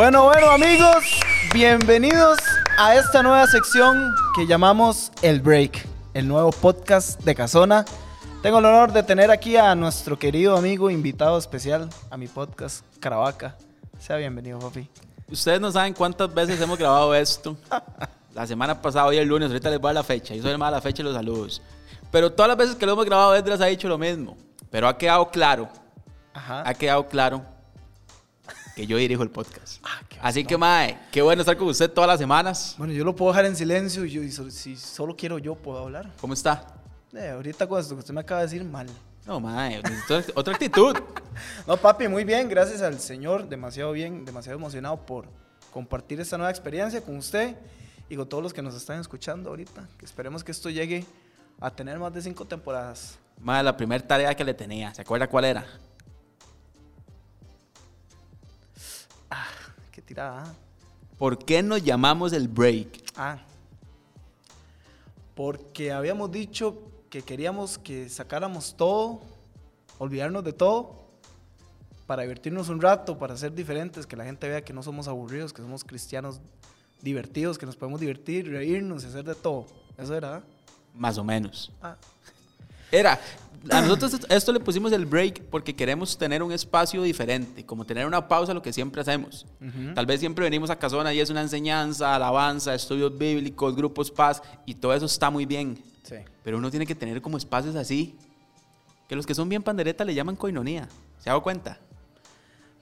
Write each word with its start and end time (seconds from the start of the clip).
Bueno, 0.00 0.24
bueno 0.24 0.50
amigos, 0.52 1.04
bienvenidos 1.52 2.38
a 2.78 2.94
esta 2.94 3.22
nueva 3.22 3.46
sección 3.46 4.14
que 4.34 4.46
llamamos 4.46 5.12
El 5.20 5.42
Break, 5.42 5.86
el 6.14 6.26
nuevo 6.26 6.52
podcast 6.52 7.20
de 7.20 7.34
Casona. 7.34 7.84
Tengo 8.40 8.60
el 8.60 8.64
honor 8.64 8.94
de 8.94 9.02
tener 9.02 9.30
aquí 9.30 9.58
a 9.58 9.74
nuestro 9.74 10.18
querido 10.18 10.56
amigo 10.56 10.88
invitado 10.88 11.36
especial 11.36 11.90
a 12.10 12.16
mi 12.16 12.28
podcast, 12.28 12.82
Caravaca. 12.98 13.58
Sea 13.98 14.16
bienvenido, 14.16 14.58
papi. 14.58 14.88
Ustedes 15.30 15.60
no 15.60 15.70
saben 15.70 15.92
cuántas 15.92 16.32
veces 16.32 16.58
hemos 16.62 16.78
grabado 16.78 17.14
esto. 17.14 17.54
La 18.32 18.46
semana 18.46 18.80
pasada, 18.80 19.04
hoy 19.04 19.18
el 19.18 19.28
lunes, 19.28 19.50
ahorita 19.50 19.68
les 19.68 19.80
voy 19.82 19.90
a 19.90 19.92
la 19.92 20.02
fecha. 20.02 20.34
Yo 20.34 20.40
soy 20.40 20.52
el 20.52 20.56
más 20.56 20.72
la 20.72 20.80
fecha 20.80 21.02
y 21.02 21.04
los 21.04 21.14
saludos. 21.14 21.60
Pero 22.10 22.32
todas 22.32 22.48
las 22.48 22.56
veces 22.56 22.74
que 22.74 22.86
lo 22.86 22.92
hemos 22.92 23.04
grabado, 23.04 23.36
Edras 23.36 23.60
ha 23.60 23.66
dicho 23.66 23.86
lo 23.86 23.98
mismo. 23.98 24.34
Pero 24.70 24.88
ha 24.88 24.96
quedado 24.96 25.28
claro, 25.28 25.68
Ajá. 26.32 26.62
ha 26.66 26.72
quedado 26.72 27.06
claro 27.06 27.59
que 28.76 28.86
yo 28.86 28.96
dirijo 28.96 29.22
el 29.22 29.30
podcast. 29.30 29.78
Ah, 29.84 30.00
Así 30.22 30.44
que, 30.44 30.56
mae, 30.56 30.98
qué 31.10 31.22
bueno 31.22 31.42
estar 31.42 31.56
con 31.56 31.68
usted 31.68 31.90
todas 31.90 32.08
las 32.08 32.18
semanas. 32.18 32.74
Bueno, 32.78 32.92
yo 32.92 33.04
lo 33.04 33.14
puedo 33.14 33.32
dejar 33.32 33.44
en 33.46 33.56
silencio 33.56 34.04
y, 34.04 34.10
yo, 34.10 34.22
y 34.22 34.30
so- 34.30 34.50
si 34.50 34.76
solo 34.76 35.16
quiero 35.16 35.38
yo 35.38 35.54
puedo 35.54 35.78
hablar. 35.78 36.10
¿Cómo 36.20 36.34
está? 36.34 36.66
Eh, 37.12 37.30
ahorita 37.30 37.66
con 37.66 37.80
esto 37.80 37.94
que 37.94 38.00
usted 38.00 38.14
me 38.14 38.20
acaba 38.20 38.40
de 38.42 38.46
decir 38.46 38.64
mal. 38.64 38.86
No, 39.26 39.38
mae, 39.40 39.82
necesito 39.82 40.32
otra 40.38 40.54
actitud. 40.54 40.96
No, 41.66 41.76
papi, 41.76 42.06
muy 42.08 42.24
bien, 42.24 42.48
gracias 42.48 42.82
al 42.82 42.98
Señor, 43.00 43.48
demasiado 43.48 43.92
bien, 43.92 44.24
demasiado 44.26 44.58
emocionado 44.58 45.06
por 45.06 45.26
compartir 45.72 46.20
esta 46.20 46.36
nueva 46.36 46.50
experiencia 46.50 47.00
con 47.00 47.16
usted 47.16 47.54
y 48.10 48.16
con 48.16 48.28
todos 48.28 48.42
los 48.42 48.52
que 48.52 48.60
nos 48.60 48.74
están 48.74 49.00
escuchando 49.00 49.48
ahorita. 49.50 49.88
Que 49.96 50.04
esperemos 50.04 50.42
que 50.44 50.52
esto 50.52 50.68
llegue 50.68 51.06
a 51.60 51.70
tener 51.70 51.98
más 51.98 52.12
de 52.12 52.20
cinco 52.20 52.44
temporadas. 52.44 53.18
Mae, 53.38 53.62
la 53.62 53.74
primera 53.76 54.06
tarea 54.06 54.34
que 54.34 54.44
le 54.44 54.52
tenía, 54.52 54.92
¿se 54.92 55.00
acuerda 55.02 55.28
cuál 55.28 55.44
era? 55.46 55.64
Tirada. 60.10 60.52
¿Por 61.16 61.38
qué 61.38 61.62
nos 61.62 61.84
llamamos 61.84 62.32
el 62.32 62.48
break? 62.48 63.12
Ah, 63.14 63.38
porque 65.36 65.92
habíamos 65.92 66.32
dicho 66.32 66.82
que 67.08 67.22
queríamos 67.22 67.78
que 67.78 68.08
sacáramos 68.08 68.76
todo, 68.76 69.20
olvidarnos 69.98 70.42
de 70.42 70.52
todo, 70.52 70.96
para 72.08 72.22
divertirnos 72.22 72.68
un 72.70 72.80
rato, 72.80 73.18
para 73.18 73.36
ser 73.36 73.54
diferentes, 73.54 74.04
que 74.04 74.16
la 74.16 74.24
gente 74.24 74.48
vea 74.48 74.64
que 74.64 74.72
no 74.72 74.82
somos 74.82 75.06
aburridos, 75.06 75.52
que 75.52 75.62
somos 75.62 75.84
cristianos 75.84 76.40
divertidos, 77.00 77.56
que 77.56 77.66
nos 77.66 77.76
podemos 77.76 78.00
divertir, 78.00 78.50
reírnos 78.50 79.04
y 79.04 79.06
hacer 79.06 79.24
de 79.24 79.36
todo. 79.36 79.66
Eso 79.96 80.16
era. 80.16 80.42
Más 80.92 81.18
o 81.18 81.22
menos. 81.22 81.70
Ah, 81.80 81.96
Era, 82.92 83.20
a 83.70 83.80
nosotros 83.82 84.26
esto 84.28 84.52
le 84.52 84.60
pusimos 84.60 84.90
el 84.92 85.04
break 85.04 85.42
porque 85.50 85.76
queremos 85.76 86.16
tener 86.16 86.42
un 86.42 86.50
espacio 86.52 87.02
diferente, 87.02 87.66
como 87.66 87.84
tener 87.84 88.06
una 88.06 88.26
pausa 88.26 88.52
a 88.52 88.54
lo 88.54 88.62
que 88.62 88.72
siempre 88.72 89.02
hacemos. 89.02 89.46
Tal 89.94 90.06
vez 90.06 90.20
siempre 90.20 90.44
venimos 90.44 90.70
a 90.70 90.78
Casona 90.78 91.12
y 91.12 91.20
es 91.20 91.28
una 91.28 91.42
enseñanza, 91.42 92.14
alabanza, 92.14 92.74
estudios 92.74 93.16
bíblicos, 93.16 93.76
grupos 93.76 94.10
paz, 94.10 94.42
y 94.64 94.74
todo 94.74 94.94
eso 94.94 95.06
está 95.06 95.30
muy 95.30 95.44
bien. 95.46 95.78
sí. 96.04 96.16
Pero 96.42 96.56
uno 96.56 96.70
tiene 96.70 96.86
que 96.86 96.94
tener 96.94 97.20
como 97.20 97.36
espacios 97.36 97.76
así, 97.76 98.16
que 99.08 99.14
los 99.14 99.26
que 99.26 99.34
son 99.34 99.48
bien 99.48 99.62
pandereta 99.62 100.04
le 100.04 100.14
llaman 100.14 100.36
coinonía. 100.36 100.88
¿Se 101.18 101.28
ha 101.28 101.32
dado 101.32 101.42
cuenta? 101.42 101.78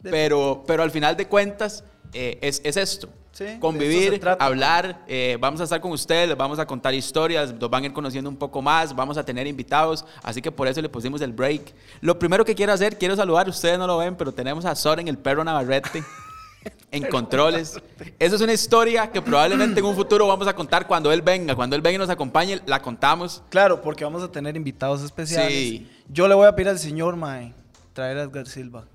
Pero, 0.02 0.62
pero 0.64 0.84
al 0.84 0.92
final 0.92 1.16
de 1.16 1.26
cuentas 1.26 1.82
eh, 2.12 2.38
es, 2.40 2.60
es 2.64 2.76
esto. 2.76 3.08
Sí, 3.38 3.44
Convivir, 3.60 4.20
hablar, 4.40 5.04
eh, 5.06 5.38
vamos 5.38 5.60
a 5.60 5.64
estar 5.64 5.80
con 5.80 5.92
ustedes, 5.92 6.26
les 6.26 6.36
vamos 6.36 6.58
a 6.58 6.66
contar 6.66 6.92
historias, 6.92 7.54
los 7.56 7.70
van 7.70 7.84
a 7.84 7.86
ir 7.86 7.92
conociendo 7.92 8.28
un 8.28 8.36
poco 8.36 8.60
más, 8.60 8.96
vamos 8.96 9.16
a 9.16 9.24
tener 9.24 9.46
invitados, 9.46 10.04
así 10.24 10.42
que 10.42 10.50
por 10.50 10.66
eso 10.66 10.82
le 10.82 10.88
pusimos 10.88 11.20
el 11.20 11.32
break. 11.32 11.72
Lo 12.00 12.18
primero 12.18 12.44
que 12.44 12.56
quiero 12.56 12.72
hacer, 12.72 12.98
quiero 12.98 13.14
saludar, 13.14 13.48
ustedes 13.48 13.78
no 13.78 13.86
lo 13.86 13.96
ven, 13.98 14.16
pero 14.16 14.32
tenemos 14.32 14.64
a 14.64 14.74
Soren, 14.74 15.06
el 15.06 15.18
perro 15.18 15.44
Navarrete, 15.44 16.02
en 16.90 17.06
controles. 17.06 17.80
Eso 18.18 18.34
es 18.34 18.42
una 18.42 18.54
historia 18.54 19.08
que 19.08 19.22
probablemente 19.22 19.78
en 19.78 19.86
un 19.86 19.94
futuro 19.94 20.26
vamos 20.26 20.48
a 20.48 20.52
contar 20.56 20.88
cuando 20.88 21.12
él 21.12 21.22
venga, 21.22 21.54
cuando 21.54 21.76
él 21.76 21.82
venga 21.82 21.94
y 21.94 21.98
nos 21.98 22.10
acompañe, 22.10 22.60
la 22.66 22.82
contamos. 22.82 23.44
Claro, 23.50 23.80
porque 23.80 24.02
vamos 24.02 24.24
a 24.24 24.32
tener 24.32 24.56
invitados 24.56 25.00
especiales. 25.04 25.52
Sí. 25.52 25.88
Yo 26.08 26.26
le 26.26 26.34
voy 26.34 26.48
a 26.48 26.56
pedir 26.56 26.70
al 26.70 26.80
señor, 26.80 27.14
Mae, 27.14 27.54
traer 27.92 28.18
a 28.18 28.22
Edgar 28.24 28.48
Silva. 28.48 28.86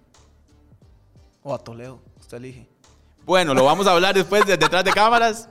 O 1.44 1.53
a 1.53 1.59
Toledo, 1.59 2.02
usted 2.20 2.36
elige. 2.36 2.72
Bueno, 3.25 3.53
lo 3.53 3.63
vamos 3.63 3.88
a 3.88 3.91
hablar 3.91 4.13
después 4.16 4.45
de 4.45 4.57
detrás 4.57 4.84
de 4.84 4.91
cámaras. 4.91 5.50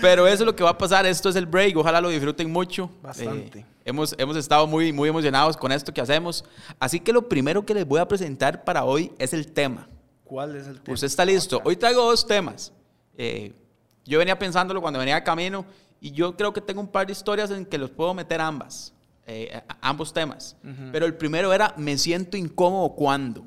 Pero 0.00 0.26
eso 0.26 0.42
es 0.42 0.46
lo 0.46 0.54
que 0.54 0.62
va 0.62 0.70
a 0.70 0.78
pasar. 0.78 1.06
Esto 1.06 1.28
es 1.28 1.36
el 1.36 1.46
break. 1.46 1.76
Ojalá 1.76 2.00
lo 2.00 2.08
disfruten 2.10 2.50
mucho. 2.50 2.90
Bastante. 3.02 3.60
Eh, 3.60 3.66
hemos, 3.86 4.14
hemos 4.18 4.36
estado 4.36 4.66
muy, 4.66 4.92
muy 4.92 5.08
emocionados 5.08 5.56
con 5.56 5.72
esto 5.72 5.92
que 5.92 6.00
hacemos. 6.00 6.44
Así 6.78 7.00
que 7.00 7.12
lo 7.12 7.28
primero 7.28 7.64
que 7.64 7.72
les 7.74 7.86
voy 7.86 8.00
a 8.00 8.06
presentar 8.08 8.64
para 8.64 8.84
hoy 8.84 9.12
es 9.18 9.32
el 9.32 9.50
tema. 9.52 9.88
¿Cuál 10.24 10.56
es 10.56 10.66
el 10.66 10.80
tema? 10.80 10.94
Usted 10.94 11.06
está 11.06 11.24
listo. 11.24 11.60
Hoy 11.64 11.76
traigo 11.76 12.02
dos 12.02 12.26
temas. 12.26 12.72
Eh, 13.16 13.52
yo 14.04 14.18
venía 14.18 14.38
pensándolo 14.38 14.80
cuando 14.82 14.98
venía 14.98 15.14
de 15.14 15.22
camino 15.24 15.64
y 16.00 16.12
yo 16.12 16.36
creo 16.36 16.52
que 16.52 16.60
tengo 16.60 16.80
un 16.80 16.88
par 16.88 17.06
de 17.06 17.12
historias 17.12 17.50
en 17.50 17.64
que 17.64 17.78
los 17.78 17.90
puedo 17.90 18.12
meter 18.12 18.40
ambas. 18.40 18.92
eh, 19.26 19.60
ambos 19.80 20.12
temas. 20.12 20.54
Pero 20.92 21.06
el 21.06 21.14
primero 21.14 21.52
era, 21.52 21.72
me 21.76 21.96
siento 21.98 22.36
incómodo 22.36 22.90
cuando. 22.90 23.44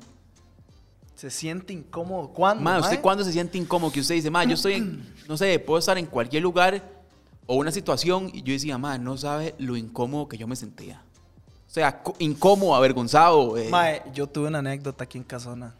Se 1.20 1.28
siente 1.28 1.74
incómodo. 1.74 2.28
¿Cuándo? 2.28 2.64
Ma, 2.64 2.78
¿usted 2.78 2.98
cuándo 2.98 3.22
se 3.22 3.30
siente 3.30 3.58
incómodo? 3.58 3.92
Que 3.92 4.00
usted 4.00 4.14
dice, 4.14 4.30
ma, 4.30 4.42
yo 4.44 4.54
estoy 4.54 4.72
en, 4.72 5.06
no 5.28 5.36
sé, 5.36 5.58
puedo 5.58 5.78
estar 5.78 5.98
en 5.98 6.06
cualquier 6.06 6.42
lugar 6.42 6.82
o 7.44 7.56
una 7.56 7.70
situación 7.70 8.30
y 8.32 8.42
yo 8.42 8.54
decía, 8.54 8.78
ma, 8.78 8.96
no 8.96 9.18
sabe 9.18 9.54
lo 9.58 9.76
incómodo 9.76 10.28
que 10.28 10.38
yo 10.38 10.46
me 10.46 10.56
sentía. 10.56 11.02
O 11.66 11.70
sea, 11.70 12.02
incómodo, 12.20 12.74
avergonzado. 12.74 13.58
eh, 13.58 13.68
Mae, 13.68 14.02
yo 14.14 14.26
tuve 14.28 14.48
una 14.48 14.60
anécdota 14.60 15.04
aquí 15.04 15.18
en 15.18 15.24
Casona. 15.24 15.74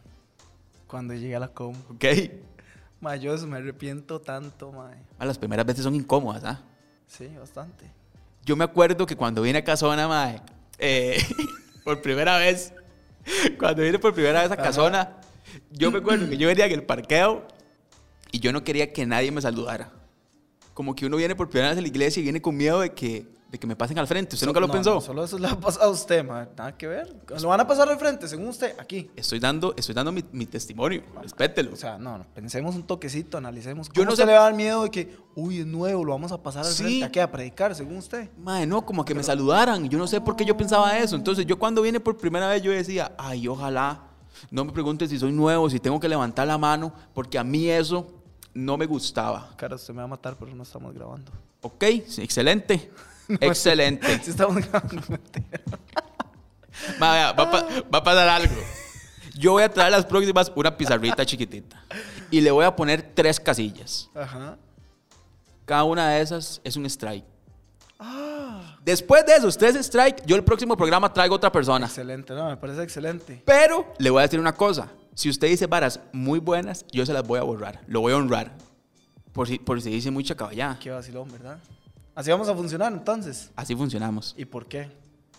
Cuando 0.86 1.14
llegué 1.14 1.36
a 1.36 1.40
la 1.40 1.48
com. 1.48 1.74
¿Ok? 1.88 2.04
Mae, 3.00 3.18
yo 3.18 3.32
eso 3.32 3.46
me 3.46 3.56
arrepiento 3.56 4.20
tanto, 4.20 4.70
mae. 4.72 4.98
Ma, 5.18 5.24
las 5.24 5.38
primeras 5.38 5.64
veces 5.64 5.84
son 5.84 5.94
incómodas, 5.94 6.44
¿ah? 6.44 6.60
Sí, 7.06 7.28
bastante. 7.28 7.90
Yo 8.44 8.56
me 8.56 8.64
acuerdo 8.64 9.06
que 9.06 9.16
cuando 9.16 9.40
vine 9.40 9.60
a 9.60 9.64
Casona, 9.64 10.06
ma, 10.06 10.34
eh, 10.78 11.16
por 11.82 12.02
primera 12.02 12.36
vez, 12.36 12.74
cuando 13.58 13.80
vine 13.80 13.98
por 13.98 14.12
primera 14.12 14.42
vez 14.42 14.50
a. 14.50 14.56
Casona, 14.58 15.16
yo 15.70 15.90
me 15.90 15.98
acuerdo 15.98 16.28
que 16.28 16.36
yo 16.36 16.48
venía 16.48 16.66
en 16.66 16.72
el 16.72 16.82
parqueo 16.84 17.46
y 18.32 18.40
yo 18.40 18.52
no 18.52 18.62
quería 18.64 18.92
que 18.92 19.06
nadie 19.06 19.30
me 19.30 19.40
saludara. 19.40 19.92
Como 20.74 20.94
que 20.94 21.06
uno 21.06 21.16
viene 21.16 21.34
por 21.34 21.48
primera 21.48 21.70
vez 21.70 21.78
a 21.78 21.80
la 21.82 21.88
iglesia 21.88 22.20
y 22.20 22.22
viene 22.24 22.40
con 22.40 22.56
miedo 22.56 22.80
de 22.80 22.90
que, 22.94 23.26
de 23.50 23.58
que 23.58 23.66
me 23.66 23.74
pasen 23.76 23.98
al 23.98 24.06
frente. 24.06 24.36
¿Usted 24.36 24.46
nunca 24.46 24.60
lo 24.60 24.68
No, 24.68 24.72
pensó? 24.72 24.94
no, 24.94 25.00
solo 25.00 25.24
eso 25.24 25.36
le 25.38 25.48
ha 25.48 25.58
pasado 25.58 25.86
a 25.86 25.90
usted, 25.90 26.24
mae. 26.24 26.46
Nada 26.56 26.78
que 26.78 26.86
ver. 26.86 27.14
Lo 27.42 27.48
van 27.48 27.60
a 27.60 27.66
pasar 27.66 27.88
al 27.90 27.98
frente, 27.98 28.28
según 28.28 28.48
usted, 28.48 28.74
aquí. 28.78 29.10
Estoy 29.16 29.40
dando, 29.40 29.74
estoy 29.76 29.94
dando 29.94 30.12
mi, 30.12 30.24
mi 30.32 30.46
testimonio. 30.46 31.02
Respételo. 31.20 31.72
O 31.72 31.76
sea, 31.76 31.98
no, 31.98 32.16
no, 32.16 32.24
pensemos 32.32 32.74
un 32.76 32.84
toquecito, 32.84 33.36
analicemos. 33.36 33.88
Yo 33.88 33.94
¿Cómo 33.94 34.04
no 34.06 34.10
se 34.12 34.22
sé- 34.22 34.26
le 34.26 34.32
va 34.32 34.38
a 34.38 34.42
dar 34.44 34.54
miedo 34.54 34.84
de 34.84 34.90
que, 34.90 35.16
uy, 35.34 35.58
es 35.58 35.66
nuevo, 35.66 36.04
lo 36.04 36.12
vamos 36.12 36.32
a 36.32 36.40
pasar 36.42 36.64
al 36.64 36.72
Sí. 36.72 36.82
frente? 36.84 37.04
¿A 37.04 37.10
qué? 37.12 37.20
A 37.20 37.30
predicar, 37.30 37.74
según 37.74 37.96
usted. 37.98 38.30
Madre, 38.38 38.66
no, 38.66 38.86
como 38.86 39.04
que 39.04 39.14
me 39.14 39.24
saludaran. 39.24 39.86
Yo 39.90 39.98
no 39.98 40.06
sé 40.06 40.20
por 40.20 40.36
qué 40.36 40.44
yo 40.46 40.56
pensaba 40.56 40.96
eso. 40.98 41.16
Entonces, 41.16 41.44
yo 41.44 41.58
cuando 41.58 41.82
vine 41.82 41.98
por 42.00 42.16
primera 42.16 42.48
vez, 42.48 42.62
yo 42.62 42.70
decía, 42.70 43.12
ay, 43.18 43.48
ojalá 43.48 44.06
no 44.50 44.64
me 44.64 44.72
pregunte 44.72 45.06
si 45.06 45.18
soy 45.18 45.32
nuevo, 45.32 45.68
si 45.70 45.78
tengo 45.80 45.98
que 46.00 46.08
levantar 46.08 46.46
la 46.46 46.58
mano, 46.58 46.92
porque 47.14 47.38
a 47.38 47.44
mí 47.44 47.68
eso 47.68 48.06
no 48.54 48.76
me 48.76 48.86
gustaba. 48.86 49.50
Cara, 49.56 49.76
usted 49.76 49.92
me 49.94 49.98
va 49.98 50.04
a 50.04 50.08
matar, 50.08 50.36
pero 50.38 50.54
no 50.54 50.62
estamos 50.62 50.94
grabando. 50.94 51.30
Ok, 51.62 51.84
sí, 52.08 52.22
excelente. 52.22 52.90
Excelente. 53.40 54.18
Sí 54.24 54.30
estamos 54.30 54.56
grabando, 54.56 55.02
va, 57.00 57.28
a 57.28 57.36
pa- 57.36 57.66
va 57.94 57.98
a 57.98 58.02
pasar 58.02 58.28
algo. 58.28 58.54
Yo 59.38 59.52
voy 59.52 59.62
a 59.62 59.70
traer 59.70 59.92
las 59.92 60.04
próximas 60.04 60.50
una 60.54 60.76
pizarrita 60.76 61.24
chiquitita. 61.24 61.82
Y 62.30 62.40
le 62.40 62.50
voy 62.50 62.64
a 62.64 62.74
poner 62.74 63.02
tres 63.14 63.38
casillas. 63.38 64.10
Ajá. 64.14 64.56
Cada 65.64 65.84
una 65.84 66.08
de 66.10 66.20
esas 66.20 66.60
es 66.64 66.76
un 66.76 66.84
strike. 66.86 67.24
Después 68.84 69.26
de 69.26 69.34
esos 69.34 69.56
tres 69.58 69.76
strikes, 69.84 70.22
yo 70.26 70.36
el 70.36 70.42
próximo 70.44 70.76
programa 70.76 71.12
traigo 71.12 71.34
otra 71.34 71.52
persona. 71.52 71.86
Excelente, 71.86 72.32
no, 72.34 72.48
me 72.48 72.56
parece 72.56 72.82
excelente. 72.82 73.42
Pero 73.44 73.92
le 73.98 74.08
voy 74.10 74.20
a 74.20 74.22
decir 74.22 74.40
una 74.40 74.54
cosa. 74.54 74.88
Si 75.14 75.28
usted 75.28 75.48
dice 75.48 75.66
varas 75.66 76.00
muy 76.12 76.38
buenas, 76.38 76.86
yo 76.90 77.04
se 77.04 77.12
las 77.12 77.26
voy 77.26 77.38
a 77.38 77.42
borrar. 77.42 77.80
Lo 77.86 78.00
voy 78.00 78.12
a 78.12 78.16
honrar. 78.16 78.52
Por 79.32 79.46
si, 79.48 79.58
por 79.58 79.80
si 79.82 79.90
dice 79.90 80.10
mucha 80.10 80.34
caballada. 80.34 80.78
Qué 80.80 80.90
vacilón, 80.90 81.30
¿verdad? 81.30 81.58
Así 82.14 82.30
vamos 82.30 82.48
a 82.48 82.54
funcionar 82.54 82.92
entonces. 82.92 83.50
Así 83.54 83.76
funcionamos. 83.76 84.34
¿Y 84.36 84.44
por 84.46 84.66
qué? 84.66 84.88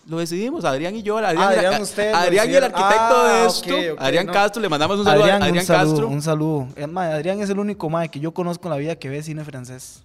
Lo 0.08 0.18
decidimos, 0.18 0.64
Adrián 0.64 0.94
y 0.96 1.02
yo. 1.02 1.18
Adrián, 1.18 1.42
Adrián, 1.48 1.74
a- 1.74 1.80
ustedes 1.80 2.12
lo 2.12 2.18
Adrián 2.18 2.50
y 2.50 2.54
el 2.54 2.60
decidieron. 2.62 2.82
arquitecto 2.82 3.14
Ah, 3.16 3.32
de 3.32 3.46
esto. 3.46 3.92
ok, 3.94 4.00
Adrián 4.02 4.26
no. 4.26 4.32
Castro, 4.32 4.62
le 4.62 4.68
mandamos 4.68 4.98
un 4.98 5.04
saludo 5.04 5.22
Adrián, 5.24 5.42
a 5.42 5.44
Adrián 5.46 5.62
un 5.62 5.66
saludo, 5.66 5.90
Castro. 5.92 6.08
un 6.08 6.22
saludo. 6.22 6.68
Eh, 6.76 6.86
mae, 6.86 7.12
Adrián 7.12 7.40
es 7.40 7.50
el 7.50 7.58
único 7.58 7.88
mae 7.90 8.08
que 8.08 8.18
yo 8.20 8.32
conozco 8.32 8.66
en 8.68 8.70
la 8.70 8.76
vida 8.78 8.96
que 8.96 9.08
ve 9.08 9.22
cine 9.22 9.44
francés. 9.44 10.02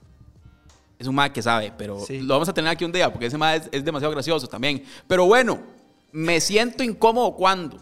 Es 1.00 1.06
un 1.08 1.14
mae 1.16 1.32
que 1.32 1.42
sabe, 1.42 1.72
pero 1.78 2.00
Sí. 2.00 2.20
lo 2.22 2.34
vamos 2.34 2.50
a 2.50 2.54
tener 2.54 2.72
aquí 2.72 2.84
un 2.84 2.92
día 2.92 3.12
porque 3.12 3.28
ese 3.28 3.38
mae 3.38 3.58
es, 3.58 3.70
es 3.72 3.86
demasiado 3.86 4.12
gracioso 4.14 4.48
también. 4.48 4.84
Pero 5.08 5.26
bueno, 5.26 5.60
me 6.12 6.40
siento 6.42 6.84
incómodo 6.84 7.34
cuando. 7.36 7.80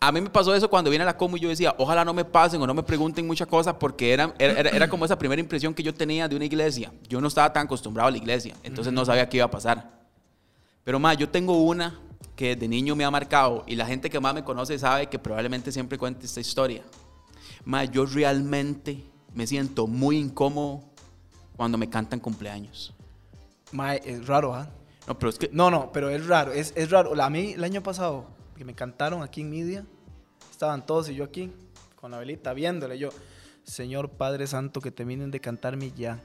A 0.00 0.12
mí 0.12 0.20
me 0.20 0.28
pasó 0.28 0.54
eso 0.54 0.68
cuando 0.68 0.90
vine 0.90 1.02
a 1.02 1.06
la 1.06 1.16
Comu 1.16 1.36
y 1.36 1.40
yo 1.40 1.48
decía, 1.48 1.74
ojalá 1.78 2.04
no 2.04 2.12
me 2.12 2.24
pasen 2.26 2.60
o 2.60 2.66
no 2.66 2.74
me 2.74 2.82
pregunten 2.82 3.26
muchas 3.26 3.48
cosas 3.48 3.74
porque 3.80 4.12
era, 4.12 4.34
era, 4.38 4.68
era- 4.70 4.88
como 4.88 5.04
esa 5.06 5.16
primera 5.18 5.40
impresión 5.40 5.72
que 5.72 5.82
yo 5.82 5.94
tenía 5.94 6.28
de 6.28 6.36
una 6.36 6.44
iglesia. 6.44 6.92
Yo 7.08 7.20
no 7.22 7.28
estaba 7.28 7.52
tan 7.52 7.64
acostumbrado 7.66 8.08
a 8.08 8.10
la 8.10 8.18
iglesia, 8.18 8.54
entonces 8.64 8.92
no 8.92 9.04
sabía 9.04 9.26
qué 9.28 9.38
iba 9.38 9.46
a 9.46 9.50
pasar. 9.50 9.90
Pero 10.84 10.98
más, 10.98 11.16
yo 11.16 11.28
tengo 11.30 11.56
una 11.62 11.98
que 12.36 12.54
desde 12.54 12.68
niño 12.68 12.94
me 12.96 13.04
ha 13.04 13.10
marcado 13.10 13.64
y 13.66 13.76
la 13.76 13.86
gente 13.86 14.10
que 14.10 14.20
más 14.20 14.34
me 14.34 14.44
conoce 14.44 14.78
sabe 14.78 15.06
que 15.06 15.18
probablemente 15.18 15.72
siempre 15.72 15.96
cuente 15.96 16.26
esta 16.26 16.40
historia. 16.40 16.82
Mae, 17.64 17.88
yo 17.88 18.04
realmente 18.04 19.02
me 19.32 19.46
siento 19.46 19.86
muy 19.86 20.18
incómodo 20.18 20.82
cuando 21.56 21.78
me 21.78 21.88
cantan 21.88 22.20
cumpleaños. 22.20 22.94
Mae, 23.72 24.00
es 24.04 24.26
raro, 24.26 24.54
¿ah? 24.54 24.68
No, 25.06 25.18
pero 25.18 25.30
es 25.30 25.38
que... 25.38 25.50
No, 25.52 25.70
no, 25.70 25.92
pero 25.92 26.10
es 26.10 26.26
raro, 26.26 26.52
es, 26.52 26.72
es 26.76 26.90
raro. 26.90 27.20
A 27.20 27.30
mí 27.30 27.52
el 27.52 27.64
año 27.64 27.82
pasado, 27.82 28.26
que 28.56 28.64
me 28.64 28.74
cantaron 28.74 29.22
aquí 29.22 29.42
en 29.42 29.50
Media, 29.50 29.86
estaban 30.50 30.86
todos 30.86 31.08
y 31.08 31.14
yo 31.14 31.24
aquí, 31.24 31.52
con 31.96 32.10
la 32.10 32.18
velita, 32.18 32.52
viéndole. 32.54 32.98
Yo, 32.98 33.10
Señor 33.64 34.10
Padre 34.10 34.46
Santo, 34.46 34.80
que 34.80 34.90
terminen 34.90 35.30
de 35.30 35.40
cantarme 35.40 35.90
ya. 35.92 36.22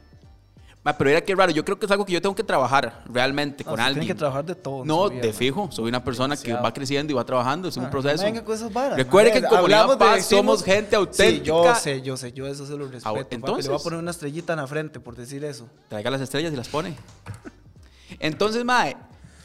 Ma, 0.81 0.98
pero 0.98 1.10
era 1.10 1.20
que 1.22 1.36
raro, 1.36 1.52
yo 1.52 1.66
creo 1.66 1.78
que 1.78 1.86
es 1.86 1.92
algo 1.92 2.06
que 2.06 2.14
yo 2.14 2.22
tengo 2.22 2.34
que 2.34 2.44
trabajar 2.44 3.04
realmente 3.12 3.66
No, 3.66 3.72
con 3.72 3.80
alguien. 3.81 4.00
Tiene 4.02 4.14
que 4.14 4.18
trabajar 4.18 4.46
de 4.46 4.56
todo. 4.56 4.86
No, 4.86 5.10
vida, 5.10 5.34
fijo, 5.34 5.70
soy 5.72 5.90
una 5.90 6.02
persona 6.04 6.38
que 6.38 6.54
va 6.54 6.74
creciendo 6.74 7.12
y 7.12 7.16
va 7.18 7.26
trabajando, 7.26 7.68
es 7.68 7.76
un 7.76 7.86
Ah, 7.86 7.90
proceso. 7.90 8.24
venga 8.24 8.46
con 8.46 8.56
esas 8.56 8.72
varas, 8.72 8.98
Recuerde 8.98 9.34
que 9.34 9.40
en 9.40 9.46
Comunidad 9.46 9.98
Paz 9.98 10.16
decimos- 10.16 10.60
somos 10.60 10.64
gente 10.64 10.96
auténtica. 10.96 11.36
Sí, 11.36 11.42
yo 11.44 11.76
sé, 11.76 12.02
yo 12.02 12.16
sé, 12.18 12.31
yo 12.31 12.48
eso 12.48 12.66
se 12.66 12.78
lo 12.78 12.88
respeto. 12.88 13.14
papi. 13.14 13.36
entonces- 13.36 13.66
Le 13.66 13.72
voy 13.72 13.80
a 13.81 13.84
poner 13.84 14.00
una 14.00 14.12
estrellita 14.12 14.54
en 14.54 14.60
la 14.60 14.68
frente 14.68 15.02
por 15.02 15.18
decir 15.18 15.44
eso. 15.44 15.68
Traiga 15.90 16.10
las 16.12 16.22
estrellas 16.22 16.54
y 16.54 16.56
las 16.56 16.70
pone. 16.70 16.96
Entonces, 18.20 18.64
mae, 18.64 18.96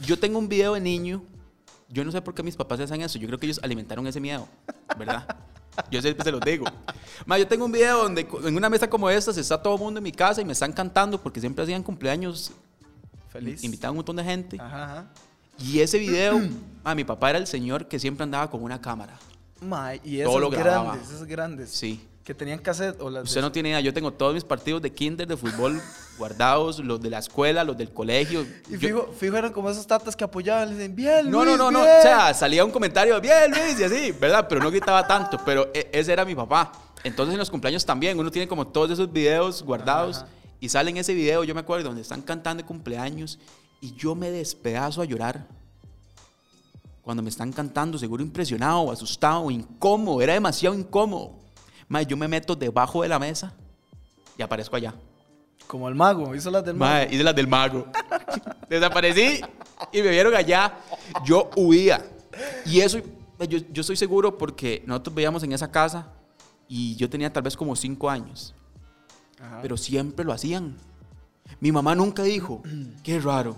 yo 0.00 0.18
tengo 0.18 0.38
un 0.38 0.48
video 0.48 0.74
de 0.74 0.80
niño. 0.80 1.24
Yo 1.88 2.04
no 2.04 2.12
sé 2.12 2.22
por 2.22 2.34
qué 2.34 2.42
mis 2.42 2.56
papás 2.56 2.80
hacen 2.80 3.02
eso. 3.02 3.18
Yo 3.18 3.26
creo 3.26 3.38
que 3.38 3.46
ellos 3.46 3.60
alimentaron 3.62 4.06
ese 4.06 4.20
miedo, 4.20 4.46
¿verdad? 4.96 5.26
Yo 5.90 6.00
siempre 6.02 6.24
se 6.24 6.30
los 6.32 6.40
digo. 6.40 6.66
Mae, 7.26 7.40
yo 7.40 7.46
tengo 7.48 7.64
un 7.64 7.72
video 7.72 8.02
donde 8.02 8.26
en 8.44 8.56
una 8.56 8.68
mesa 8.68 8.88
como 8.88 9.08
esta 9.10 9.32
se 9.32 9.40
está 9.40 9.60
todo 9.60 9.74
el 9.74 9.80
mundo 9.80 9.98
en 9.98 10.04
mi 10.04 10.12
casa 10.12 10.40
y 10.40 10.44
me 10.44 10.52
están 10.52 10.72
cantando 10.72 11.20
porque 11.20 11.40
siempre 11.40 11.62
hacían 11.64 11.82
cumpleaños. 11.82 12.52
Feliz. 13.30 13.64
Invitaban 13.64 13.92
un 13.92 13.96
montón 13.98 14.16
de 14.16 14.24
gente. 14.24 14.56
Ajá, 14.60 14.84
ajá. 14.84 15.06
Y 15.58 15.80
ese 15.80 15.98
video, 15.98 16.40
mae, 16.82 16.94
mi 16.94 17.04
papá 17.04 17.30
era 17.30 17.38
el 17.38 17.46
señor 17.46 17.86
que 17.86 17.98
siempre 17.98 18.24
andaba 18.24 18.50
con 18.50 18.62
una 18.62 18.80
cámara. 18.80 19.16
Mae, 19.60 20.00
y 20.04 20.18
Todo 20.22 20.30
esos 20.30 20.40
lo 20.40 20.50
grababa. 20.50 20.92
grandes, 20.92 21.10
esos 21.10 21.26
grandes. 21.26 21.70
Sí. 21.70 22.06
Que 22.24 22.34
tenían 22.34 22.58
cassette 22.58 23.00
o 23.00 23.10
las 23.10 23.24
Usted 23.24 23.40
no 23.42 23.52
tiene 23.52 23.68
idea, 23.70 23.80
yo 23.80 23.92
tengo 23.92 24.12
todos 24.12 24.34
mis 24.34 24.44
partidos 24.44 24.80
de 24.82 24.92
kinder, 24.92 25.26
de 25.28 25.36
fútbol 25.36 25.80
guardados, 26.18 26.78
los 26.78 27.00
de 27.00 27.10
la 27.10 27.18
escuela, 27.18 27.64
los 27.64 27.76
del 27.76 27.92
colegio. 27.92 28.46
Y 28.70 28.76
fijo, 28.76 29.12
fijo 29.18 29.36
eran 29.36 29.52
como 29.52 29.70
esos 29.70 29.86
tatas 29.86 30.14
que 30.16 30.24
apoyaban, 30.24 30.68
le 30.70 30.74
dicen, 30.76 30.94
bien, 30.94 31.30
No, 31.30 31.38
no, 31.40 31.44
Luis, 31.46 31.58
no, 31.58 31.70
no. 31.70 31.80
bien". 31.82 31.98
O 31.98 32.02
sea, 32.02 32.34
salía 32.34 32.64
un 32.64 32.70
comentario, 32.70 33.20
bien 33.20 33.50
Luis, 33.50 33.78
y 33.78 33.84
así, 33.84 34.12
¿verdad? 34.12 34.46
Pero 34.48 34.62
no 34.62 34.70
gritaba 34.70 35.06
tanto. 35.06 35.38
Pero 35.44 35.70
e- 35.74 35.90
ese 35.92 36.12
era 36.12 36.24
mi 36.24 36.34
papá. 36.34 36.72
Entonces 37.02 37.32
en 37.34 37.38
los 37.38 37.50
cumpleaños 37.50 37.84
también, 37.84 38.18
uno 38.18 38.30
tiene 38.30 38.48
como 38.48 38.66
todos 38.66 38.90
esos 38.90 39.12
videos 39.12 39.62
guardados. 39.62 40.18
Ajá. 40.18 40.28
Y 40.60 40.68
sale 40.68 40.90
en 40.90 40.96
ese 40.96 41.12
video, 41.14 41.44
yo 41.44 41.54
me 41.54 41.60
acuerdo, 41.60 41.88
donde 41.88 42.02
están 42.02 42.22
cantando 42.22 42.62
de 42.62 42.66
cumpleaños. 42.66 43.38
Y 43.80 43.94
yo 43.94 44.14
me 44.14 44.30
despedazo 44.30 45.02
a 45.02 45.04
llorar. 45.04 45.46
Cuando 47.02 47.22
me 47.22 47.28
están 47.28 47.52
cantando, 47.52 47.98
seguro 47.98 48.22
impresionado, 48.22 48.90
asustado, 48.90 49.50
incómodo. 49.50 50.22
Era 50.22 50.32
demasiado 50.32 50.74
incómodo. 50.74 51.32
Mae, 51.86 52.06
yo 52.06 52.16
me 52.16 52.26
meto 52.28 52.56
debajo 52.56 53.02
de 53.02 53.08
la 53.08 53.18
mesa 53.18 53.52
y 54.38 54.42
aparezco 54.42 54.76
allá. 54.76 54.94
Como 55.66 55.88
el 55.88 55.94
mago, 55.94 56.34
hizo 56.34 56.50
las 56.50 56.64
del 56.64 56.76
mago. 56.76 56.92
Mae, 56.92 57.08
hice 57.12 57.24
las 57.24 57.34
del 57.34 57.48
mago. 57.48 57.86
Desaparecí 58.68 59.40
y 59.92 60.02
me 60.02 60.10
vieron 60.10 60.34
allá. 60.34 60.78
Yo 61.24 61.50
huía. 61.56 62.04
Y 62.66 62.80
eso, 62.80 62.98
yo, 63.48 63.58
yo 63.72 63.80
estoy 63.80 63.96
seguro 63.96 64.36
porque 64.38 64.82
nosotros 64.86 65.14
veíamos 65.14 65.42
en 65.42 65.52
esa 65.52 65.70
casa 65.70 66.08
y 66.68 66.96
yo 66.96 67.08
tenía 67.08 67.32
tal 67.32 67.42
vez 67.42 67.56
como 67.56 67.74
cinco 67.76 68.10
años. 68.10 68.54
Ajá. 69.40 69.60
Pero 69.62 69.76
siempre 69.76 70.24
lo 70.24 70.32
hacían. 70.32 70.76
Mi 71.60 71.72
mamá 71.72 71.94
nunca 71.94 72.22
dijo, 72.22 72.62
qué 73.02 73.20
raro. 73.20 73.56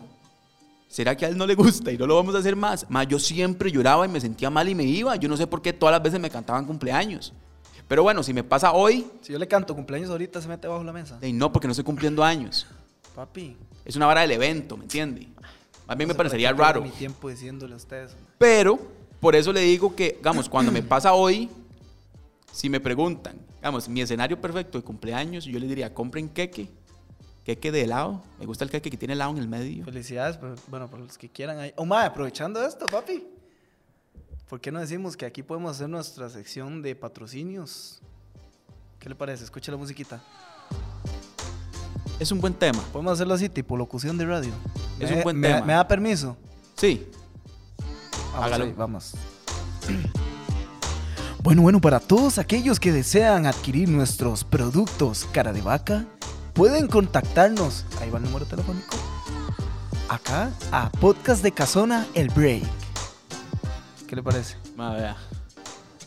¿Será 0.89 1.17
que 1.17 1.27
a 1.27 1.29
él 1.29 1.37
no 1.37 1.47
le 1.47 1.55
gusta 1.55 1.93
y 1.93 1.99
no 1.99 2.07
lo 2.07 2.17
vamos 2.17 2.35
a 2.35 2.39
hacer 2.39 2.57
más? 2.57 2.89
Mae, 2.89 3.07
yo 3.07 3.19
siempre 3.19 3.71
lloraba 3.71 4.07
y 4.07 4.09
me 4.09 4.21
sentía 4.21 4.51
mal 4.51 4.69
y 4.69 4.75
me 4.75 4.85
iba. 4.85 5.17
Yo 5.17 5.29
no 5.29 5.37
sé 5.37 5.47
por 5.47 5.61
qué 5.61 5.73
todas 5.73 5.93
las 5.93 6.03
veces 6.03 6.21
me 6.21 6.31
cantaban 6.31 6.65
cumpleaños. 6.65 7.33
Pero 7.89 8.03
bueno, 8.03 8.23
si 8.23 8.33
me 8.35 8.43
pasa 8.43 8.73
hoy, 8.73 9.07
Si 9.23 9.33
yo 9.33 9.39
le 9.39 9.47
canto 9.47 9.75
cumpleaños 9.75 10.11
ahorita, 10.11 10.41
se 10.41 10.49
mete 10.49 10.67
bajo 10.67 10.83
la 10.83 10.93
mesa. 10.93 11.19
eh, 11.21 11.33
no, 11.33 11.53
porque 11.53 11.69
no 11.69 11.73
estoy 11.73 11.85
cumpliendo 11.85 12.25
años. 12.25 12.67
Papi. 13.15 13.57
Es 13.85 13.95
una 13.97 14.07
vara 14.07 14.23
del 14.23 14.33
evento, 14.33 14.77
¿me 14.77 14.85
entiende? 14.85 15.29
Más 15.87 15.97
bien 15.97 16.09
no 16.09 16.15
me 16.15 16.17
parecería 16.17 16.53
raro. 16.53 16.83
mi 16.83 16.91
tiempo 16.91 17.29
diciéndole 17.29 17.75
a 17.75 17.77
ustedes. 17.77 18.17
Pero, 18.39 18.79
por 19.21 19.37
eso 19.37 19.53
le 19.53 19.61
digo 19.61 19.95
que, 19.95 20.15
digamos, 20.19 20.49
cuando 20.49 20.73
me 20.73 20.83
pasa 20.83 21.13
hoy, 21.13 21.49
si 22.53 22.69
me 22.69 22.81
preguntan, 22.81 23.37
digamos, 23.57 23.89
mi 23.89 24.01
escenario 24.01 24.41
perfecto 24.41 24.79
de 24.79 24.85
cumpleaños, 24.85 25.45
yo 25.45 25.59
le 25.61 25.69
diría, 25.69 25.95
compren 25.95 26.29
queque, 26.29 26.69
queque 27.45 27.71
de 27.71 27.83
helado. 27.85 28.21
Me 28.41 28.47
gusta 28.47 28.65
el 28.65 28.71
queque 28.71 28.91
que 28.91 28.97
tiene 28.97 29.15
helado 29.15 29.31
en 29.31 29.39
el 29.39 29.49
medio. 29.49 29.85
Felicidades, 29.85 30.37
pero, 30.37 30.57
bueno, 30.67 30.91
para 30.91 31.05
los 31.05 31.17
que 31.17 31.29
quieran 31.29 31.61
ahí. 31.61 31.73
Oh, 31.77 31.87
aprovechando 31.95 32.67
esto, 32.67 32.87
papi. 32.87 33.25
¿Por 34.49 34.61
qué 34.61 34.71
no 34.71 34.79
decimos 34.81 35.17
que 35.17 35.27
aquí 35.27 35.43
podemos 35.43 35.73
hacer 35.73 35.89
nuestra 35.89 36.29
sección 36.31 36.83
de 36.83 36.95
patrocinios? 36.95 38.01
¿Qué 39.01 39.09
le 39.09 39.15
parece? 39.15 39.45
Escuche 39.45 39.71
la 39.73 39.77
musiquita. 39.79 40.23
Es 42.21 42.31
un 42.31 42.41
buen 42.41 42.55
tema. 42.55 42.81
Podemos 42.93 43.13
hacerlo 43.15 43.35
así, 43.35 43.49
tipo 43.49 43.77
locución 43.77 44.17
de 44.17 44.25
radio. 44.25 44.53
Es 45.01 45.11
¿Me- 45.11 45.17
un 45.19 45.23
buen 45.25 45.37
me- 45.41 45.49
tema. 45.49 45.67
¿Me 45.67 45.73
da 45.73 45.87
permiso? 45.87 46.37
Sí. 46.77 47.07
Vamos, 48.33 48.47
Hágalo. 48.47 48.65
ahí, 48.67 48.73
vamos. 48.77 49.13
Bueno, 51.43 51.63
bueno, 51.63 51.81
para 51.81 52.01
todos 52.01 52.39
aquellos 52.39 52.81
que 52.81 52.93
desean 52.93 53.47
adquirir 53.47 53.89
nuestros 53.89 54.45
productos 54.45 55.27
cara 55.33 55.53
de 55.53 55.63
vaca, 55.63 56.07
pueden 56.55 56.87
contactarnos. 56.89 57.85
Ahí 58.01 58.11
va 58.11 58.19
el 58.19 58.25
número 58.25 58.47
telefónico. 58.47 58.97
Acá, 60.09 60.51
a 60.73 60.91
Podcast 60.91 61.43
de 61.43 61.53
Casona 61.53 62.07
El 62.15 62.29
Break. 62.31 62.65
¿Qué 64.07 64.15
le 64.15 64.23
parece? 64.23 64.57
Ma, 64.77 64.95
vea. 64.95 65.17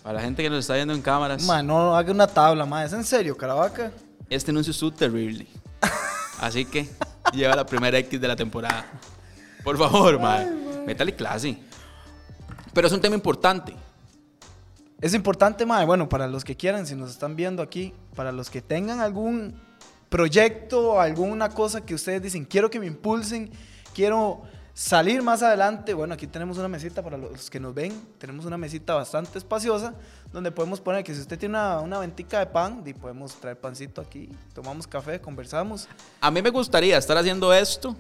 Para 0.04 0.16
la 0.16 0.22
gente 0.22 0.42
que 0.42 0.50
nos 0.50 0.60
está 0.60 0.76
viendo 0.76 0.94
en 0.94 1.02
cámaras, 1.02 1.44
Ma, 1.44 1.62
no 1.62 1.96
haga 1.96 2.12
una 2.12 2.28
tabla, 2.28 2.66
ma. 2.66 2.86
¿Es 2.86 2.94
en 2.94 3.04
serio, 3.04 3.36
Caravaca? 3.36 3.92
este 4.30 4.52
anuncio 4.52 4.72
estuvo 4.72 4.92
terrible. 4.92 5.48
Así 6.40 6.64
que 6.66 6.88
lleva 7.34 7.56
la 7.56 7.66
primera 7.66 7.98
X 7.98 8.22
de 8.22 8.28
la 8.28 8.36
temporada. 8.36 8.86
Por 9.64 9.78
favor, 9.78 10.20
ma. 10.20 10.46
Métale 10.86 11.14
clase. 11.16 11.58
Pero 12.74 12.88
es 12.88 12.94
un 12.94 13.02
tema 13.02 13.16
importante. 13.16 13.76
Es 15.02 15.14
importante, 15.14 15.66
ma. 15.66 15.84
Bueno, 15.84 16.08
para 16.08 16.28
los 16.28 16.46
que 16.46 16.56
quieran, 16.56 16.86
si 16.86 16.96
nos 16.96 17.12
están 17.12 17.36
viendo 17.36 17.62
aquí, 17.62 17.94
para 18.16 18.32
los 18.32 18.50
que 18.50 18.62
tengan 18.62 19.02
algún 19.02 19.60
proyecto, 20.10 21.00
alguna 21.02 21.50
cosa 21.50 21.82
que 21.82 21.94
ustedes 21.94 22.22
dicen, 22.22 22.46
quiero 22.46 22.70
que 22.70 22.80
me 22.80 22.88
impulsen, 22.88 23.52
quiero 23.94 24.44
salir 24.80 25.22
más 25.22 25.44
adelante. 25.44 25.94
Bueno, 25.94 26.14
aquí 26.14 26.26
tenemos 26.26 26.58
una 26.58 26.70
mesita 26.70 27.04
para 27.04 27.18
los 27.18 27.50
que 27.50 27.60
nos 27.60 27.74
ven. 27.74 27.92
Tenemos 28.18 28.46
una 28.46 28.58
mesita 28.58 28.94
bastante 28.94 29.38
espaciosa 29.38 29.94
donde 30.32 30.52
podemos 30.52 30.80
poner 30.80 31.04
que 31.04 31.14
si 31.14 31.20
usted 31.20 31.38
tiene 31.38 31.56
una, 31.58 31.82
una 31.82 32.00
ventica 32.00 32.40
de 32.40 32.46
pan, 32.46 32.82
y 32.86 32.94
podemos 32.94 33.36
traer 33.36 33.60
pancito 33.60 34.00
aquí, 34.00 34.30
tomamos 34.54 34.88
café, 34.88 35.20
conversamos 35.20 35.90
A 36.22 36.32
mí 36.32 36.42
me 36.42 36.50
gustaría 36.50 36.98
estar 36.98 37.18
haciendo 37.18 37.54
esto. 37.54 37.94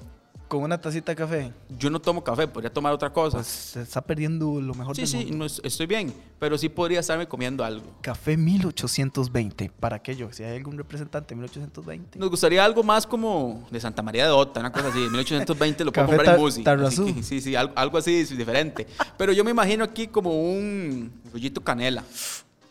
Con 0.49 0.63
una 0.63 0.77
tacita 0.81 1.11
de 1.13 1.15
café. 1.15 1.53
Yo 1.77 1.89
no 1.89 2.01
tomo 2.01 2.21
café, 2.23 2.47
podría 2.47 2.73
tomar 2.73 2.91
otra 2.91 3.13
cosa. 3.13 3.37
Pues 3.37 3.47
se 3.47 3.81
está 3.83 4.01
perdiendo 4.01 4.59
lo 4.59 4.73
mejor 4.73 4.95
sí, 4.95 5.01
del 5.03 5.07
sí, 5.07 5.17
mundo. 5.17 5.37
no 5.37 5.45
es- 5.45 5.61
estoy 5.63 5.85
bien. 5.85 6.13
Pero 6.39 6.57
sí 6.57 6.67
podría 6.67 6.99
estarme 6.99 7.27
comiendo 7.27 7.63
algo. 7.63 7.85
Café 8.01 8.35
1820. 8.35 9.71
¿Para 9.79 9.97
aquello? 9.97 10.33
Si 10.33 10.43
hay 10.43 10.57
algún 10.57 10.77
representante 10.77 11.35
1820. 11.35 12.17
Nos 12.19 12.29
gustaría 12.29 12.65
algo 12.65 12.83
más 12.83 13.05
como 13.05 13.67
de 13.71 13.79
Santa 13.79 14.01
María 14.01 14.25
de 14.25 14.31
Ota, 14.31 14.59
una 14.59 14.71
cosa 14.71 14.87
así. 14.89 14.99
1820 14.99 15.85
lo 15.85 15.91
puedo 15.93 16.07
Café 16.07 16.17
comprar 16.17 16.35
en 16.35 16.41
Musi. 16.41 17.23
Sí, 17.23 17.41
sí, 17.41 17.55
algo, 17.55 17.73
algo 17.75 17.97
así 17.97 18.23
diferente. 18.23 18.87
Pero 19.17 19.31
yo 19.31 19.43
me 19.43 19.51
imagino 19.51 19.83
aquí 19.83 20.07
como 20.07 20.31
un 20.51 21.11
rollito 21.31 21.61
canela, 21.63 22.03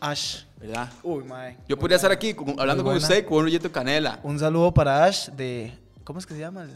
Ash. 0.01 0.43
¿verdad? 0.59 0.91
Uy, 1.03 1.23
mae. 1.23 1.57
Yo 1.67 1.77
podría 1.79 1.95
estar 1.95 2.11
aquí 2.11 2.33
con- 2.33 2.59
hablando 2.59 2.83
con 2.83 2.95
usted 2.97 3.25
con 3.25 3.37
un 3.37 3.43
rollito 3.45 3.71
canela. 3.71 4.19
Un 4.23 4.37
saludo 4.37 4.73
para 4.73 5.05
Ash 5.05 5.29
de. 5.29 5.73
¿Cómo 6.03 6.19
es 6.19 6.25
que 6.25 6.33
se 6.33 6.39
llama? 6.41 6.67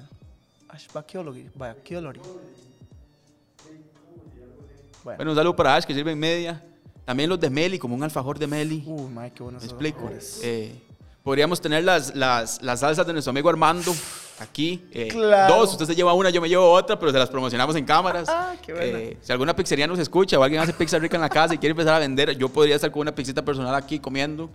Ash 0.74 0.88
Bacchiology. 0.92 1.50
Bacchiology. 1.54 2.20
Bueno. 5.04 5.18
Bueno, 5.18 5.32
un 5.32 5.38
saludo 5.38 5.56
para 5.56 5.76
Ash 5.76 5.84
que 5.86 5.94
sirve 5.94 6.12
en 6.12 6.20
media. 6.20 6.64
También 7.06 7.30
los 7.30 7.40
de 7.40 7.50
Meli, 7.50 7.78
como 7.78 7.94
un 7.96 8.04
alfajor 8.04 8.40
de 8.40 8.48
Meli. 8.48 8.84
Uy, 8.88 9.12
mae, 9.12 9.32
qué 9.32 9.44
buenos 9.44 9.62
¿Me 9.62 9.68
explico? 9.68 10.10
Eh, 10.42 10.74
podríamos 11.22 11.60
tener 11.62 11.84
las, 11.84 12.16
las, 12.16 12.62
las 12.64 12.80
salsas 12.80 13.06
de 13.06 13.12
nuestro 13.14 13.32
amigo 13.32 13.50
Armando 13.50 13.94
aquí. 14.40 14.88
eh, 14.94 15.10
Claro. 15.10 15.54
Dos, 15.58 15.74
usted 15.74 15.86
se 15.86 15.96
lleva 15.96 16.14
una, 16.14 16.30
yo 16.30 16.42
me 16.42 16.48
llevo 16.50 16.72
otra, 16.72 16.98
pero 16.98 17.12
se 17.12 17.20
las 17.20 17.30
promocionamos 17.30 17.76
en 17.76 17.86
cámaras. 17.86 18.28
Ah, 18.30 18.56
qué 18.66 18.74
buena. 18.74 18.98
Eh, 19.00 19.18
si 19.22 19.32
alguna 19.34 19.54
pizzería 19.56 19.86
nos 19.86 20.00
escucha 20.00 20.40
o 20.40 20.44
alguien 20.44 20.62
hace 20.62 20.74
pizza 20.74 20.98
rica 20.98 21.18
en 21.18 21.22
la 21.22 21.30
casa 21.30 21.54
y 21.54 21.58
quiere 21.58 21.72
empezar 21.72 21.94
a 21.96 22.00
vender, 22.00 22.36
yo 22.38 22.48
podría 22.50 22.76
estar 22.76 22.90
con 22.90 23.02
una 23.02 23.14
pizzita 23.14 23.44
personal 23.44 23.76
aquí 23.76 24.00
comiendo 24.00 24.50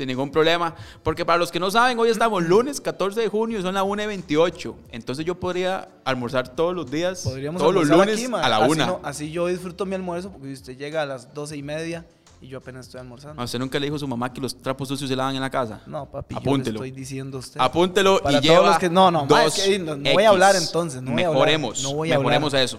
sin 0.00 0.08
ningún 0.08 0.30
problema. 0.30 0.74
Porque 1.02 1.26
para 1.26 1.38
los 1.38 1.52
que 1.52 1.60
no 1.60 1.70
saben, 1.70 1.98
hoy 1.98 2.08
estamos 2.08 2.42
lunes 2.42 2.80
14 2.80 3.20
de 3.20 3.28
junio, 3.28 3.60
son 3.60 3.74
las 3.74 3.82
1 3.84 4.02
y 4.02 4.06
28. 4.06 4.76
Entonces 4.92 5.26
yo 5.26 5.34
podría 5.38 5.88
almorzar 6.04 6.48
todos 6.48 6.74
los 6.74 6.90
días, 6.90 7.20
Podríamos 7.22 7.60
todos 7.60 7.74
los 7.74 7.86
lunes 7.88 8.14
aquí, 8.14 8.24
a 8.32 8.48
la 8.48 8.56
así 8.56 8.70
1. 8.72 8.86
no- 8.86 9.00
así 9.02 9.30
yo 9.30 9.46
disfruto 9.48 9.84
mi 9.84 9.94
almuerzo 9.94 10.30
porque 10.30 10.52
usted 10.52 10.76
llega 10.78 11.02
a 11.02 11.06
las 11.06 11.34
doce 11.34 11.56
y 11.58 11.62
media 11.62 12.06
y 12.40 12.48
yo 12.48 12.56
apenas 12.58 12.86
estoy 12.86 13.00
almorzando. 13.00 13.42
¿A 13.42 13.44
usted 13.44 13.58
nunca 13.58 13.78
le 13.78 13.84
dijo 13.86 13.96
a 13.96 13.98
su 13.98 14.08
mamá 14.08 14.32
que 14.32 14.40
los 14.40 14.56
trapos 14.56 14.88
sucios 14.88 15.10
se 15.10 15.14
lavan 15.16 15.34
en 15.34 15.42
la 15.42 15.50
casa? 15.50 15.82
No, 15.86 16.06
papi, 16.10 16.34
Apúntelo. 16.34 16.78
yo 16.78 16.82
le 16.82 16.88
estoy 16.88 16.98
diciendo 16.98 17.36
a 17.36 17.40
usted. 17.40 17.60
Apúntelo 17.60 18.20
Para 18.22 18.38
y 18.38 18.40
todos 18.40 18.44
lleva 18.46 18.66
los 18.68 18.78
que- 18.78 18.88
no, 18.88 19.10
no, 19.10 19.26
dos 19.26 19.58
es 19.58 19.64
que 19.66 19.78
no- 19.78 19.96
no 19.96 20.12
voy 20.14 20.24
a 20.24 20.28
hablar 20.30 20.56
entonces, 20.56 21.02
no 21.02 21.10
voy 21.12 21.22
a 21.22 21.26
hablar, 21.26 21.34
mejoremos, 21.42 21.82
no 21.82 21.92
voy 21.94 22.10
a 22.10 22.14
hablar. 22.14 22.26
mejoremos 22.40 22.54
eso. 22.54 22.78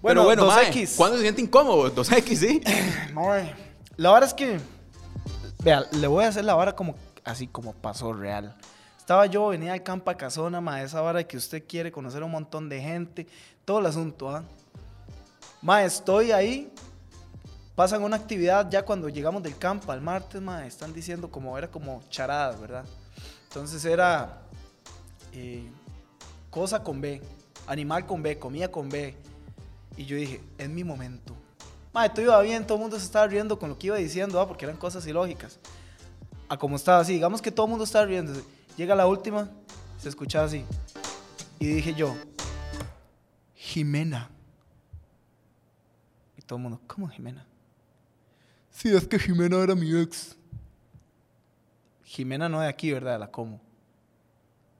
Bueno, 0.00 0.20
Pero 0.20 0.24
bueno, 0.26 0.44
dos 0.44 0.54
mae, 0.54 0.68
X. 0.68 0.94
¿cuándo 0.96 1.16
se 1.16 1.22
siente 1.22 1.40
incómodo? 1.40 1.90
2X, 1.94 2.36
sí. 2.36 2.60
La 3.96 4.12
verdad 4.12 4.28
es 4.28 4.34
que 4.34 4.58
Vea, 5.64 5.86
le 5.92 6.06
voy 6.08 6.26
a 6.26 6.28
hacer 6.28 6.44
la 6.44 6.54
vara 6.54 6.76
como 6.76 6.94
así 7.24 7.46
como 7.46 7.72
pasó 7.72 8.12
real. 8.12 8.54
Estaba 8.98 9.24
yo, 9.24 9.48
venía 9.48 9.72
al 9.72 9.82
Campa 9.82 10.14
Casona, 10.14 10.60
ma, 10.60 10.82
esa 10.82 11.00
vara 11.00 11.24
que 11.24 11.38
usted 11.38 11.64
quiere 11.66 11.90
conocer 11.90 12.20
a 12.20 12.26
un 12.26 12.32
montón 12.32 12.68
de 12.68 12.82
gente, 12.82 13.26
todo 13.64 13.78
el 13.78 13.86
asunto, 13.86 14.28
¿ah? 14.28 14.44
Ma, 15.62 15.82
estoy 15.82 16.32
ahí, 16.32 16.70
pasan 17.74 18.02
una 18.02 18.16
actividad 18.16 18.68
ya 18.70 18.84
cuando 18.84 19.08
llegamos 19.08 19.42
del 19.42 19.56
campo 19.56 19.90
al 19.90 20.02
martes, 20.02 20.42
ma, 20.42 20.66
están 20.66 20.92
diciendo 20.92 21.30
como 21.30 21.56
era 21.56 21.70
como 21.70 22.02
charadas, 22.10 22.60
¿verdad? 22.60 22.84
Entonces 23.44 23.82
era 23.86 24.42
eh, 25.32 25.66
cosa 26.50 26.82
con 26.82 27.00
B, 27.00 27.22
animal 27.66 28.04
con 28.04 28.22
B, 28.22 28.38
comida 28.38 28.70
con 28.70 28.90
B. 28.90 29.16
Y 29.96 30.04
yo 30.04 30.16
dije, 30.16 30.42
es 30.58 30.68
mi 30.68 30.84
momento. 30.84 31.34
Ma, 31.94 32.12
todo 32.12 32.24
iba 32.24 32.40
bien, 32.42 32.66
todo 32.66 32.76
el 32.76 32.82
mundo 32.82 32.98
se 32.98 33.04
estaba 33.04 33.28
riendo 33.28 33.56
con 33.56 33.68
lo 33.70 33.78
que 33.78 33.86
iba 33.86 33.96
diciendo, 33.96 34.40
¿ah? 34.40 34.48
porque 34.48 34.64
eran 34.64 34.76
cosas 34.76 35.06
ilógicas. 35.06 35.60
A 36.48 36.58
como 36.58 36.74
estaba 36.74 36.98
así, 36.98 37.12
digamos 37.12 37.40
que 37.40 37.52
todo 37.52 37.66
el 37.66 37.70
mundo 37.70 37.84
estaba 37.84 38.04
riendo. 38.04 38.32
Llega 38.76 38.96
la 38.96 39.06
última, 39.06 39.48
se 39.98 40.08
escuchaba 40.08 40.46
así. 40.46 40.64
Y 41.60 41.66
dije 41.66 41.94
yo, 41.94 42.16
Jimena. 43.54 44.28
Y 46.36 46.42
todo 46.42 46.56
el 46.56 46.64
mundo, 46.64 46.80
¿cómo 46.88 47.06
Jimena? 47.08 47.46
Sí, 48.70 48.94
es 48.94 49.06
que 49.06 49.16
Jimena 49.16 49.58
era 49.58 49.76
mi 49.76 49.96
ex. 49.96 50.36
Jimena 52.02 52.48
no 52.48 52.60
de 52.60 52.68
aquí, 52.68 52.92
¿verdad? 52.92 53.20
La 53.20 53.30
como. 53.30 53.60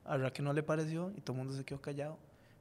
A 0.04 0.16
verdad 0.16 0.33
que 0.33 0.42
no 0.42 0.52
le 0.52 0.64
pareció 0.64 1.12
y 1.16 1.21
todo 1.21 1.35
el 1.35 1.38
mundo 1.38 1.56
se 1.56 1.64
quedó 1.64 1.80
callado. 1.80 2.18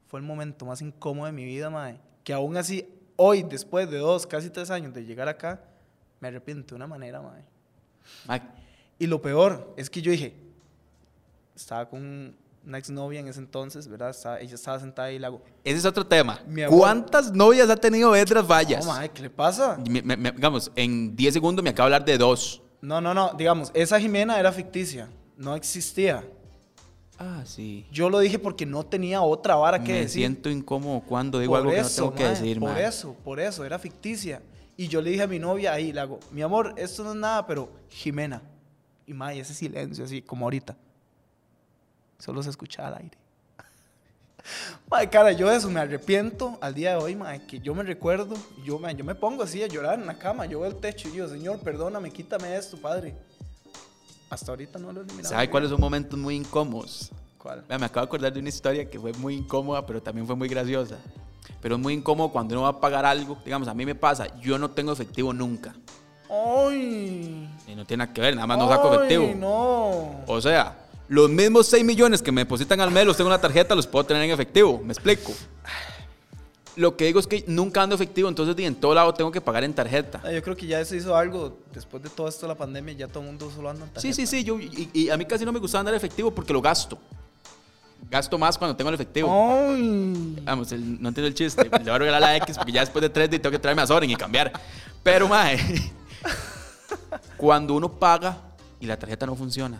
Fue 0.07 0.19
el 0.19 0.25
momento 0.25 0.65
más 0.67 0.79
incómodo 0.81 1.25
de 1.25 1.31
mi 1.31 1.43
vida, 1.43 1.71
mae. 1.71 1.99
Que 2.23 2.33
aún 2.33 2.55
así, 2.55 2.87
hoy, 3.15 3.43
después 3.43 3.89
de 3.89 3.97
dos, 3.97 4.25
casi 4.27 4.49
tres 4.49 4.69
años 4.69 4.93
de 4.93 5.05
llegar 5.05 5.27
acá, 5.27 5.61
me 6.19 6.27
arrepiento 6.29 6.69
de 6.69 6.75
una 6.75 6.87
manera. 6.87 7.21
Mae, 8.25 8.41
Y 8.99 9.07
lo 9.07 9.21
peor 9.21 9.73
es 9.77 9.89
que 9.89 10.01
yo 10.01 10.11
dije, 10.11 10.33
estaba 11.55 11.87
con 11.89 12.35
una 12.65 12.77
exnovia 12.77 13.19
en 13.19 13.27
ese 13.27 13.39
entonces, 13.39 13.87
¿verdad? 13.87 14.11
Estaba- 14.11 14.39
ella 14.39 14.55
estaba 14.55 14.79
sentada 14.79 15.09
ahí 15.09 15.15
y 15.15 15.19
le 15.19 15.25
hago, 15.25 15.41
ese 15.63 15.77
es 15.79 15.85
otro 15.85 16.05
tema. 16.05 16.39
¿Cuántas 16.69 17.31
novias 17.33 17.69
ha 17.69 17.75
tenido 17.75 18.15
Edras 18.15 18.47
Vallas? 18.49 18.85
no, 18.85 18.93
mae, 18.93 19.09
¿qué 19.09 19.21
le 19.23 19.29
pasa? 19.29 19.77
Me- 19.89 20.01
me- 20.01 20.15
me- 20.17 20.31
digamos, 20.31 20.71
en 20.75 21.15
10 21.15 21.33
segundos 21.33 21.63
me 21.63 21.71
acaba 21.71 21.89
de 21.89 21.95
hablar 21.95 22.05
de 22.07 22.17
dos. 22.17 22.61
No, 22.81 23.01
no, 23.01 23.13
no, 23.13 23.33
digamos, 23.33 23.71
esa 23.73 23.99
Jimena 23.99 24.39
era 24.39 24.51
ficticia, 24.51 25.09
no 25.37 25.55
existía. 25.55 26.23
Ah, 27.19 27.43
sí. 27.45 27.85
Yo 27.91 28.09
lo 28.09 28.19
dije 28.19 28.39
porque 28.39 28.65
no 28.65 28.83
tenía 28.83 29.21
otra 29.21 29.55
vara 29.55 29.83
que 29.83 29.91
me 29.91 29.99
decir. 29.99 30.21
siento 30.21 30.49
incómodo 30.49 31.01
cuando 31.01 31.39
digo 31.39 31.53
por 31.53 31.59
algo 31.59 31.71
eso, 31.71 31.79
que 31.79 31.83
no 31.83 31.93
tengo 31.93 32.15
que 32.15 32.23
decir, 32.23 32.59
Por 32.59 32.77
eso, 32.77 33.15
por 33.23 33.39
eso, 33.39 33.63
era 33.65 33.77
ficticia. 33.77 34.41
Y 34.75 34.87
yo 34.87 35.01
le 35.01 35.11
dije 35.11 35.23
a 35.23 35.27
mi 35.27 35.37
novia 35.37 35.73
ahí, 35.73 35.93
le 35.93 35.99
hago, 35.99 36.19
mi 36.31 36.41
amor, 36.41 36.73
esto 36.77 37.03
no 37.03 37.11
es 37.11 37.17
nada, 37.17 37.45
pero 37.45 37.69
Jimena. 37.89 38.41
Y 39.05 39.13
mae, 39.13 39.39
ese 39.39 39.53
silencio 39.53 40.03
así, 40.05 40.21
como 40.21 40.45
ahorita. 40.45 40.75
Solo 42.17 42.41
se 42.41 42.49
escuchaba 42.49 42.87
al 42.89 42.97
aire. 43.03 43.17
Mae, 44.89 45.09
cara, 45.09 45.31
yo 45.31 45.49
de 45.49 45.57
eso 45.57 45.69
me 45.69 45.79
arrepiento 45.79 46.57
al 46.61 46.73
día 46.73 46.91
de 46.91 46.97
hoy, 46.97 47.15
mae, 47.15 47.45
que 47.45 47.59
yo 47.59 47.73
me 47.73 47.83
recuerdo, 47.83 48.35
yo, 48.65 48.79
mae, 48.79 48.95
yo 48.95 49.03
me 49.03 49.15
pongo 49.15 49.43
así 49.43 49.61
a 49.63 49.67
llorar 49.67 49.99
en 49.99 50.05
la 50.05 50.17
cama, 50.17 50.45
yo 50.45 50.59
veo 50.61 50.69
el 50.69 50.77
techo 50.77 51.07
y 51.07 51.11
digo, 51.11 51.27
Señor, 51.27 51.59
perdóname, 51.59 52.11
quítame 52.11 52.55
esto, 52.55 52.77
Padre. 52.77 53.15
Hasta 54.33 54.51
ahorita 54.51 54.79
no 54.79 54.91
lo 54.91 55.01
he 55.01 55.03
eliminado. 55.03 55.29
¿Sabe 55.29 55.47
cuáles 55.47 55.69
son 55.69 55.79
momentos 55.79 56.17
muy 56.17 56.35
incómodos? 56.35 57.11
¿Cuál? 57.37 57.63
Me 57.69 57.75
acabo 57.75 57.99
de 57.99 58.07
acordar 58.07 58.33
de 58.33 58.39
una 58.39 58.49
historia 58.49 58.89
que 58.89 58.99
fue 58.99 59.13
muy 59.13 59.35
incómoda, 59.35 59.85
pero 59.85 60.01
también 60.01 60.25
fue 60.25 60.35
muy 60.35 60.47
graciosa. 60.47 60.97
Pero 61.61 61.75
es 61.75 61.81
muy 61.81 61.93
incómodo 61.93 62.31
cuando 62.31 62.55
uno 62.55 62.63
va 62.63 62.69
a 62.69 62.79
pagar 62.81 63.05
algo. 63.05 63.37
Digamos, 63.45 63.67
a 63.67 63.75
mí 63.75 63.85
me 63.85 63.93
pasa, 63.93 64.35
yo 64.39 64.57
no 64.57 64.71
tengo 64.71 64.91
efectivo 64.91 65.33
nunca. 65.33 65.75
¡Ay! 66.31 67.47
Y 67.67 67.75
no 67.75 67.85
tiene 67.85 68.05
nada 68.05 68.13
que 68.13 68.21
ver, 68.21 68.33
nada 68.35 68.47
más 68.47 68.57
no 68.57 68.67
saco 68.67 68.95
efectivo. 68.95 69.25
¡Ay, 69.27 69.35
no! 69.35 70.23
O 70.25 70.41
sea, 70.41 70.79
los 71.09 71.29
mismos 71.29 71.67
6 71.67 71.85
millones 71.85 72.23
que 72.23 72.31
me 72.31 72.41
depositan 72.41 72.81
al 72.81 72.89
mes 72.89 73.05
los 73.05 73.15
tengo 73.15 73.29
en 73.29 73.33
una 73.33 73.41
tarjeta, 73.41 73.75
los 73.75 73.85
puedo 73.85 74.03
tener 74.03 74.23
en 74.23 74.31
efectivo. 74.31 74.81
¿Me 74.83 74.93
explico? 74.93 75.31
Lo 76.75 76.97
que 76.97 77.05
digo 77.05 77.19
es 77.19 77.27
que 77.27 77.43
nunca 77.47 77.83
ando 77.83 77.93
efectivo, 77.95 78.27
entonces 78.29 78.55
en 78.65 78.73
todo 78.75 78.95
lado 78.95 79.13
tengo 79.13 79.31
que 79.31 79.39
pagar 79.41 79.63
en 79.63 79.73
tarjeta. 79.73 80.21
Ah, 80.23 80.31
Yo 80.31 80.41
creo 80.41 80.55
que 80.57 80.65
ya 80.65 80.83
se 80.83 80.97
hizo 80.97 81.15
algo 81.15 81.59
después 81.71 82.01
de 82.01 82.09
todo 82.09 82.27
esto 82.27 82.41
de 82.41 82.47
la 82.47 82.57
pandemia, 82.57 82.93
ya 82.95 83.07
todo 83.07 83.19
el 83.19 83.27
mundo 83.27 83.51
solo 83.53 83.69
anda 83.69 83.85
en 83.85 83.91
Sí, 84.01 84.11
sí, 84.13 84.23
tarjeta. 84.25 84.29
sí. 84.31 84.43
Yo, 84.43 84.59
y, 84.59 84.89
y 84.91 85.09
a 85.09 85.17
mí 85.17 85.25
casi 85.25 85.45
no 85.45 85.51
me 85.51 85.59
gusta 85.59 85.79
andar 85.79 85.93
efectivo 85.93 86.31
porque 86.31 86.51
lo 86.51 86.61
gasto. 86.61 86.97
Gasto 88.09 88.37
más 88.37 88.57
cuando 88.57 88.75
tengo 88.75 88.89
el 88.89 88.95
efectivo. 88.95 89.29
¡Ay! 89.31 90.35
Vamos, 90.43 90.71
el- 90.71 91.01
no 91.01 91.09
entiendo 91.09 91.27
el 91.27 91.33
chiste. 91.35 91.63
Le 91.63 91.69
voy 91.69 91.89
a 91.89 91.97
regalar 91.99 92.21
la 92.21 92.35
X 92.37 92.57
porque 92.57 92.71
ya 92.71 92.81
después 92.81 93.01
de 93.01 93.09
tres 93.09 93.29
días 93.29 93.41
tengo 93.41 93.51
que 93.51 93.59
traerme 93.59 93.81
a 93.83 93.87
Soren 93.87 94.09
y 94.09 94.15
cambiar. 94.15 94.51
Pero, 95.03 95.27
mae, 95.27 95.57
cuando 97.37 97.73
uno 97.75 97.91
paga 97.91 98.37
y 98.79 98.85
la 98.85 98.97
tarjeta 98.97 99.25
no 99.25 99.35
funciona. 99.35 99.79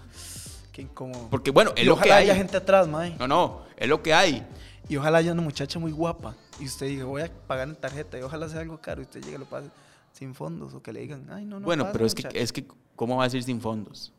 Qué 0.72 0.82
incómodo. 0.84 1.28
Porque, 1.30 1.52
bueno, 1.52 1.72
es 1.76 1.84
y 1.84 1.86
lo 1.86 1.96
que 1.96 2.02
ojalá 2.02 2.16
hay. 2.18 2.24
haya 2.26 2.36
gente 2.36 2.58
atrás, 2.58 2.88
mae. 2.88 3.16
No, 3.20 3.28
no, 3.28 3.62
es 3.78 3.88
lo 3.88 4.02
que 4.02 4.14
hay. 4.14 4.46
Y 4.90 4.98
ojalá 4.98 5.20
haya 5.20 5.32
una 5.32 5.42
muchacha 5.42 5.80
muy 5.80 5.92
guapa. 5.92 6.36
Y 6.60 6.66
usted 6.66 6.88
diga, 6.88 7.06
voy 7.06 7.22
a 7.24 7.32
pagar 7.48 7.68
en 7.68 7.76
tarjeta. 7.76 8.18
Y 8.18 8.22
ojalá 8.22 8.48
sea 8.50 8.62
algo 8.62 8.80
caro. 8.80 9.02
Y 9.02 9.06
usted 9.06 9.22
llegue 9.22 9.36
y 9.36 9.40
lo 9.40 9.46
pase 9.46 9.70
sin 10.12 10.34
fondos. 10.36 10.74
O 10.74 10.82
que 10.82 10.94
le 10.94 11.02
digan, 11.02 11.28
ay, 11.32 11.46
no, 11.46 11.60
no. 11.60 11.66
bueno, 11.66 11.88
pero 11.92 12.06
es 12.06 12.14
que, 12.16 12.24
muchacha". 12.24 12.38
es 12.40 12.52
que, 12.54 12.66
¿cómo 12.96 13.18
va 13.18 13.24
a 13.24 13.28
decir 13.28 13.44
sin 13.44 13.60
fondos? 13.62 14.12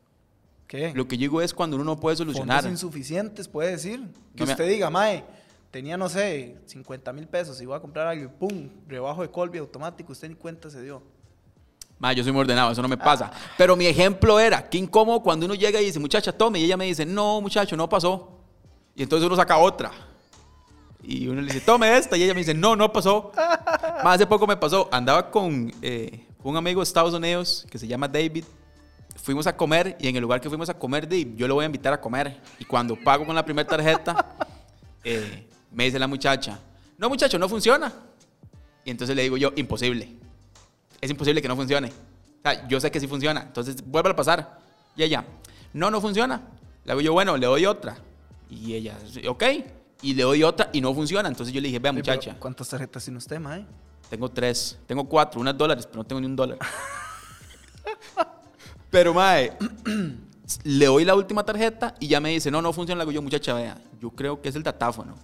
¿Qué? 0.67 0.93
Lo 0.95 1.07
que 1.07 1.17
yo 1.17 1.23
digo 1.23 1.43
es 1.43 1.53
cuando 1.55 1.77
uno 1.77 1.85
no 1.85 2.01
puede 2.01 2.17
solucionar. 2.17 2.63
Fondos 2.63 2.73
insuficientes, 2.83 3.49
puede 3.49 3.71
decir. 3.73 4.01
Que 4.35 4.41
No 4.43 4.47
me- 4.47 4.53
usted 4.53 4.69
diga, 4.69 4.91
mae, 4.91 5.25
tenía, 5.71 5.97
no 5.97 6.09
sé, 6.09 6.57
50 6.67 7.13
mil 7.13 7.27
pesos 7.29 7.61
y 7.61 7.67
voy 7.67 7.77
a 7.77 7.81
comprar 7.81 8.07
algo 8.07 8.25
y 8.25 8.29
pum, 8.29 8.69
rebajo 8.89 9.23
de 9.23 9.31
Colby 9.31 9.59
automático. 9.59 10.13
Usted 10.13 10.29
ni 10.29 10.35
cuenta 10.35 10.71
se 10.71 10.83
dio. 10.83 11.03
Ma, 11.99 12.13
yo 12.13 12.25
soy 12.25 12.33
muy 12.33 12.41
ordenado, 12.41 12.73
eso 12.73 12.83
no 12.83 12.89
me 12.89 12.97
pasa. 12.97 13.31
Pero 13.57 13.77
mi 13.77 13.87
ejemplo 13.87 14.41
era, 14.41 14.69
qué 14.69 14.79
incómodo 14.79 15.21
cuando 15.23 15.47
uno 15.47 15.55
llega 15.55 15.81
y 15.81 15.85
dice, 15.87 16.01
muchacha, 16.01 16.33
tome, 16.33 16.59
y 16.59 16.65
ella 16.65 16.77
me 16.77 16.87
dice, 16.87 17.07
no, 17.07 17.41
muchacho, 17.41 17.77
no 17.77 17.89
pasó. 17.89 18.41
Y 18.97 19.03
entonces 19.05 19.25
uno 19.27 19.37
saca 19.37 19.59
otra. 19.59 19.93
Y 21.07 21.29
uno 21.29 21.41
le 21.41 21.53
dice, 21.53 21.61
tome 21.61 21.97
esta, 21.97 22.17
y 22.17 22.23
ella 22.23 22.35
me 22.35 22.41
dice, 22.41 22.55
no, 22.55 22.77
no 22.77 22.93
pasó. 22.93 23.33
Más 24.05 24.17
hace 24.17 24.27
poco 24.27 24.47
me 24.47 24.57
pasó, 24.57 24.89
andaba 24.93 25.31
con 25.31 25.73
eh, 25.83 26.27
un 26.43 26.57
amigo 26.57 26.81
de 26.81 26.85
Estados 26.85 27.15
Unidos 27.15 27.67
que 27.71 27.79
se 27.79 27.87
llama 27.87 28.09
David. 28.09 28.45
Fuimos 29.23 29.47
a 29.47 29.57
comer 29.57 29.97
y 30.01 30.09
en 30.09 30.17
el 30.17 30.23
lugar 30.23 30.41
que 30.41 30.49
fuimos 30.49 30.69
a 30.69 30.75
comer, 30.75 31.09
yo 31.37 31.49
lo 31.49 31.55
voy 31.55 31.63
a 31.65 31.67
invitar 31.67 31.93
a 31.93 32.01
comer. 32.01 32.41
Y 32.59 32.65
cuando 32.65 32.97
pago 32.97 33.25
con 33.25 33.35
la 33.35 33.45
primera 33.45 33.67
tarjeta, 33.69 34.37
eh, 35.05 35.47
me 35.71 35.85
dice 35.85 35.99
la 35.99 36.07
muchacha, 36.07 36.59
no, 36.99 37.09
muchacho, 37.09 37.39
no 37.39 37.49
funciona. 37.49 37.93
Y 38.85 38.91
entonces 38.91 39.17
le 39.17 39.23
digo 39.23 39.37
yo, 39.37 39.53
imposible 39.57 40.25
es 41.05 41.11
imposible 41.11 41.43
que 41.43 41.49
no 41.49 41.57
funcione. 41.57 41.89
O 41.89 42.43
sea, 42.43 42.67
yo 42.67 42.81
sé 42.81 42.91
que 42.91 42.99
sí 42.99 43.07
funciona. 43.07 43.43
Entonces, 43.43 43.77
vuelve 43.85 44.11
a 44.11 44.17
pasar. 44.17 44.59
Y 44.97 45.03
ella, 45.03 45.25
no, 45.75 45.91
no 45.91 46.01
funciona. 46.01 46.41
Le 46.85 46.93
hago 46.93 47.03
yo, 47.03 47.13
bueno, 47.13 47.37
le 47.37 47.47
doy 47.47 47.67
otra. 47.67 47.99
Y 48.49 48.75
ella, 48.75 48.97
"Sí, 49.11 49.27
ok. 49.27 49.45
Y 50.05 50.15
le 50.15 50.23
doy 50.23 50.43
otra 50.43 50.71
y 50.73 50.81
no 50.81 50.93
funciona. 50.95 51.29
Entonces 51.29 51.55
yo 51.55 51.61
le 51.61 51.69
dije, 51.69 51.79
vea, 51.79 51.93
muchacha, 51.93 52.37
¿Cuántas 52.39 52.69
tarjetas 52.69 53.05
tiene 53.05 53.19
usted, 53.19 53.39
mae? 53.41 53.65
tengo 54.11 54.29
tres, 54.31 54.79
tengo 54.87 55.05
cuatro, 55.09 55.41
unas 55.41 55.57
dólares, 55.57 55.87
pero 55.87 55.99
no 56.03 56.05
tengo 56.05 56.21
ni 56.21 56.27
un 56.27 56.37
dólar. 56.37 56.59
pero, 58.91 59.15
mae, 59.15 59.53
le 60.65 60.87
doy 60.87 61.05
la 61.05 61.15
última 61.15 61.45
tarjeta 61.45 61.95
y 61.99 62.09
ya 62.09 62.21
me 62.21 62.31
dice, 62.31 62.51
no, 62.51 62.61
no 62.63 62.73
funciona. 62.73 62.99
Le 62.99 63.03
hago 63.03 63.13
yo, 63.13 63.23
muchacha, 63.23 63.55
vea, 63.55 63.79
yo 64.01 64.11
creo 64.11 64.41
que 64.41 64.49
es 64.51 64.57
el 64.57 64.63
datáfono. 64.63 65.15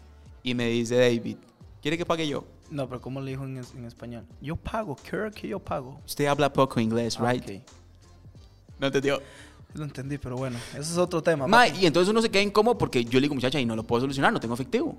Y 0.43 0.55
me 0.55 0.67
dice 0.69 0.97
David, 0.97 1.37
¿quiere 1.83 1.99
que 1.99 2.07
pague 2.07 2.27
yo? 2.27 2.45
No, 2.71 2.89
pero 2.89 3.01
¿cómo 3.01 3.21
le 3.21 3.33
dijo 3.33 3.45
en, 3.45 3.59
es- 3.59 3.75
en 3.75 3.85
español? 3.85 4.25
Yo 4.41 4.57
pago, 4.57 4.97
quiero 4.97 5.31
que 5.31 5.49
yo 5.49 5.59
pago. 5.59 6.01
Usted 6.07 6.27
habla 6.27 6.53
poco 6.53 6.81
inglés, 6.81 7.19
Ah, 7.21 7.33
right? 7.33 7.45
ok. 7.45 7.63
No 8.79 8.87
entendió. 8.87 9.21
Lo 9.75 9.85
entendí, 9.85 10.19
pero 10.19 10.37
bueno, 10.37 10.59
eso 10.73 10.81
es 10.81 10.99
otro 10.99 11.23
tema. 11.23 11.47
Ma, 11.47 11.69
y 11.69 11.87
entonces 11.87 12.11
uno 12.11 12.21
se 12.21 12.29
queda 12.29 12.43
incómodo 12.43 12.77
porque 12.77 13.05
yo 13.05 13.21
le 13.21 13.23
digo, 13.23 13.35
muchacha, 13.35 13.61
y 13.61 13.67
no 13.67 13.77
lo 13.77 13.85
puedo 13.85 14.01
solucionar, 14.01 14.33
no 14.33 14.41
tengo 14.41 14.55
efectivo. 14.55 14.97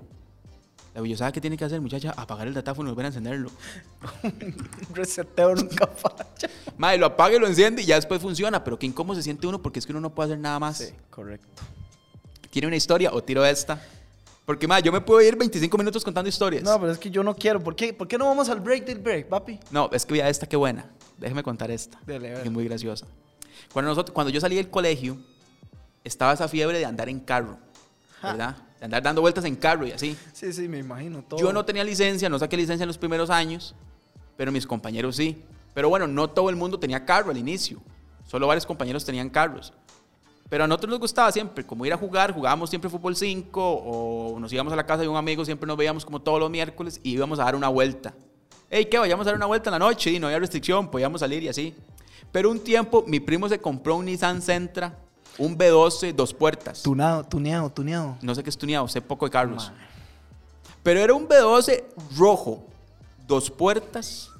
Digo, 0.94 1.06
yo, 1.06 1.16
¿sabe 1.16 1.32
qué 1.32 1.40
tiene 1.40 1.56
que 1.56 1.64
hacer, 1.64 1.80
muchacha? 1.80 2.12
Apagar 2.16 2.46
el 2.46 2.54
datáfono 2.54 2.88
y 2.88 2.92
volver 2.92 3.06
a 3.06 3.08
encenderlo. 3.08 3.50
Un 4.22 4.54
reseteo 4.94 5.54
nunca 5.54 5.86
falla. 5.86 6.50
Madre, 6.76 6.98
lo 6.98 7.06
apaga 7.06 7.36
y 7.36 7.38
lo 7.38 7.46
enciende 7.46 7.82
y 7.82 7.86
ya 7.86 7.96
después 7.96 8.20
funciona, 8.20 8.62
pero 8.62 8.78
qué 8.78 8.86
incómodo 8.86 9.16
se 9.16 9.22
siente 9.22 9.46
uno 9.46 9.60
porque 9.62 9.78
es 9.78 9.86
que 9.86 9.92
uno 9.92 10.00
no 10.00 10.14
puede 10.14 10.30
hacer 10.30 10.38
nada 10.38 10.58
más. 10.58 10.78
Sí, 10.78 10.92
correcto. 11.08 11.62
¿Tiene 12.50 12.66
una 12.66 12.76
historia 12.76 13.10
o 13.12 13.22
tiro 13.22 13.44
esta? 13.44 13.80
Porque, 14.44 14.66
madre, 14.66 14.82
yo 14.82 14.92
me 14.92 15.00
puedo 15.00 15.22
ir 15.22 15.36
25 15.36 15.78
minutos 15.78 16.04
contando 16.04 16.28
historias. 16.28 16.62
No, 16.62 16.78
pero 16.78 16.92
es 16.92 16.98
que 16.98 17.10
yo 17.10 17.22
no 17.22 17.34
quiero. 17.34 17.62
¿Por 17.62 17.74
qué, 17.74 17.94
¿Por 17.94 18.06
qué 18.08 18.18
no 18.18 18.26
vamos 18.26 18.48
al 18.50 18.60
break 18.60 18.84
del 18.84 18.98
break, 18.98 19.28
papi? 19.28 19.58
No, 19.70 19.88
es 19.92 20.04
que 20.04 20.14
vea 20.14 20.28
esta, 20.28 20.46
qué 20.46 20.56
buena. 20.56 20.90
Déjeme 21.16 21.42
contar 21.42 21.70
esta. 21.70 21.98
Dele, 22.04 22.34
que 22.34 22.42
es 22.42 22.50
muy 22.50 22.64
graciosa. 22.64 23.06
Cuando, 23.72 23.90
nosotros, 23.90 24.14
cuando 24.14 24.30
yo 24.30 24.40
salí 24.40 24.56
del 24.56 24.70
colegio, 24.70 25.18
estaba 26.04 26.32
esa 26.32 26.48
fiebre 26.48 26.78
de 26.78 26.84
andar 26.84 27.08
en 27.08 27.20
carro, 27.20 27.58
¿verdad? 28.22 28.56
De 28.78 28.84
andar 28.86 29.02
dando 29.02 29.20
vueltas 29.20 29.44
en 29.44 29.56
carro 29.56 29.86
y 29.86 29.92
así. 29.92 30.16
Sí, 30.32 30.52
sí, 30.52 30.68
me 30.68 30.78
imagino 30.78 31.22
todo. 31.22 31.38
Yo 31.38 31.52
no 31.52 31.64
tenía 31.64 31.84
licencia, 31.84 32.28
no 32.28 32.38
saqué 32.38 32.56
licencia 32.56 32.84
en 32.84 32.88
los 32.88 32.98
primeros 32.98 33.30
años, 33.30 33.74
pero 34.36 34.50
mis 34.50 34.66
compañeros 34.66 35.16
sí. 35.16 35.42
Pero 35.74 35.88
bueno, 35.88 36.06
no 36.06 36.28
todo 36.28 36.50
el 36.50 36.56
mundo 36.56 36.78
tenía 36.78 37.04
carro 37.04 37.30
al 37.30 37.38
inicio. 37.38 37.80
Solo 38.26 38.46
varios 38.46 38.66
compañeros 38.66 39.04
tenían 39.04 39.30
carros. 39.30 39.72
Pero 40.52 40.64
a 40.64 40.66
nosotros 40.66 40.90
nos 40.90 41.00
gustaba 41.00 41.32
siempre, 41.32 41.64
como 41.64 41.86
ir 41.86 41.94
a 41.94 41.96
jugar, 41.96 42.32
jugábamos 42.32 42.68
siempre 42.68 42.90
fútbol 42.90 43.16
5 43.16 43.62
o 43.62 44.38
nos 44.38 44.52
íbamos 44.52 44.70
a 44.72 44.76
la 44.76 44.84
casa 44.84 45.00
de 45.00 45.08
un 45.08 45.16
amigo, 45.16 45.46
siempre 45.46 45.66
nos 45.66 45.78
veíamos 45.78 46.04
como 46.04 46.20
todos 46.20 46.38
los 46.38 46.50
miércoles 46.50 47.00
y 47.02 47.12
íbamos 47.12 47.38
a 47.38 47.44
dar 47.44 47.56
una 47.56 47.68
vuelta. 47.68 48.12
Hey, 48.68 48.86
¿qué? 48.90 48.98
Vayamos 48.98 49.26
a 49.26 49.30
dar 49.30 49.36
una 49.36 49.46
vuelta 49.46 49.70
en 49.70 49.72
la 49.72 49.78
noche 49.78 50.10
y 50.10 50.18
no 50.18 50.26
había 50.26 50.38
restricción, 50.38 50.90
podíamos 50.90 51.20
salir 51.20 51.42
y 51.42 51.48
así. 51.48 51.74
Pero 52.32 52.50
un 52.50 52.58
tiempo 52.58 53.04
mi 53.06 53.20
primo 53.20 53.48
se 53.48 53.58
compró 53.58 53.96
un 53.96 54.06
Nissan 54.06 54.40
Sentra, 54.40 54.96
un 55.38 55.56
B12, 55.56 56.14
dos 56.14 56.32
puertas. 56.32 56.82
Tunado, 56.82 57.24
tuneado, 57.24 57.70
tuneado. 57.70 58.16
No 58.22 58.34
sé 58.34 58.42
qué 58.42 58.50
es 58.50 58.58
tuneado, 58.58 58.88
sé 58.88 59.00
poco 59.02 59.26
de 59.26 59.30
carros. 59.30 59.70
Pero 60.82 61.00
era 61.00 61.14
un 61.14 61.28
B12 61.28 61.84
rojo, 62.16 62.66
dos 63.28 63.50
puertas, 63.50 64.30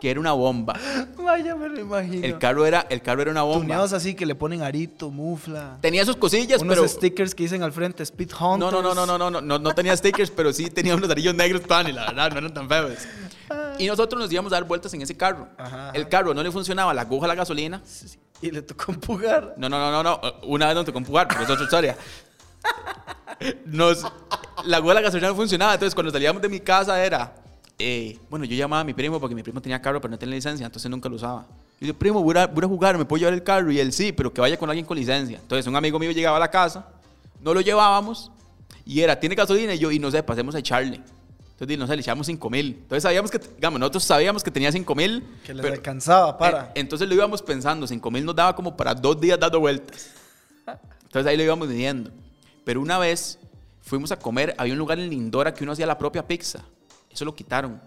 que 0.00 0.10
era 0.10 0.18
una 0.20 0.32
bomba. 0.32 0.78
Vaya, 1.18 1.54
me 1.54 1.68
lo 1.68 1.80
imagino. 1.80 2.24
El 2.24 2.38
carro 2.38 2.64
era, 2.64 2.86
el 2.88 3.02
carro 3.02 3.22
era 3.22 3.30
una 3.30 3.42
bomba. 3.42 3.60
Tuneados 3.60 3.92
así 3.92 4.14
que 4.14 4.24
le 4.24 4.34
ponen 4.34 4.62
arito, 4.62 5.10
mufla. 5.10 5.78
Tenía 5.80 6.04
sus 6.04 6.16
cosillas, 6.16 6.62
Unos 6.62 6.76
pero... 6.76 6.88
stickers 6.88 7.34
que 7.34 7.42
dicen 7.42 7.62
al 7.62 7.72
frente, 7.72 8.02
Speed 8.04 8.30
Hunters. 8.40 8.58
No, 8.58 8.70
no, 8.70 8.82
no, 8.82 8.94
no, 8.94 9.04
no, 9.04 9.18
no, 9.18 9.30
no, 9.30 9.40
no, 9.40 9.58
no 9.58 9.74
tenía 9.74 9.96
stickers, 9.96 10.30
pero 10.30 10.52
sí 10.52 10.70
tenía 10.70 10.94
unos 10.94 11.10
anillos 11.10 11.34
negros 11.34 11.62
pan 11.62 11.88
y 11.88 11.92
la 11.92 12.06
verdad 12.06 12.30
no 12.30 12.38
eran 12.38 12.54
tan 12.54 12.68
feos. 12.68 12.98
Y 13.80 13.86
nosotros 13.86 14.20
nos 14.20 14.32
íbamos 14.32 14.52
a 14.52 14.56
dar 14.56 14.64
vueltas 14.64 14.92
en 14.94 15.02
ese 15.02 15.16
carro. 15.16 15.48
Ajá. 15.56 15.90
El 15.94 16.08
carro 16.08 16.34
no 16.34 16.42
le 16.42 16.50
funcionaba 16.50 16.92
la 16.94 17.02
aguja 17.02 17.24
a 17.24 17.28
la 17.28 17.34
gasolina. 17.34 17.82
Y 18.42 18.50
le 18.50 18.62
tocó 18.62 18.92
empujar. 18.92 19.54
No, 19.56 19.68
no, 19.68 19.78
no, 19.78 19.90
no, 19.90 20.02
no. 20.02 20.20
Una 20.44 20.66
vez 20.66 20.74
no 20.74 20.84
tocó 20.84 20.98
empujar, 20.98 21.28
pero 21.28 21.42
es 21.42 21.50
otra 21.50 21.64
historia. 21.64 21.96
Nos, 23.66 24.02
la 24.64 24.76
aguja 24.76 24.94
de 24.94 25.00
la 25.00 25.06
gasolina 25.06 25.28
no 25.28 25.34
funcionaba. 25.34 25.74
Entonces, 25.74 25.94
cuando 25.94 26.12
salíamos 26.12 26.40
de 26.42 26.48
mi 26.48 26.60
casa 26.60 27.02
era... 27.04 27.34
eh, 27.80 28.18
bueno, 28.28 28.44
yo 28.44 28.54
llamaba 28.54 28.80
a 28.80 28.84
mi 28.84 28.92
primo 28.92 29.18
porque 29.18 29.34
mi 29.34 29.42
primo 29.42 29.60
tenía 29.60 29.80
carro, 29.80 30.00
pero 30.00 30.10
no 30.12 30.18
tenía 30.18 30.34
licencia, 30.34 30.66
entonces 30.66 30.90
nunca 30.90 31.08
lo 31.08 31.16
usaba. 31.16 31.46
Y 31.80 31.86
yo, 31.86 31.94
primo, 31.94 32.22
voy 32.22 32.36
a, 32.36 32.46
voy 32.46 32.64
a 32.64 32.68
jugar, 32.68 32.98
¿me 32.98 33.06
puedo 33.06 33.18
llevar 33.20 33.34
el 33.34 33.42
carro? 33.42 33.72
Y 33.72 33.80
él, 33.80 33.92
sí, 33.92 34.12
pero 34.12 34.32
que 34.32 34.40
vaya 34.40 34.58
con 34.58 34.68
alguien 34.68 34.84
con 34.84 34.96
licencia. 34.96 35.38
Entonces, 35.38 35.66
un 35.66 35.74
amigo 35.74 35.98
mío 35.98 36.10
llegaba 36.10 36.36
a 36.36 36.40
la 36.40 36.50
casa, 36.50 36.86
no 37.40 37.54
lo 37.54 37.62
llevábamos, 37.62 38.30
y 38.84 39.00
era, 39.00 39.18
¿tiene 39.18 39.34
gasolina? 39.34 39.74
Y 39.74 39.78
yo, 39.78 39.90
y 39.90 39.98
no 39.98 40.10
sé, 40.10 40.22
pasemos 40.22 40.54
a 40.54 40.58
echarle. 40.58 41.00
Entonces, 41.60 41.78
no 41.78 41.86
sé, 41.86 41.94
le 41.94 42.00
echamos 42.00 42.26
5 42.26 42.48
mil. 42.50 42.66
Entonces, 42.82 43.02
sabíamos 43.02 43.30
que, 43.30 43.38
digamos, 43.38 43.78
nosotros 43.78 44.02
sabíamos 44.02 44.42
que 44.42 44.50
tenía 44.50 44.72
5 44.72 44.94
mil. 44.94 45.22
Que 45.44 45.52
les 45.52 45.60
pero- 45.62 45.74
alcanzaba 45.74 46.38
para. 46.38 46.64
eh, 46.68 46.70
entonces 46.76 47.06
lo 47.06 47.14
íbamos 47.14 47.42
pensando, 47.42 47.86
5 47.86 48.10
mil 48.10 48.24
nos 48.24 48.34
daba 48.34 48.56
como 48.56 48.74
para 48.76 48.94
dos 48.94 49.20
días 49.20 49.38
dando 49.38 49.60
vueltas. 49.60 50.10
Entonces 51.02 51.26
ahí 51.30 51.36
lo 51.36 51.42
íbamos 51.42 51.68
midiendo. 51.68 52.10
Pero 52.64 52.80
una 52.80 52.98
vez 52.98 53.38
fuimos 53.82 54.10
a 54.12 54.18
comer, 54.18 54.54
había 54.56 54.72
un 54.72 54.78
lugar 54.78 54.98
en 54.98 55.10
Lindora 55.10 55.52
que 55.52 55.64
uno 55.64 55.72
hacía 55.72 55.86
la 55.86 55.98
propia 55.98 56.26
pizza. 56.26 56.60
Eso 57.10 57.24
lo 57.24 57.34
quitaron. 57.34 57.80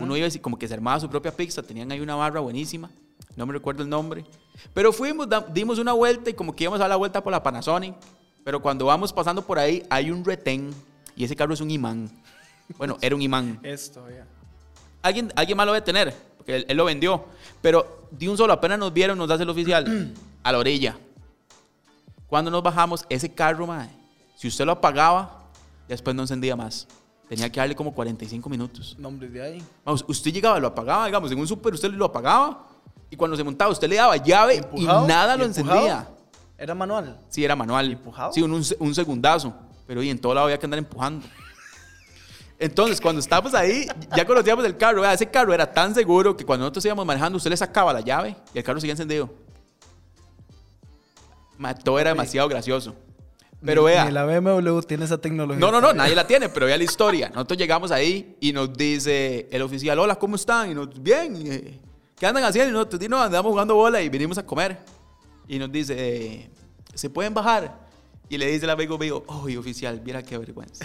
Uno 0.00 0.16
iba 0.16 0.26
y 0.26 0.38
como 0.38 0.58
que 0.58 0.68
se 0.68 0.74
armaba 0.74 0.98
su 1.00 1.10
propia 1.10 1.32
pizza, 1.32 1.62
tenían 1.62 1.90
ahí 1.92 2.00
una 2.00 2.14
barra 2.14 2.40
buenísima, 2.40 2.88
no 3.36 3.44
me 3.44 3.52
recuerdo 3.52 3.82
el 3.82 3.88
nombre. 3.88 4.24
Pero 4.72 4.92
fuimos, 4.92 5.26
dimos 5.52 5.78
una 5.78 5.92
vuelta 5.92 6.30
y 6.30 6.34
como 6.34 6.54
que 6.54 6.64
íbamos 6.64 6.78
a 6.80 6.84
dar 6.84 6.90
la 6.90 6.96
vuelta 6.96 7.22
por 7.22 7.32
la 7.32 7.42
Panasonic. 7.42 7.94
Pero 8.44 8.62
cuando 8.62 8.86
vamos 8.86 9.12
pasando 9.12 9.42
por 9.42 9.58
ahí 9.58 9.82
hay 9.90 10.10
un 10.10 10.24
retén 10.24 10.70
y 11.16 11.24
ese 11.24 11.34
carro 11.36 11.52
es 11.52 11.60
un 11.60 11.70
imán. 11.70 12.08
Bueno, 12.76 12.98
era 13.00 13.14
un 13.14 13.22
imán 13.22 13.58
Esto, 13.62 14.04
ya. 14.10 14.26
alguien, 15.02 15.32
alguien 15.36 15.56
más 15.56 15.66
lo 15.66 15.72
debe 15.72 15.84
tener, 15.84 16.14
porque 16.36 16.56
él, 16.56 16.66
él 16.68 16.76
lo 16.76 16.84
vendió. 16.84 17.24
Pero 17.62 18.06
de 18.10 18.28
un 18.28 18.36
solo, 18.36 18.52
apenas 18.52 18.78
nos 18.78 18.92
vieron, 18.92 19.16
nos 19.16 19.30
hace 19.30 19.42
el 19.44 19.48
oficial 19.50 20.12
a 20.42 20.52
la 20.52 20.58
orilla. 20.58 20.96
Cuando 22.26 22.50
nos 22.50 22.62
bajamos, 22.62 23.04
ese 23.08 23.32
carro, 23.32 23.66
mae, 23.66 23.88
si 24.36 24.48
usted 24.48 24.64
lo 24.66 24.72
apagaba, 24.72 25.44
después 25.88 26.14
no 26.14 26.22
encendía 26.22 26.54
más. 26.56 26.86
Tenía 27.28 27.50
que 27.50 27.60
darle 27.60 27.74
como 27.76 27.92
45 27.94 28.48
minutos. 28.48 28.96
Nombre 28.98 29.28
de 29.28 29.42
ahí. 29.42 29.62
Vamos, 29.84 30.04
usted 30.08 30.32
llegaba, 30.32 30.58
lo 30.58 30.66
apagaba, 30.68 31.06
digamos, 31.06 31.30
en 31.30 31.38
un 31.38 31.46
súper 31.46 31.74
usted 31.74 31.90
lo 31.90 32.06
apagaba. 32.06 32.64
Y 33.10 33.16
cuando 33.16 33.36
se 33.36 33.44
montaba, 33.44 33.70
usted 33.70 33.88
le 33.88 33.96
daba 33.96 34.16
llave 34.16 34.56
Empujado, 34.56 35.04
y 35.04 35.08
nada 35.08 35.36
lo 35.36 35.44
empujado. 35.44 35.76
encendía. 35.78 36.08
Era 36.58 36.74
manual. 36.74 37.18
Sí, 37.28 37.44
era 37.44 37.54
manual. 37.56 37.92
empujado? 37.92 38.32
Sí, 38.32 38.42
un, 38.42 38.52
un, 38.52 38.62
un 38.78 38.94
segundazo. 38.94 39.54
Pero 39.86 40.02
y 40.02 40.10
en 40.10 40.18
todo 40.18 40.34
lado 40.34 40.46
había 40.46 40.58
que 40.58 40.66
andar 40.66 40.78
empujando. 40.78 41.26
Entonces, 42.60 43.00
cuando 43.00 43.20
estábamos 43.20 43.54
ahí, 43.54 43.86
ya 44.16 44.24
conocíamos 44.26 44.64
el 44.64 44.76
carro. 44.76 45.02
Vea, 45.02 45.12
ese 45.12 45.26
carro 45.30 45.54
era 45.54 45.72
tan 45.72 45.94
seguro 45.94 46.36
que 46.36 46.44
cuando 46.44 46.64
nosotros 46.64 46.84
íbamos 46.84 47.06
manejando, 47.06 47.36
usted 47.36 47.50
le 47.50 47.56
sacaba 47.56 47.92
la 47.92 48.00
llave 48.00 48.34
y 48.52 48.58
el 48.58 48.64
carro 48.64 48.80
seguía 48.80 48.92
encendido. 48.94 49.30
Ma, 51.56 51.74
todo 51.74 51.98
era 51.98 52.10
demasiado 52.10 52.48
gracioso. 52.48 52.94
Pero 53.64 53.82
Ni- 53.82 53.86
vea. 53.88 54.04
Ni 54.04 54.12
la 54.12 54.24
BMW 54.24 54.80
tiene 54.82 55.04
esa 55.04 55.18
tecnología. 55.18 55.58
No, 55.60 55.72
no, 55.72 55.80
no, 55.80 55.92
nadie 55.92 56.14
la 56.14 56.26
tiene, 56.26 56.48
pero 56.48 56.66
vea 56.66 56.76
la 56.78 56.84
historia. 56.84 57.28
Nosotros 57.30 57.58
llegamos 57.58 57.90
ahí 57.90 58.36
y 58.40 58.52
nos 58.52 58.72
dice 58.72 59.48
el 59.50 59.62
oficial, 59.62 59.98
hola, 59.98 60.14
¿cómo 60.16 60.36
están? 60.36 60.70
Y 60.70 60.74
nos, 60.74 61.00
bien, 61.02 61.34
eh, 61.44 61.80
¿qué 62.16 62.26
andan 62.26 62.44
haciendo? 62.44 62.70
Y 62.70 62.72
nosotros, 62.72 63.00
"Di, 63.00 63.08
no, 63.08 63.20
andamos 63.20 63.50
jugando 63.50 63.74
bola 63.74 64.00
y 64.00 64.08
vinimos 64.08 64.38
a 64.38 64.46
comer. 64.46 64.78
Y 65.48 65.58
nos 65.58 65.72
dice, 65.72 65.94
eh, 65.96 66.50
¿se 66.94 67.10
pueden 67.10 67.34
bajar? 67.34 67.86
Y 68.28 68.38
le 68.38 68.46
dice 68.46 68.64
el 68.66 68.70
amigo 68.70 68.96
mío, 68.98 69.24
uy, 69.42 69.56
oficial, 69.56 69.98
viera 70.00 70.22
qué 70.22 70.38
vergüenza. 70.38 70.84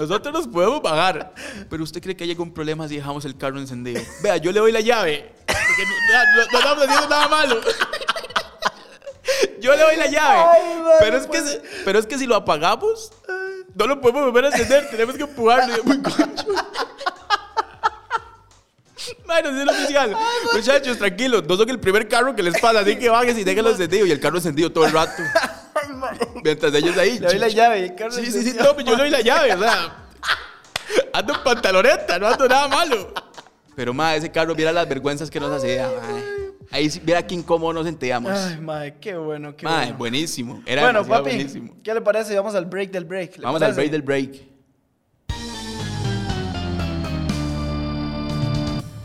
Nosotros 0.00 0.32
nos 0.32 0.48
podemos 0.48 0.80
bajar, 0.80 1.34
pero 1.68 1.82
¿usted 1.84 2.00
cree 2.02 2.16
que 2.16 2.24
hay 2.24 2.30
algún 2.30 2.54
problema 2.54 2.88
si 2.88 2.96
dejamos 2.96 3.22
el 3.26 3.36
carro 3.36 3.58
encendido? 3.58 4.00
Vea, 4.22 4.38
yo 4.38 4.50
le 4.50 4.58
doy 4.58 4.72
la 4.72 4.80
llave, 4.80 5.34
porque 5.46 5.84
no, 5.84 5.90
no- 6.18 6.46
no 6.52 6.58
estamos 6.58 6.84
haciendo 6.84 7.08
nada 7.08 7.28
malo. 7.28 7.60
Yo 9.60 9.76
le 9.76 9.82
doy 9.82 9.96
la 9.96 10.06
llave. 10.06 10.38
Ay, 10.54 10.80
madre, 10.82 10.96
pero, 11.00 11.16
es 11.18 11.22
que, 11.24 11.28
pues. 11.28 11.50
si- 11.50 11.58
pero 11.84 11.98
es 11.98 12.06
que 12.06 12.16
si 12.16 12.26
lo 12.26 12.34
apagamos, 12.34 13.12
no 13.74 13.86
lo 13.86 14.00
podemos 14.00 14.24
volver 14.24 14.46
a 14.46 14.48
encender. 14.48 14.88
Tenemos 14.90 15.16
que 15.16 15.22
empujarlo. 15.24 15.74
Bueno, 19.26 19.48
es 19.50 19.56
el 19.56 19.68
oficial. 19.68 20.16
Muchachos, 20.54 20.98
tranquilos. 20.98 21.44
No 21.46 21.56
son 21.56 21.68
el 21.70 21.78
primer 21.78 22.08
carro 22.08 22.34
que 22.34 22.42
les 22.42 22.58
pasa. 22.60 22.80
Así 22.80 22.98
que 22.98 23.08
bajen 23.10 23.38
y 23.38 23.44
déjenlo 23.44 23.70
encendido. 23.70 24.06
Y 24.06 24.10
el 24.12 24.18
carro 24.20 24.36
encendido 24.38 24.72
todo 24.72 24.86
el 24.86 24.92
rato. 24.92 25.22
Mientras 26.44 26.74
ellos 26.74 26.96
ahí. 26.96 27.18
Le 27.18 27.26
doy 27.28 27.38
la 27.38 27.48
llave 27.48 27.94
carro 27.94 28.12
Sí, 28.12 28.26
sí, 28.30 28.42
sí, 28.42 28.56
no, 28.58 28.74
pues 28.74 28.84
yo 28.86 28.92
le 28.96 29.02
doy 29.02 29.10
la 29.10 29.20
llave, 29.20 29.54
o 29.54 29.58
sea. 29.58 29.96
Ando 31.12 31.34
en 31.34 31.42
pantaloneta, 31.44 32.18
no 32.18 32.26
ando 32.26 32.48
nada 32.48 32.68
malo. 32.68 33.12
Pero, 33.76 33.94
ma, 33.94 34.14
ese 34.14 34.30
carro, 34.30 34.54
viera 34.54 34.72
las 34.72 34.88
vergüenzas 34.88 35.30
que 35.30 35.38
nos 35.40 35.50
hacía, 35.52 35.88
ma. 35.88 36.18
Ahí 36.72 36.88
viera 37.02 37.26
qué 37.26 37.34
incómodo 37.34 37.72
nos 37.72 37.84
sentíamos. 37.86 38.30
Ay, 38.30 38.60
madre, 38.60 38.94
qué 39.00 39.16
bueno, 39.16 39.56
qué 39.56 39.64
Ma, 39.64 39.78
bueno. 39.82 39.96
buenísimo. 39.98 40.62
Era 40.66 40.82
Bueno, 40.82 41.04
papi, 41.04 41.30
buenísimo. 41.30 41.74
¿qué 41.82 41.92
le 41.94 42.00
parece? 42.00 42.36
Vamos 42.36 42.54
al 42.54 42.66
break 42.66 42.90
del 42.92 43.04
break. 43.04 43.38
¿le 43.38 43.42
Vamos 43.44 43.60
al 43.62 43.72
break 43.74 43.90
del 43.90 44.02
break. 44.02 44.42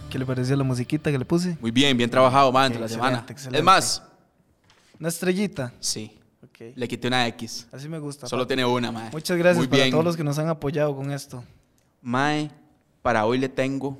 ¿Qué 0.10 0.20
le 0.20 0.26
pareció 0.26 0.56
la 0.56 0.64
musiquita 0.64 1.12
que 1.12 1.18
le 1.18 1.26
puse? 1.26 1.58
Muy 1.60 1.72
bien, 1.72 1.98
bien 1.98 2.10
trabajado, 2.10 2.52
man, 2.52 2.68
entre 2.68 2.82
la 2.82 2.88
semana. 2.88 3.26
excelente. 3.28 3.58
Es 3.58 3.64
más, 3.64 4.02
Una 5.00 5.10
estrellita. 5.10 5.74
sí, 5.80 6.18
Le 6.60 6.88
quité 6.88 7.08
una 7.08 7.28
X. 7.28 7.68
Así 7.72 7.89
me 7.89 8.00
gusta. 8.00 8.28
Solo 8.28 8.44
papi. 8.44 8.48
tiene 8.56 8.65
una, 8.65 8.91
mae. 8.91 9.12
Muchas 9.12 9.38
gracias 9.38 9.58
Muy 9.58 9.68
para 9.68 9.84
bien. 9.84 9.91
todos 9.91 10.06
los 10.06 10.15
que 10.18 10.24
nos 10.24 10.38
han 10.39 10.48
apoyado 10.48 10.96
con 10.96 11.12
esto. 11.12 11.44
Mae, 12.02 12.50
para 13.02 13.26
hoy 13.26 13.38
le 13.38 13.50
tengo 13.50 13.98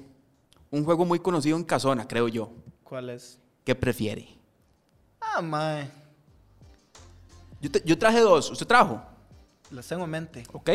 un 0.72 0.84
juego 0.86 1.06
muy 1.06 1.20
conocido 1.20 1.58
en 1.58 1.64
Casona, 1.64 2.08
creo 2.08 2.28
yo. 2.28 2.52
¿Cuál 2.84 3.10
es? 3.10 3.40
¿Qué 3.64 3.76
prefiere? 3.76 4.28
Ah, 5.20 5.42
mae. 5.42 5.90
Yo, 7.62 7.72
te- 7.72 7.82
yo 7.86 7.98
traje 7.98 8.20
dos. 8.20 8.52
¿Usted 8.52 8.66
trajo? 8.68 9.02
Las 9.72 9.88
tengo 9.88 10.04
en 10.04 10.10
mente. 10.10 10.44
¿Ok? 10.54 10.70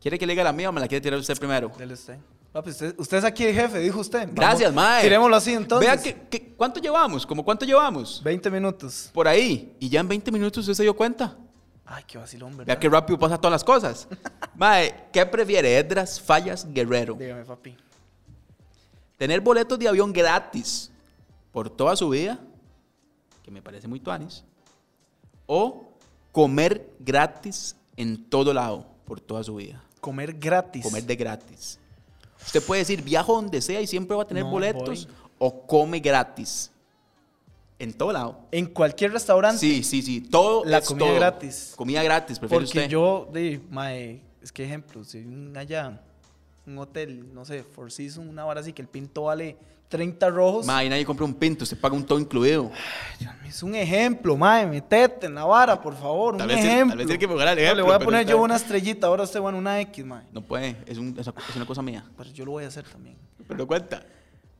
¿Quiere 0.00 0.18
que 0.18 0.26
le 0.26 0.32
diga 0.32 0.42
la 0.44 0.52
mía 0.52 0.68
o 0.68 0.72
me 0.72 0.80
la 0.80 0.88
quiere 0.88 1.00
tirar 1.02 1.18
usted 1.18 1.38
primero? 1.38 1.70
Dele 1.78 1.94
usted. 1.94 2.18
Usted, 2.52 2.98
usted 2.98 3.18
es 3.18 3.24
aquí 3.24 3.44
el 3.44 3.54
jefe, 3.54 3.78
dijo 3.78 4.00
usted. 4.00 4.20
Vamos, 4.22 4.34
Gracias, 4.34 4.72
mae. 4.74 5.02
Tirémoslo 5.02 5.36
así 5.36 5.52
entonces. 5.52 5.88
Vea 5.88 6.02
que, 6.02 6.28
que- 6.28 6.52
¿cuánto 6.54 6.80
llevamos? 6.80 7.24
¿Cómo 7.24 7.44
cuánto 7.44 7.64
llevamos? 7.64 8.20
20 8.24 8.50
minutos. 8.50 9.10
Por 9.12 9.28
ahí. 9.28 9.76
Y 9.78 9.88
ya 9.88 10.00
en 10.00 10.08
20 10.08 10.32
minutos 10.32 10.58
usted 10.58 10.74
se 10.74 10.82
dio 10.82 10.94
cuenta. 10.96 11.36
Ay, 11.86 12.04
qué 12.06 12.18
vacilón, 12.18 12.50
¿verdad? 12.52 12.66
Vea 12.66 12.78
qué 12.78 12.88
rápido 12.88 13.18
pasa 13.18 13.36
todas 13.38 13.52
las 13.52 13.64
cosas. 13.64 14.08
Mae, 14.56 15.08
¿qué 15.12 15.24
prefiere? 15.26 15.76
Edras, 15.78 16.20
Fallas, 16.20 16.66
Guerrero. 16.72 17.14
Dígame, 17.14 17.44
papi. 17.44 17.76
Tener 19.16 19.40
boletos 19.40 19.78
de 19.78 19.88
avión 19.88 20.12
gratis 20.12 20.90
por 21.52 21.68
toda 21.68 21.94
su 21.96 22.08
vida, 22.08 22.38
que 23.44 23.50
me 23.50 23.60
parece 23.62 23.86
muy 23.88 24.00
tuanis. 24.00 24.44
O 25.46 25.88
comer 26.32 26.88
gratis 27.00 27.74
en 27.96 28.24
todo 28.30 28.54
lado 28.54 28.86
por 29.04 29.20
toda 29.20 29.42
su 29.42 29.56
vida. 29.56 29.82
Comer 30.00 30.32
gratis. 30.34 30.84
Comer 30.84 31.02
de 31.04 31.16
gratis. 31.16 31.79
Usted 32.46 32.62
puede 32.62 32.80
decir, 32.80 33.02
viajo 33.02 33.34
donde 33.34 33.60
sea 33.60 33.80
y 33.80 33.86
siempre 33.86 34.16
va 34.16 34.22
a 34.24 34.26
tener 34.26 34.44
No, 34.44 34.50
boletos. 34.50 35.06
voy. 35.06 35.14
O 35.38 35.66
come 35.66 36.00
gratis. 36.00 36.70
En 37.78 37.92
todo 37.94 38.12
lado. 38.12 38.40
En 38.50 38.66
cualquier 38.66 39.12
restaurante. 39.12 39.58
Sí, 39.58 39.82
sí, 39.82 40.02
sí. 40.02 40.20
Todo 40.20 40.64
La 40.64 40.78
es 40.78 40.86
comida 40.86 41.06
todo. 41.06 41.14
gratis. 41.16 41.72
Comida 41.76 42.02
gratis, 42.02 42.38
prefiere 42.38 42.64
Porque 42.64 42.78
usted. 42.80 42.90
yo, 42.90 43.28
de, 43.32 43.60
mae, 43.70 44.20
es 44.42 44.52
que 44.52 44.64
ejemplo, 44.64 45.02
si 45.04 45.24
allá, 45.56 46.02
un 46.66 46.76
hotel, 46.78 47.32
no 47.32 47.44
sé, 47.46 47.62
Four 47.62 47.90
Seasons, 47.90 48.28
una 48.28 48.44
hora 48.44 48.60
así 48.60 48.72
que 48.74 48.82
el 48.82 48.88
pinto 48.88 49.22
vale 49.24 49.56
30 49.90 50.30
rojos. 50.30 50.64
Ma, 50.66 50.82
y 50.84 50.88
nadie 50.88 51.04
compra 51.04 51.26
un 51.26 51.34
pinto, 51.34 51.66
se 51.66 51.74
paga 51.76 51.94
un 51.96 52.06
todo 52.06 52.18
incluido. 52.18 52.70
Es 53.46 53.62
un 53.64 53.74
ejemplo, 53.74 54.36
mae, 54.36 54.64
metete 54.64 55.26
en 55.26 55.34
la 55.34 55.44
vara, 55.44 55.80
por 55.82 55.94
favor, 55.96 56.36
Tal 56.36 56.48
un 56.48 56.54
vez 56.54 56.62
sí- 56.62 56.68
tal 56.68 56.72
ejemplo. 56.76 56.96
vez 56.96 57.06
tiene 57.08 57.18
que 57.18 57.26
No, 57.26 57.58
ejemplo, 57.58 57.74
Le 57.74 57.82
voy 57.82 57.92
a 57.92 57.98
poner 57.98 58.24
yo 58.26 58.40
una 58.40 58.54
estrellita, 58.56 59.08
ahora 59.08 59.24
usted 59.24 59.40
bueno 59.40 59.58
una 59.58 59.80
X, 59.80 60.04
mae. 60.06 60.22
No 60.32 60.40
puede, 60.42 60.76
es, 60.86 60.96
un- 60.96 61.16
es 61.18 61.26
una- 61.26 61.66
cosa 61.66 61.82
mía. 61.82 62.04
Pero 62.16 62.30
yo 62.30 62.44
lo 62.44 62.52
voy 62.52 62.64
a 62.64 62.68
hacer 62.68 62.84
también. 62.84 63.16
Pero 63.48 63.66
cuenta. 63.66 64.06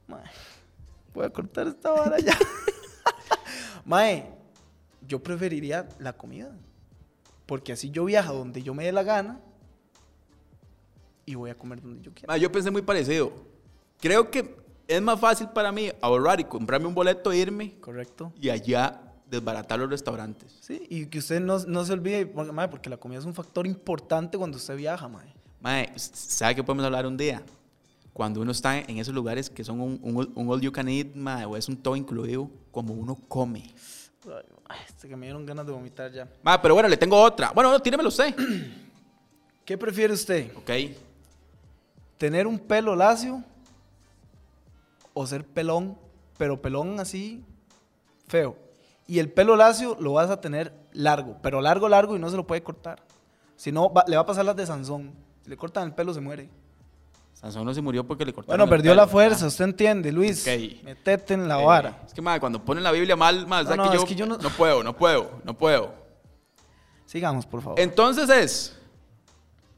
Mae, 0.08 0.24
voy 1.14 1.24
a 1.26 1.30
cortar 1.30 1.68
esta 1.68 1.92
vara 1.92 2.18
ya. 2.18 2.36
mae, 3.84 4.26
yo 5.06 5.22
preferiría 5.22 5.88
la 6.00 6.12
comida. 6.12 6.50
Porque 7.46 7.72
así 7.72 7.90
yo 7.90 8.04
viajo 8.04 8.32
donde 8.34 8.62
yo 8.62 8.74
me 8.74 8.84
dé 8.84 8.92
la 8.92 9.02
gana 9.04 9.40
y 11.26 11.34
voy 11.36 11.50
a 11.50 11.54
comer 11.56 11.80
donde 11.80 12.00
yo 12.02 12.12
quiera. 12.12 12.32
Ma, 12.32 12.36
yo 12.36 12.50
pensé 12.50 12.70
muy 12.70 12.82
parecido. 12.82 13.32
Creo 14.00 14.30
que 14.30 14.56
es 14.90 15.00
más 15.00 15.20
fácil 15.20 15.48
para 15.50 15.70
mí 15.70 15.90
ahorrar 16.00 16.40
y 16.40 16.44
comprarme 16.44 16.88
un 16.88 16.94
boleto 16.94 17.30
e 17.30 17.38
irme. 17.38 17.74
Correcto. 17.80 18.32
Y 18.40 18.50
allá 18.50 19.00
desbaratar 19.30 19.78
los 19.78 19.88
restaurantes. 19.88 20.58
Sí, 20.60 20.84
y 20.90 21.06
que 21.06 21.18
usted 21.18 21.40
no, 21.40 21.60
no 21.60 21.84
se 21.84 21.92
olvide, 21.92 22.26
porque, 22.26 22.50
madre, 22.50 22.68
porque 22.70 22.90
la 22.90 22.96
comida 22.96 23.20
es 23.20 23.24
un 23.24 23.32
factor 23.32 23.68
importante 23.68 24.36
cuando 24.36 24.56
usted 24.56 24.76
viaja, 24.76 25.06
madre. 25.06 25.32
Madre, 25.60 25.92
¿sabe 25.96 26.56
qué 26.56 26.64
podemos 26.64 26.84
hablar 26.84 27.06
un 27.06 27.16
día? 27.16 27.40
Cuando 28.12 28.40
uno 28.40 28.50
está 28.50 28.78
en 28.78 28.98
esos 28.98 29.14
lugares 29.14 29.48
que 29.48 29.62
son 29.62 29.80
un, 29.80 30.00
un, 30.02 30.32
un 30.34 30.48
all 30.48 30.60
you 30.60 30.72
can 30.72 30.88
eat, 30.88 31.14
madre, 31.14 31.44
o 31.44 31.56
es 31.56 31.68
un 31.68 31.76
todo 31.76 31.94
incluido, 31.94 32.50
como 32.72 32.92
uno 32.92 33.16
come. 33.28 33.72
Ay, 34.66 34.78
este 34.88 35.08
que 35.08 35.14
me 35.14 35.26
dieron 35.26 35.46
ganas 35.46 35.66
de 35.66 35.72
vomitar 35.72 36.10
ya. 36.10 36.28
Madre, 36.42 36.60
pero 36.62 36.74
bueno, 36.74 36.88
le 36.88 36.96
tengo 36.96 37.16
otra. 37.16 37.52
Bueno, 37.52 37.70
no, 37.70 37.78
tíremelo 37.78 38.08
usted. 38.08 38.34
¿Qué 39.64 39.78
prefiere 39.78 40.12
usted? 40.12 40.50
Ok. 40.56 40.70
¿Tener 42.18 42.48
un 42.48 42.58
pelo 42.58 42.96
lacio 42.96 43.44
o 45.20 45.26
ser 45.26 45.44
pelón, 45.46 45.98
pero 46.38 46.60
pelón 46.62 46.98
así 47.00 47.44
feo? 48.28 48.56
Y 49.06 49.18
el 49.18 49.30
pelo 49.30 49.56
lacio 49.56 49.96
lo 50.00 50.12
vas 50.14 50.30
a 50.30 50.40
tener 50.40 50.72
largo, 50.92 51.36
pero 51.42 51.60
largo, 51.60 51.88
largo 51.88 52.16
y 52.16 52.18
no 52.18 52.30
se 52.30 52.36
lo 52.36 52.46
puede 52.46 52.62
cortar. 52.62 53.02
Si 53.56 53.72
no, 53.72 53.92
va- 53.92 54.04
le 54.06 54.16
va 54.16 54.22
a 54.22 54.26
pasar 54.26 54.44
las 54.44 54.56
de 54.56 54.64
Sansón. 54.66 55.12
Si 55.42 55.50
le 55.50 55.56
cortan 55.56 55.84
el 55.88 55.94
pelo, 55.94 56.14
se 56.14 56.20
muere. 56.20 56.48
Sansón 57.34 57.64
no 57.64 57.74
se 57.74 57.80
murió 57.82 58.06
porque 58.06 58.24
le 58.24 58.32
cortaron 58.32 58.52
Bueno, 58.58 58.64
el 58.64 58.70
perdió 58.70 58.92
pelo, 58.92 59.02
la 59.02 59.08
fuerza, 59.08 59.34
¿verdad? 59.36 59.48
usted 59.48 59.64
entiende, 59.64 60.12
Luis. 60.12 60.46
Ok. 60.46 60.82
Metete 60.84 61.34
en 61.34 61.48
la 61.48 61.56
vara. 61.56 62.02
Es 62.06 62.14
que, 62.14 62.22
mae, 62.22 62.38
cuando 62.38 62.64
ponen 62.64 62.82
la 62.84 62.92
Biblia 62.92 63.16
mal, 63.16 63.46
mae, 63.46 63.64
No, 63.64 63.68
¿sabe 63.70 63.76
no, 63.78 63.90
que 63.90 63.96
es 63.96 64.02
yo, 64.02 64.06
que 64.08 64.14
yo 64.14 64.26
no- 64.26 64.36
no 64.38 64.50
puedo, 64.50 64.82
no 64.82 64.96
puedo, 64.96 65.40
no 65.44 65.56
puedo. 65.56 65.92
Sigamos, 67.06 67.44
por 67.46 67.62
favor. 67.62 67.80
Entonces 67.80 68.28
es, 68.30 68.76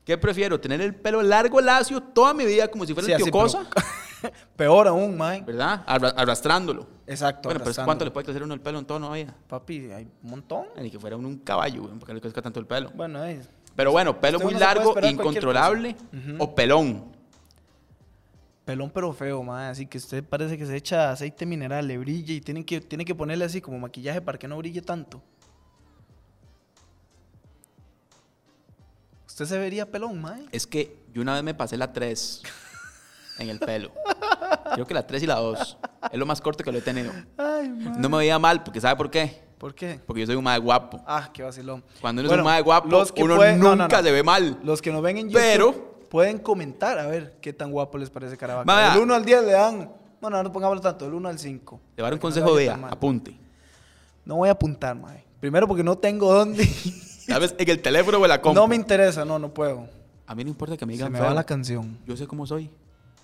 ¿qué 0.05 0.19
prefiero? 0.19 0.61
¿Tener 0.61 0.81
el 0.83 0.95
pelo 0.95 1.23
largo, 1.23 1.61
lacio, 1.61 2.03
toda 2.03 2.35
mi 2.35 2.45
vida 2.45 2.69
como 2.69 2.85
si 2.85 2.93
fuera 2.93 3.07
Sí, 3.07 3.13
el 3.13 3.23
tío 3.23 3.33
Cosa? 3.33 3.65
pero- 3.73 3.87
Peor 4.57 4.89
aún, 4.89 5.17
mae. 5.17 5.43
¿Verdad? 5.43 5.83
Arra- 5.87 6.15
arrastrándolo. 6.17 6.87
Exacto. 7.07 7.49
bueno, 7.49 7.61
pero 7.61 7.71
es. 7.71 7.79
¿cuánto 7.79 8.05
le 8.05 8.11
puede 8.11 8.25
crecer 8.25 8.43
uno 8.43 8.55
el 8.55 8.61
pelo 8.61 8.79
en 8.79 8.87
una 8.91 9.11
vida? 9.13 9.35
Papi, 9.49 9.91
hay 9.91 10.09
un 10.23 10.31
montón. 10.31 10.67
Ni 10.81 10.91
que 10.91 10.99
fuera 10.99 11.17
uno 11.17 11.29
un 11.29 11.39
caballo, 11.39 11.83
güey, 11.83 11.99
porque 11.99 12.15
le 12.15 12.21
crezca 12.21 12.41
tanto 12.43 12.61
el 12.61 12.67
pelo. 12.67 12.91
Bueno, 12.95 13.25
eh, 13.25 13.41
Pero 13.77 13.93
bueno, 13.93 14.21
pelo 14.21 14.39
Usted 14.39 14.51
muy 14.51 14.59
largo, 14.59 14.95
incontrolable 15.03 15.97
o 16.39 16.55
pelón. 16.55 17.13
pelón 18.65 18.91
pero 18.91 19.13
feo, 19.13 19.43
mae. 19.43 19.69
Así 19.71 19.87
que 19.87 19.99
usted 19.99 20.23
parece 20.25 20.57
que 20.57 20.67
se 20.67 20.77
echa 20.77 21.11
aceite 21.11 21.45
mineral, 21.47 21.87
le 21.89 21.99
brilla 21.99 22.35
y 22.35 22.41
tiene 22.41 22.65
que, 22.65 22.81
tiene 22.81 23.05
que 23.05 23.15
ponerle 23.15 23.45
así 23.45 23.61
como 23.61 23.79
maquillaje 23.79 24.21
para 24.21 24.39
que 24.39 24.47
no 24.49 24.57
brille 24.59 24.83
tanto. 24.83 25.23
Usted 29.27 29.47
se 29.47 29.59
vería 29.59 29.91
pelón, 29.91 30.21
mae. 30.21 30.45
Es 30.53 30.67
que 30.67 30.97
yo 31.13 31.23
una 31.23 31.35
vez 31.35 31.43
me 31.43 31.55
pasé 31.55 31.77
la 31.77 31.93
3 31.93 32.43
en 33.39 33.49
el 33.49 33.59
pelo. 33.59 33.91
Creo 34.75 34.87
que 34.87 34.95
la 34.95 35.07
3 35.07 35.23
y 35.23 35.27
la 35.27 35.37
2. 35.37 35.79
Es 36.13 36.19
lo 36.19 36.27
más 36.27 36.41
corto 36.41 36.63
que 36.65 36.73
lo 36.73 36.79
he 36.79 36.83
tenido. 36.83 37.13
Ay. 37.37 37.69
No 37.99 38.09
me 38.09 38.19
veía 38.19 38.39
mal, 38.39 38.63
porque 38.63 38.81
¿sabe 38.81 38.97
por 38.97 39.11
qué? 39.11 39.43
¿Por 39.59 39.75
qué? 39.75 40.01
Porque 40.07 40.21
yo 40.23 40.27
soy 40.27 40.35
un 40.37 40.43
mae 40.45 40.59
guapo. 40.59 41.01
Ah, 41.07 41.31
qué 41.33 41.43
vacilón. 41.43 41.85
Cuando 42.01 42.21
uno 42.21 42.29
Bueno, 42.29 42.43
es 42.43 42.47
un 42.47 42.53
mae 42.53 42.63
guapo, 42.63 42.89
los 42.89 43.13
que 43.13 43.23
uno 43.23 43.37
pueden- 43.37 43.59
nunca 43.61 43.71
no, 43.71 43.77
no, 43.89 43.89
no. 43.89 44.03
se 44.03 44.11
ve 44.13 44.23
mal. 44.23 44.59
Los 44.65 44.83
que 44.83 44.91
nos 44.93 45.03
ven 45.03 45.19
en 45.19 45.27
YouTube 45.29 45.41
Pero- 45.41 45.93
pueden 46.11 46.39
comentar 46.39 46.99
a 46.99 47.07
ver 47.07 47.37
qué 47.41 47.53
tan 47.53 47.71
guapo 47.71 47.97
les 47.99 48.11
parece 48.11 48.37
Caravaca. 48.37 48.65
Ma, 48.67 48.77
vea. 48.77 48.91
Del 48.95 49.03
1 49.03 49.15
al 49.15 49.25
10 49.25 49.45
le 49.45 49.53
dan. 49.53 49.91
Bueno, 50.21 50.43
no 50.43 50.53
pongámoslo 50.53 50.81
tanto, 50.83 51.05
del 51.05 51.15
1 51.15 51.29
al 51.29 51.39
5. 51.39 51.81
Le 51.97 52.03
voy 52.03 52.03
a 52.03 52.05
dar 52.05 52.13
un 52.15 52.19
consejo, 52.21 52.55
vea, 52.55 52.79
apunte. 52.91 53.37
No 54.25 54.37
voy 54.37 54.49
a 54.49 54.53
apuntar, 54.53 54.95
mae. 54.97 55.25
Primero 55.41 55.67
porque 55.69 55.83
no 55.85 55.97
tengo 55.99 56.33
dónde. 56.33 56.63
Vez 57.41 57.55
en 57.59 57.71
el 57.71 57.81
teléfono 57.81 58.19
o 58.19 58.25
en 58.25 58.29
la 58.29 58.41
compu. 58.41 58.61
no 58.61 58.67
me 58.67 58.75
interesa, 58.77 59.25
no, 59.25 59.39
no 59.39 59.53
puedo. 59.55 59.89
A 60.27 60.35
mí 60.35 60.45
no 60.45 60.51
importa 60.51 60.77
que 60.77 60.85
me 60.87 60.93
Se 60.93 60.97
digan 60.99 61.13
me 61.13 61.19
feo. 61.19 61.29
va 61.29 61.35
la 61.35 61.45
canción. 61.45 61.99
Yo 62.07 62.17
sé 62.17 62.27
cómo 62.27 62.47
soy. 62.47 62.71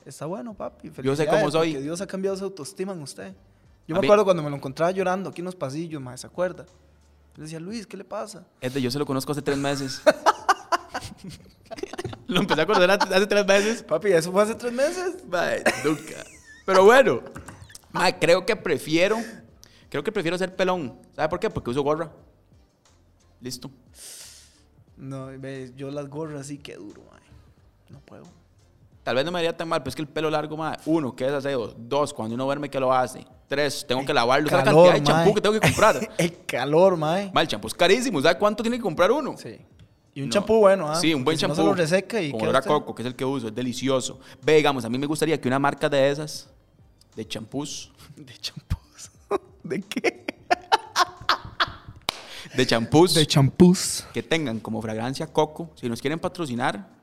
Está 0.09 0.25
bueno, 0.25 0.55
papi. 0.55 0.91
Yo 1.03 1.15
sé 1.15 1.27
cómo 1.27 1.51
soy. 1.51 1.73
porque 1.73 1.85
Dios 1.85 2.01
ha 2.01 2.07
cambiado 2.07 2.35
su 2.37 2.45
autoestima 2.45 2.95
en 2.95 3.03
usted. 3.03 3.35
Yo 3.87 3.95
A 3.95 3.99
me 3.99 4.03
mí- 4.03 4.07
acuerdo 4.07 4.25
cuando 4.25 4.43
me 4.43 4.49
lo 4.49 4.57
encontraba 4.57 4.91
llorando 4.91 5.29
aquí 5.29 5.43
en 5.43 5.45
los 5.45 5.55
pasillos, 5.55 6.01
mae, 6.01 6.17
¿se 6.17 6.27
acuerda? 6.27 6.65
Le 7.37 7.43
decía, 7.45 7.61
Luis, 7.61 7.87
¿qué 7.87 7.97
le 7.97 8.05
pasa? 8.05 8.47
Es 8.61 8.73
de 8.73 8.81
yo 8.81 8.91
se 8.91 8.99
lo 8.99 9.05
conozco 9.05 9.33
hace 9.33 9.43
tres 9.43 9.59
meses. 9.59 10.01
lo 12.27 12.41
empecé 12.41 12.63
a 12.63 12.67
conocer 12.67 12.91
hace 12.91 13.27
tres 13.27 13.47
meses. 13.47 13.83
Papi, 13.83 14.13
¿eso 14.13 14.33
fue 14.33 14.43
hace 14.43 14.55
tres 14.55 14.73
meses? 14.73 15.25
Mae, 15.29 15.63
nunca. 15.85 16.25
Pero 16.65 16.85
bueno, 16.85 17.21
mae, 17.93 18.19
creo 18.19 18.47
que 18.47 18.57
prefiero, 18.57 19.19
creo 19.91 20.03
que 20.03 20.13
prefiero 20.13 20.39
ser 20.39 20.57
pelón. 20.57 20.99
¿Sabe 21.15 21.29
por 21.29 21.39
qué? 21.39 21.51
Porque 21.51 21.71
uso 21.71 21.83
gorra. 21.83 22.11
Listo. 23.41 23.71
No, 24.97 25.29
yo 25.77 25.91
las 25.91 26.09
gorras 26.09 26.47
sí, 26.47 26.59
qué 26.59 26.77
duro, 26.77 27.03
mae. 27.11 27.21
No 27.91 28.01
puedo. 28.01 28.25
Tal 29.09 29.17
vez 29.17 29.25
no 29.25 29.33
me 29.33 29.39
haría 29.39 29.57
tan 29.57 29.67
mal, 29.67 29.81
pero 29.81 29.89
es 29.89 29.97
que 29.97 30.03
el 30.03 30.09
pelo 30.09 30.29
largo, 30.29 30.55
mae, 30.55 30.77
uno, 30.85 31.17
que 31.17 31.25
es 31.25 31.33
aseo. 31.33 31.69
Dos, 31.79 32.13
cuando 32.13 32.35
uno 32.35 32.45
duerme, 32.45 32.69
que 32.69 32.79
lo 32.79 32.93
hace. 32.93 33.27
Tres, 33.49 33.87
tengo 33.89 34.05
que 34.05 34.13
lavarlo. 34.13 34.51
¿Sabes 34.51 34.67
la 34.67 34.71
Calor, 34.71 34.93
cantidad 34.93 35.01
de 35.15 35.19
champú 35.23 35.35
que 35.35 35.41
tengo 35.41 35.55
que 35.59 35.67
comprar? 35.67 36.11
El 36.19 36.45
calor, 36.45 36.95
mae. 36.99 37.31
Mae, 37.33 37.45
el 37.45 37.49
champú 37.49 37.69
es 37.69 37.73
carísimo. 37.75 38.21
¿Sabes 38.21 38.37
cuánto 38.37 38.63
tiene 38.63 38.77
que 38.77 38.83
comprar 38.83 39.11
uno? 39.11 39.35
Sí. 39.39 39.57
Y 40.13 40.21
un 40.21 40.29
No. 40.29 40.33
champú 40.35 40.59
bueno, 40.59 40.91
¿ah? 40.91 40.97
Sí, 40.97 41.15
un 41.15 41.25
buen 41.25 41.37
Porque 41.37 41.39
si 41.39 41.43
no 41.45 41.55
champú. 41.55 41.63
se 41.63 41.67
lo 41.69 41.75
reseca 41.75 42.21
y 42.21 42.33
Con 42.33 42.43
olor 42.43 42.57
a 42.57 42.61
coco, 42.61 42.95
que 42.95 43.01
es 43.01 43.07
el 43.07 43.15
que 43.17 43.25
uso, 43.25 43.49
es 43.49 43.55
delicioso. 43.55 44.21
Ve, 44.43 44.57
digamos, 44.57 44.85
a 44.85 44.91
mí 44.91 44.99
me 44.99 45.07
gustaría 45.07 45.41
que 45.41 45.49
una 45.49 45.59
marca 45.59 45.89
de 45.89 46.11
esas, 46.11 46.51
de 47.17 47.27
champús, 47.27 47.91
De 48.15 48.35
champús. 48.37 49.11
¿De 49.63 49.81
qué? 49.81 50.27
de 52.55 52.67
champús, 52.67 53.15
De 53.15 53.27
champús. 53.27 54.05
que 54.13 54.23
tengan 54.23 54.61
como 54.61 54.83
fragancia 54.83 55.27
coco, 55.27 55.71
si 55.77 55.89
nos 55.89 56.03
quieren 56.03 56.19
patrocinar, 56.19 56.98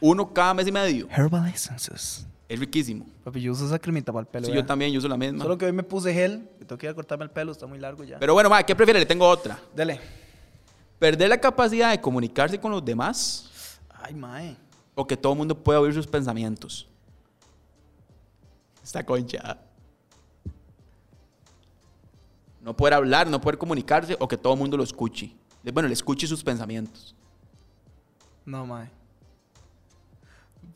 uno 0.00 0.32
cada 0.32 0.54
mes 0.54 0.66
y 0.66 0.72
medio. 0.72 1.08
Herbal 1.10 1.48
Essences. 1.48 2.26
Es 2.48 2.60
riquísimo. 2.60 3.06
Papi, 3.24 3.40
yo 3.40 3.52
uso 3.52 3.66
esa 3.66 3.78
cremita 3.78 4.12
para 4.12 4.20
el 4.20 4.26
pelo. 4.26 4.46
Sí, 4.46 4.52
yo 4.52 4.64
también 4.64 4.92
yo 4.92 4.98
uso 4.98 5.08
la 5.08 5.16
misma. 5.16 5.42
Solo 5.42 5.58
que 5.58 5.66
hoy 5.66 5.72
me 5.72 5.82
puse 5.82 6.14
gel. 6.14 6.48
Que 6.58 6.64
tengo 6.64 6.78
que 6.78 6.86
ir 6.86 6.90
a 6.90 6.94
cortarme 6.94 7.24
el 7.24 7.30
pelo, 7.30 7.50
está 7.50 7.66
muy 7.66 7.78
largo 7.78 8.04
ya. 8.04 8.18
Pero 8.18 8.34
bueno, 8.34 8.48
mae, 8.48 8.64
¿qué 8.64 8.76
prefiere? 8.76 9.00
Le 9.00 9.06
tengo 9.06 9.28
otra. 9.28 9.58
Dele. 9.74 10.00
¿Perder 10.98 11.28
la 11.28 11.38
capacidad 11.38 11.90
de 11.90 12.00
comunicarse 12.00 12.58
con 12.58 12.70
los 12.70 12.84
demás 12.84 13.50
Ay, 13.90 14.14
mae. 14.14 14.56
o 14.94 15.06
que 15.06 15.16
todo 15.16 15.32
el 15.32 15.38
mundo 15.38 15.54
pueda 15.54 15.80
oír 15.80 15.92
sus 15.92 16.06
pensamientos? 16.06 16.88
Esta 18.82 19.04
concha. 19.04 19.58
No 22.62 22.76
poder 22.76 22.94
hablar, 22.94 23.28
no 23.28 23.40
poder 23.40 23.58
comunicarse 23.58 24.16
o 24.18 24.26
que 24.28 24.36
todo 24.36 24.52
el 24.54 24.58
mundo 24.58 24.76
lo 24.76 24.84
escuche. 24.84 25.32
Bueno, 25.72 25.88
le 25.88 25.94
escuche 25.94 26.26
sus 26.28 26.44
pensamientos. 26.44 27.14
No, 28.44 28.64
mae. 28.64 28.88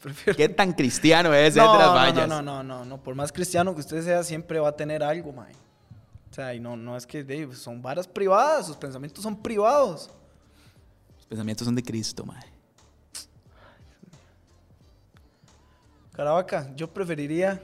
Prefiero. 0.00 0.36
¿Qué 0.36 0.48
tan 0.48 0.72
cristiano 0.72 1.32
es 1.34 1.56
no, 1.56 1.72
de 1.72 1.78
las 1.78 1.88
no, 1.88 1.94
vallas? 1.94 2.28
no, 2.28 2.42
no, 2.42 2.62
no, 2.62 2.62
no, 2.62 2.84
no. 2.84 3.02
Por 3.02 3.14
más 3.14 3.30
cristiano 3.32 3.74
que 3.74 3.80
usted 3.80 4.02
sea, 4.02 4.22
siempre 4.22 4.58
va 4.58 4.68
a 4.68 4.76
tener 4.76 5.02
algo, 5.02 5.32
mae. 5.32 5.52
O 6.30 6.34
sea, 6.34 6.54
y 6.54 6.60
no, 6.60 6.76
no 6.76 6.96
es 6.96 7.06
que 7.06 7.24
de, 7.24 7.54
son 7.54 7.82
varas 7.82 8.06
privadas, 8.06 8.66
sus 8.66 8.76
pensamientos 8.76 9.22
son 9.22 9.36
privados. 9.36 10.10
Los 11.16 11.26
pensamientos 11.26 11.64
son 11.64 11.74
de 11.74 11.82
Cristo, 11.82 12.24
madre. 12.24 12.48
Caravaca, 16.12 16.70
yo 16.76 16.92
preferiría 16.92 17.60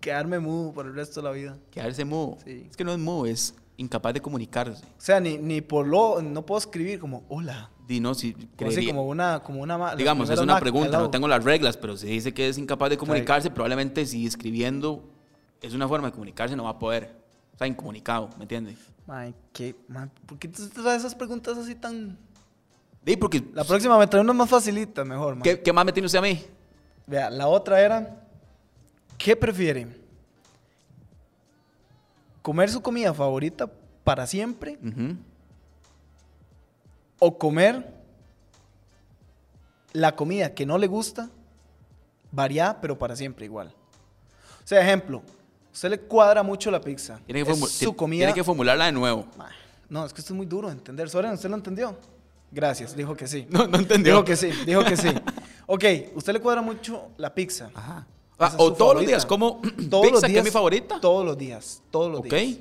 quedarme 0.00 0.38
mudo 0.38 0.72
por 0.72 0.86
el 0.86 0.94
resto 0.94 1.20
de 1.20 1.24
la 1.28 1.32
vida. 1.32 1.56
Quedarse 1.70 2.04
mudo. 2.04 2.38
Sí. 2.44 2.66
Es 2.70 2.76
que 2.76 2.84
no 2.84 2.92
es 2.92 2.98
mudo, 2.98 3.26
es 3.26 3.54
incapaz 3.76 4.14
de 4.14 4.20
comunicarse. 4.20 4.84
O 4.84 5.00
sea, 5.00 5.20
ni, 5.20 5.38
ni 5.38 5.60
por 5.60 5.86
lo, 5.86 6.20
no 6.22 6.44
puedo 6.44 6.58
escribir 6.58 6.98
como 6.98 7.24
hola. 7.28 7.70
Di, 7.86 8.00
no, 8.00 8.14
si 8.14 8.32
Como 8.32 8.44
así, 8.44 8.56
creería- 8.56 8.88
como 8.90 9.06
una, 9.06 9.42
como 9.42 9.62
una 9.62 9.94
Digamos, 9.94 10.28
es 10.30 10.40
una 10.40 10.58
pregunta, 10.58 10.98
no 10.98 11.10
tengo 11.10 11.28
las 11.28 11.44
reglas, 11.44 11.76
pero 11.76 11.96
si 11.96 12.06
dice 12.06 12.34
que 12.34 12.48
es 12.48 12.58
incapaz 12.58 12.90
de 12.90 12.96
comunicarse, 12.96 13.50
probablemente 13.50 14.04
si 14.06 14.26
escribiendo 14.26 15.04
es 15.62 15.72
una 15.72 15.86
forma 15.86 16.08
de 16.08 16.12
comunicarse 16.12 16.56
no 16.56 16.64
va 16.64 16.70
a 16.70 16.78
poder. 16.78 17.14
O 17.54 17.58
sea, 17.58 17.66
incomunicado, 17.66 18.28
¿me 18.36 18.42
entiendes? 18.42 18.78
Mae, 19.06 19.34
¿qué? 19.52 19.76
Mae, 19.88 20.08
¿por 20.26 20.38
qué 20.38 20.48
te 20.48 20.66
traes 20.68 20.98
esas 21.00 21.14
preguntas 21.14 21.56
así 21.56 21.74
tan...? 21.74 22.18
Di, 23.04 23.16
porque... 23.16 23.42
La 23.54 23.62
próxima 23.64 23.96
me 23.98 24.06
trae 24.08 24.20
unas 24.20 24.34
más 24.36 24.50
facilitas, 24.50 25.06
mejor, 25.06 25.36
mae. 25.36 25.42
¿qué, 25.44 25.62
qué 25.62 25.72
más 25.72 25.84
me 25.86 25.92
tiene 25.92 26.06
usted 26.06 26.18
a 26.18 26.22
mí? 26.22 26.42
Vea, 27.06 27.30
la 27.30 27.46
otra 27.46 27.80
era, 27.80 28.26
¿qué 29.16 29.36
prefiere? 29.36 29.86
¿Comer 32.46 32.70
su 32.70 32.80
comida 32.80 33.12
favorita 33.12 33.68
para 34.04 34.24
siempre 34.24 34.78
o 37.18 37.36
comer 37.36 37.92
la 39.92 40.14
comida 40.14 40.54
que 40.54 40.64
no 40.64 40.78
le 40.78 40.86
gusta, 40.86 41.28
variada, 42.30 42.80
pero 42.80 42.96
para 42.96 43.16
siempre 43.16 43.46
igual? 43.46 43.74
O 44.62 44.64
sea, 44.64 44.80
ejemplo, 44.80 45.24
usted 45.72 45.90
le 45.90 45.98
cuadra 45.98 46.44
mucho 46.44 46.70
la 46.70 46.80
pizza. 46.80 47.18
Tiene 47.26 47.44
que, 47.44 47.50
es 47.50 47.68
su 47.68 47.96
comida... 47.96 48.20
tiene 48.20 48.34
que 48.34 48.44
formularla 48.44 48.84
de 48.84 48.92
nuevo. 48.92 49.26
No, 49.88 50.06
es 50.06 50.12
que 50.12 50.20
esto 50.20 50.32
es 50.32 50.36
muy 50.36 50.46
duro 50.46 50.68
de 50.68 50.74
entender. 50.74 51.10
Soren, 51.10 51.32
¿usted 51.32 51.50
lo 51.50 51.56
entendió? 51.56 51.98
Gracias, 52.52 52.94
dijo 52.94 53.16
que 53.16 53.26
sí. 53.26 53.44
No, 53.50 53.66
no 53.66 53.78
entendió. 53.78 54.12
Dijo 54.12 54.24
que 54.24 54.36
sí, 54.36 54.52
dijo 54.64 54.84
que 54.84 54.96
sí. 54.96 55.08
Ok, 55.66 55.84
usted 56.14 56.32
le 56.32 56.38
cuadra 56.38 56.62
mucho 56.62 57.08
la 57.16 57.34
pizza. 57.34 57.72
Ajá. 57.74 58.06
Ah, 58.38 58.54
o 58.58 58.72
todos 58.72 58.96
los 58.96 59.06
días, 59.06 59.24
como 59.24 59.60
Todos 59.90 60.02
pizza, 60.02 60.12
los 60.12 60.20
que 60.20 60.26
es 60.26 60.32
días, 60.32 60.44
mi 60.44 60.50
favorita. 60.50 61.00
Todos 61.00 61.24
los 61.24 61.38
días, 61.38 61.82
todos 61.90 62.10
los 62.10 62.20
Ok. 62.20 62.26
días. 62.26 62.58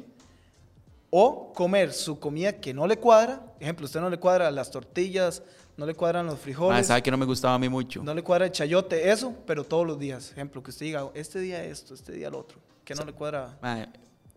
O 1.09 1.53
comer 1.53 1.93
su 1.93 2.19
comida 2.19 2.53
que 2.53 2.73
no 2.73 2.87
le 2.87 2.97
cuadra. 2.97 3.41
Ejemplo, 3.59 3.85
usted 3.85 3.99
no 4.01 4.09
le 4.09 4.17
cuadra 4.19 4.49
las 4.51 4.71
tortillas 4.71 5.41
no 5.77 5.85
le 5.85 5.93
cuadran 5.93 6.25
los 6.25 6.39
frijoles, 6.39 6.87
sabe 6.87 7.03
que 7.03 7.11
no 7.11 7.17
me 7.17 7.25
gustaba 7.25 7.55
a 7.55 7.59
mí 7.59 7.67
mucho. 7.67 8.01
no 8.03 8.13
le 8.13 8.23
cuadra 8.23 8.45
el 8.45 8.51
chayote, 8.51 9.11
eso, 9.11 9.33
pero 9.45 9.63
todos 9.63 9.85
los 9.85 9.99
días. 9.99 10.31
Ejemplo, 10.31 10.63
que 10.63 10.69
usted 10.69 10.85
diga, 10.85 11.09
este 11.13 11.39
día 11.39 11.63
esto, 11.63 11.93
este 11.93 12.13
día 12.13 12.29
lo 12.29 12.39
otro. 12.39 12.59
Que 12.83 12.95
no 12.95 13.03
le 13.03 13.13
cuadra. 13.13 13.57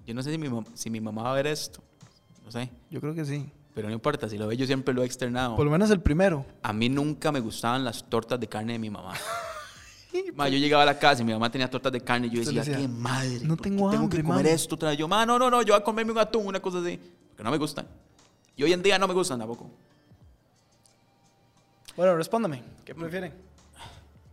Yo 0.07 0.15
no 0.15 0.23
sé 0.23 0.33
si 0.33 0.39
mi, 0.39 0.49
si 0.75 0.91
mi 0.91 1.01
mamá 1.01 1.23
va 1.23 1.33
a 1.33 1.35
ver 1.35 1.47
esto. 1.47 1.83
No 2.45 2.51
sé. 2.51 2.71
Yo 2.91 3.01
creo 3.01 3.15
que 3.15 3.25
sí. 3.25 3.51
Pero 3.75 3.89
no 3.89 3.95
importa, 3.95 4.29
si 4.29 4.37
lo 4.39 4.49
ve 4.49 4.57
yo 4.57 4.67
siempre 4.67 4.93
lo 4.93 5.03
he 5.03 5.07
externado. 5.07 5.55
Por 5.55 5.65
lo 5.65 5.71
menos 5.71 5.91
el 5.91 6.01
primero. 6.01 6.45
A 6.63 6.73
mí 6.73 6.89
nunca 6.89 7.31
me 7.31 7.41
gustaban 7.41 7.85
las 7.85 8.03
tortas 8.09 8.41
de 8.41 8.49
carne 8.49 8.73
de 8.73 8.79
mi 8.79 8.91
mamá. 8.91 9.15
Ma, 10.35 10.49
yo 10.49 10.59
llegaba 10.59 10.83
a 10.83 10.87
la 10.87 10.99
casa 10.99 11.23
y 11.23 11.25
mi 11.25 11.33
mamá 11.33 11.51
tenía 11.51 11.69
tortas 11.71 11.93
de 11.93 12.01
carne 12.01 12.27
y 12.29 12.31
yo 12.31 12.41
decía, 12.41 12.61
decía, 12.61 12.77
qué 12.79 12.89
madre. 12.89 13.41
"No 13.43 13.57
¿por 13.57 13.65
qué 13.65 13.71
tengo 13.71 13.91
tengo 13.91 14.03
hambre, 14.05 14.19
que 14.19 14.25
comer 14.25 14.45
mami". 14.45 14.55
esto 14.55 14.75
otra 14.75 14.91
vez?" 14.91 14.99
Yo, 14.99 15.09
ma, 15.09 15.25
no, 15.27 15.39
no, 15.39 15.51
no, 15.51 15.63
yo 15.63 15.75
voy 15.75 15.81
a 15.81 15.85
comerme 15.85 16.13
un 16.13 16.19
atún, 16.19 16.47
una 16.47 16.61
cosa 16.61 16.79
así. 16.79 16.99
Porque 17.29 17.43
no 17.43 17.51
me 17.51 17.59
gustan. 17.59 17.87
Y 18.57 18.63
hoy 18.63 18.73
en 18.73 18.83
día 18.83 18.99
no 18.99 19.07
me 19.09 19.15
gustan 19.15 19.39
tampoco. 19.39 19.71
Bueno, 21.97 22.17
respóndame. 22.17 22.63
¿Qué 22.85 22.95
prefieren? 22.95 23.33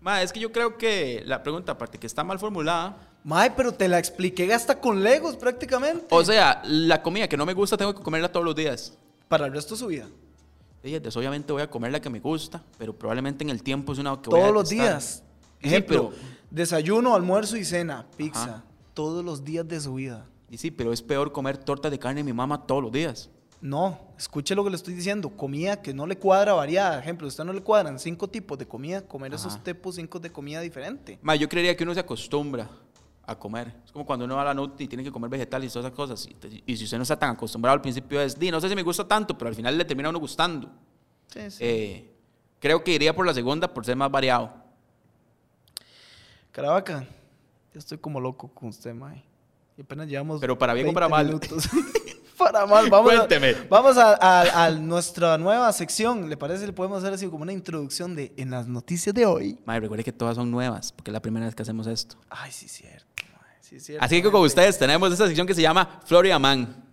Ma, 0.01 0.21
es 0.21 0.31
que 0.31 0.39
yo 0.39 0.51
creo 0.51 0.77
que 0.77 1.23
la 1.25 1.41
pregunta, 1.41 1.71
aparte 1.71 1.97
que 1.97 2.05
está 2.07 2.23
mal 2.23 2.37
formulada, 2.37 2.95
Mae, 3.23 3.49
pero 3.51 3.73
te 3.73 3.87
la 3.87 3.97
expliqué 3.97 4.53
hasta 4.53 4.79
con 4.79 5.01
Legos 5.03 5.35
prácticamente. 5.35 6.05
o 6.11 6.23
sea, 6.23 6.61
la 6.63 7.01
comida 7.01 7.27
que 7.27 7.35
no 7.35 7.43
me 7.43 7.53
gusta 7.53 7.75
tengo 7.75 7.95
que 7.95 8.03
comerla 8.03 8.31
todos 8.31 8.45
los 8.45 8.55
días. 8.55 8.93
Para 9.27 9.47
el 9.47 9.53
resto 9.53 9.73
de 9.73 9.79
su 9.79 9.87
vida. 9.87 10.05
Entonces, 10.83 11.17
obviamente 11.17 11.51
voy 11.51 11.63
a 11.63 11.67
comer 11.69 11.91
la 11.91 11.99
que 11.99 12.11
me 12.11 12.19
gusta, 12.19 12.61
pero 12.77 12.93
probablemente 12.93 13.43
en 13.43 13.49
el 13.49 13.63
tiempo 13.63 13.93
es 13.93 13.97
una 13.97 14.21
que 14.21 14.29
voy 14.29 14.39
a 14.39 14.43
Todos 14.43 14.53
los 14.53 14.69
detestar. 14.69 15.25
Días. 15.59 15.69
Sí, 15.71 15.75
Ejemplo, 15.75 16.09
pero- 16.11 16.21
desayuno, 16.51 17.15
almuerzo 17.15 17.57
y 17.57 17.65
cena, 17.65 18.05
pizza. 18.17 18.43
Ajá. 18.43 18.63
Todos 18.93 19.23
los 19.25 19.43
días 19.43 19.67
de 19.67 19.79
su 19.81 19.95
vida. 19.95 20.25
Y 20.49 20.57
sí, 20.57 20.71
pero 20.71 20.93
es 20.93 21.01
peor 21.01 21.31
comer 21.31 21.57
tortas 21.57 21.91
de 21.91 21.99
carne 21.99 22.19
de 22.21 22.23
mi 22.23 22.33
mamá 22.33 22.65
todos 22.65 22.81
los 22.83 22.91
días. 22.91 23.29
No, 23.61 23.99
escuche 24.17 24.53
lo 24.53 24.63
que 24.63 24.69
le 24.69 24.75
estoy 24.75 24.93
diciendo. 24.93 25.29
Comida 25.29 25.81
que 25.81 25.93
no 25.93 26.05
le 26.05 26.17
cuadra 26.17 26.53
variada. 26.53 26.99
Ejemplo, 26.99 27.25
a 27.25 27.29
usted 27.29 27.43
no 27.43 27.51
le 27.51 27.61
cuadran 27.61 27.97
cinco 27.99 28.27
tipos 28.29 28.57
de 28.57 28.67
comida, 28.67 29.01
comer 29.01 29.33
esos 29.33 29.55
Ajá. 29.55 29.63
tipos 29.63 29.95
cinco 29.95 30.19
de 30.19 30.31
comida 30.31 30.61
diferente. 30.61 31.17
Ma, 31.23 31.35
yo 31.35 31.49
creería 31.49 31.75
que 31.75 31.83
uno 31.83 31.93
se 31.93 31.99
acostumbra 31.99 32.69
a 33.25 33.35
comer. 33.39 33.73
Es 33.83 33.91
como 33.91 34.05
cuando 34.05 34.23
uno 34.25 34.35
va 34.35 34.43
a 34.43 34.45
la 34.45 34.53
NUT 34.53 34.79
y 34.81 34.87
tiene 34.87 35.03
que 35.03 35.11
comer 35.11 35.29
vegetales 35.31 35.71
y 35.71 35.73
todas 35.73 35.87
esas 35.87 35.95
cosas. 35.95 36.27
Y, 36.27 36.63
y 36.71 36.77
si 36.77 36.83
usted 36.83 36.97
no 36.97 37.03
está 37.03 37.17
tan 37.17 37.31
acostumbrado 37.31 37.73
al 37.73 37.81
principio 37.81 38.21
es, 38.21 38.37
di, 38.37 38.51
no 38.51 38.61
sé 38.61 38.69
si 38.69 38.75
me 38.75 38.83
gusta 38.83 39.07
tanto, 39.07 39.35
pero 39.35 39.49
al 39.49 39.55
final 39.55 39.75
le 39.77 39.83
termina 39.83 40.09
a 40.09 40.11
uno 40.11 40.19
gustando. 40.19 40.69
Sí, 41.33 41.49
sí. 41.49 41.57
Eh, 41.61 42.13
creo 42.59 42.83
que 42.83 42.93
iría 42.93 43.15
por 43.15 43.25
la 43.25 43.33
segunda 43.33 43.73
por 43.73 43.83
ser 43.83 43.95
más 43.95 44.11
variado. 44.11 44.53
Caravaca, 46.59 47.05
yo 47.73 47.79
estoy 47.79 47.97
como 47.97 48.21
loco 48.21 48.47
con 48.47 48.69
usted, 48.69 48.93
mae. 48.93 49.21
Y 49.77 49.81
apenas 49.81 50.07
llevamos. 50.07 50.39
Pero 50.39 50.57
para 50.57 50.73
bien 50.73 50.85
o 50.85 50.87
20 50.87 50.93
para 50.95 51.09
mal. 51.09 51.25
minutos. 51.25 51.67
para 52.37 52.65
mal, 52.65 52.89
vamos. 52.89 53.11
a- 53.11 53.17
Cuénteme. 53.17 53.55
vamos 53.69 53.97
a, 53.97 54.13
a- 54.13 54.63
a 54.67 54.71
nuestra 54.71 55.37
nueva 55.37 55.73
sección. 55.73 56.29
¿Le 56.29 56.37
parece? 56.37 56.65
Le 56.65 56.71
podemos 56.71 56.99
hacer 56.99 57.13
así 57.13 57.27
como 57.27 57.43
una 57.43 57.51
introducción 57.51 58.15
de 58.15 58.31
en 58.37 58.51
las 58.51 58.67
noticias 58.67 59.13
de 59.13 59.25
hoy. 59.25 59.59
Madre, 59.65 59.81
recuerde 59.81 60.05
que 60.05 60.13
todas 60.13 60.35
son 60.37 60.49
nuevas, 60.49 60.93
porque 60.93 61.11
es 61.11 61.13
la 61.13 61.19
primera 61.21 61.45
vez 61.45 61.53
que 61.55 61.63
hacemos 61.63 61.87
esto. 61.87 62.15
Ay, 62.29 62.53
sí, 62.53 62.69
cierto. 62.69 63.05
mae, 63.33 63.57
Sí, 63.59 63.81
cierto. 63.81 64.05
Así 64.05 64.21
que 64.21 64.31
con 64.31 64.41
ustedes 64.41 64.79
tenemos 64.79 65.11
esta 65.11 65.25
sección 65.27 65.45
que 65.45 65.53
se 65.55 65.61
llama 65.61 65.99
Florida 66.05 66.39
Man. 66.39 66.83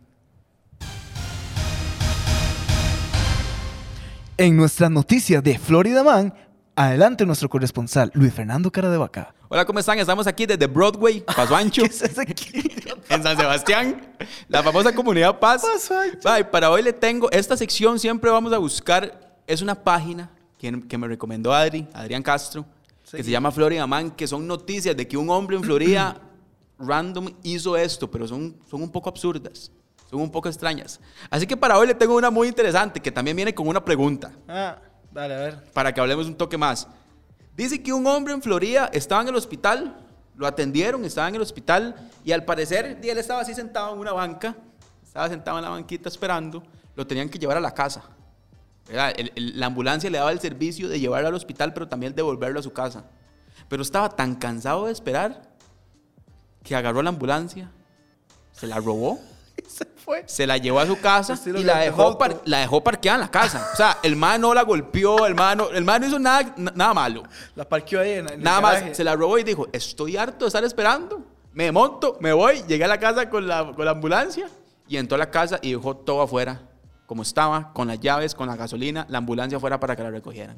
En 4.38 4.56
nuestra 4.56 4.88
noticia 4.88 5.40
de 5.40 5.56
Florida 5.56 6.02
Man, 6.02 6.34
adelante 6.74 7.24
nuestro 7.24 7.48
corresponsal, 7.48 8.10
Luis 8.14 8.34
Fernando 8.34 8.72
Caradevaca. 8.72 9.34
Hola, 9.54 9.66
¿cómo 9.66 9.78
están? 9.80 9.98
Estamos 9.98 10.26
aquí 10.26 10.46
desde 10.46 10.66
Broadway, 10.66 11.20
Paso 11.20 11.54
Ancho, 11.54 11.82
¿Qué 11.86 11.88
es 11.88 12.18
aquí? 12.18 12.62
en 13.10 13.22
San 13.22 13.36
Sebastián, 13.36 14.14
la 14.48 14.62
famosa 14.62 14.94
comunidad 14.94 15.38
Paz. 15.38 15.60
Paso 15.60 15.98
Ancho. 15.98 16.26
Ay, 16.26 16.44
para 16.44 16.70
hoy 16.70 16.80
le 16.82 16.94
tengo, 16.94 17.30
esta 17.30 17.54
sección 17.54 17.98
siempre 17.98 18.30
vamos 18.30 18.50
a 18.54 18.56
buscar, 18.56 19.36
es 19.46 19.60
una 19.60 19.74
página 19.74 20.30
que, 20.56 20.80
que 20.88 20.96
me 20.96 21.06
recomendó 21.06 21.52
Adri, 21.52 21.86
Adrián 21.92 22.22
Castro, 22.22 22.64
Sí. 23.04 23.18
que 23.18 23.24
se 23.24 23.30
llama 23.30 23.50
Florida 23.52 23.86
Man, 23.86 24.12
que 24.12 24.26
son 24.26 24.46
noticias 24.46 24.96
de 24.96 25.06
que 25.06 25.18
un 25.18 25.28
hombre 25.28 25.54
en 25.56 25.62
Florida 25.62 26.16
random 26.78 27.28
hizo 27.42 27.76
esto, 27.76 28.10
pero 28.10 28.26
son, 28.26 28.56
son 28.70 28.80
un 28.80 28.90
poco 28.90 29.10
absurdas, 29.10 29.70
son 30.08 30.20
un 30.22 30.30
poco 30.30 30.48
extrañas. 30.48 30.98
Así 31.28 31.46
que 31.46 31.58
para 31.58 31.76
hoy 31.76 31.88
le 31.88 31.94
tengo 31.94 32.16
una 32.16 32.30
muy 32.30 32.48
interesante, 32.48 33.00
que 33.00 33.12
también 33.12 33.36
viene 33.36 33.54
con 33.54 33.68
una 33.68 33.84
pregunta, 33.84 34.32
Ah, 34.48 34.78
dale, 35.10 35.34
a 35.34 35.38
ver. 35.38 35.64
para 35.74 35.92
que 35.92 36.00
hablemos 36.00 36.24
un 36.26 36.36
toque 36.36 36.56
más. 36.56 36.88
Dice 37.56 37.82
que 37.82 37.92
un 37.92 38.06
hombre 38.06 38.32
en 38.32 38.42
Florida 38.42 38.90
estaba 38.92 39.22
en 39.22 39.28
el 39.28 39.36
hospital, 39.36 39.96
lo 40.36 40.46
atendieron, 40.46 41.04
estaba 41.04 41.28
en 41.28 41.34
el 41.34 41.42
hospital, 41.42 42.10
y 42.24 42.32
al 42.32 42.44
parecer 42.44 42.98
él 43.02 43.18
estaba 43.18 43.42
así 43.42 43.54
sentado 43.54 43.92
en 43.92 44.00
una 44.00 44.12
banca, 44.12 44.56
estaba 45.02 45.28
sentado 45.28 45.58
en 45.58 45.64
la 45.64 45.70
banquita 45.70 46.08
esperando, 46.08 46.62
lo 46.96 47.06
tenían 47.06 47.28
que 47.28 47.38
llevar 47.38 47.56
a 47.56 47.60
la 47.60 47.74
casa. 47.74 48.04
la 48.88 49.66
ambulancia 49.66 50.10
le 50.10 50.18
daba 50.18 50.32
el 50.32 50.40
servicio 50.40 50.88
de 50.88 50.98
llevarlo 50.98 51.28
al 51.28 51.34
hospital, 51.34 51.74
pero 51.74 51.88
también 51.88 52.14
devolverlo 52.14 52.60
a 52.60 52.62
su 52.62 52.72
casa. 52.72 53.04
Pero 53.68 53.82
estaba 53.82 54.08
tan 54.08 54.34
cansado 54.36 54.86
de 54.86 54.92
esperar 54.92 55.42
que 56.62 56.74
agarró 56.74 57.02
la 57.02 57.10
ambulancia, 57.10 57.70
se 58.52 58.66
la 58.66 58.78
robó, 58.78 59.18
Se 59.78 59.84
fue. 59.96 60.24
se 60.26 60.46
la 60.46 60.56
llevó 60.58 60.80
a 60.80 60.86
su 60.86 60.98
casa 61.00 61.34
Estilo 61.34 61.58
y 61.60 61.64
la 61.64 61.78
dejó, 61.78 62.18
par- 62.18 62.42
la 62.44 62.58
dejó 62.58 62.82
parqueada 62.82 63.16
en 63.16 63.20
la 63.22 63.30
casa. 63.30 63.70
O 63.72 63.76
sea, 63.76 63.98
el 64.02 64.16
man 64.16 64.40
no 64.40 64.52
la 64.52 64.62
golpeó, 64.62 65.26
el 65.26 65.34
man 65.34 65.58
no, 65.58 65.70
el 65.70 65.84
man 65.84 66.00
no 66.00 66.08
hizo 66.08 66.18
nada, 66.18 66.52
na- 66.56 66.72
nada 66.74 66.94
malo. 66.94 67.22
La 67.54 67.68
parqueó 67.68 68.00
ahí 68.00 68.10
en, 68.12 68.26
en 68.28 68.34
el 68.34 68.42
Nada 68.42 68.60
más, 68.60 68.82
se 68.96 69.04
la 69.04 69.14
robó 69.16 69.38
y 69.38 69.44
dijo, 69.44 69.66
estoy 69.72 70.16
harto 70.16 70.44
de 70.44 70.48
estar 70.48 70.64
esperando. 70.64 71.22
Me 71.54 71.70
monto, 71.70 72.16
me 72.20 72.32
voy, 72.32 72.62
llegué 72.66 72.84
a 72.84 72.88
la 72.88 72.98
casa 72.98 73.28
con 73.30 73.46
la, 73.46 73.72
con 73.72 73.84
la 73.84 73.90
ambulancia 73.92 74.48
y 74.88 74.96
entró 74.96 75.14
a 75.16 75.18
la 75.18 75.30
casa 75.30 75.58
y 75.62 75.72
dejó 75.72 75.96
todo 75.96 76.22
afuera, 76.22 76.60
como 77.06 77.22
estaba, 77.22 77.72
con 77.72 77.88
las 77.88 78.00
llaves, 78.00 78.34
con 78.34 78.46
la 78.48 78.56
gasolina, 78.56 79.06
la 79.08 79.18
ambulancia 79.18 79.56
afuera 79.58 79.78
para 79.78 79.94
que 79.96 80.02
la 80.02 80.10
recogieran. 80.10 80.56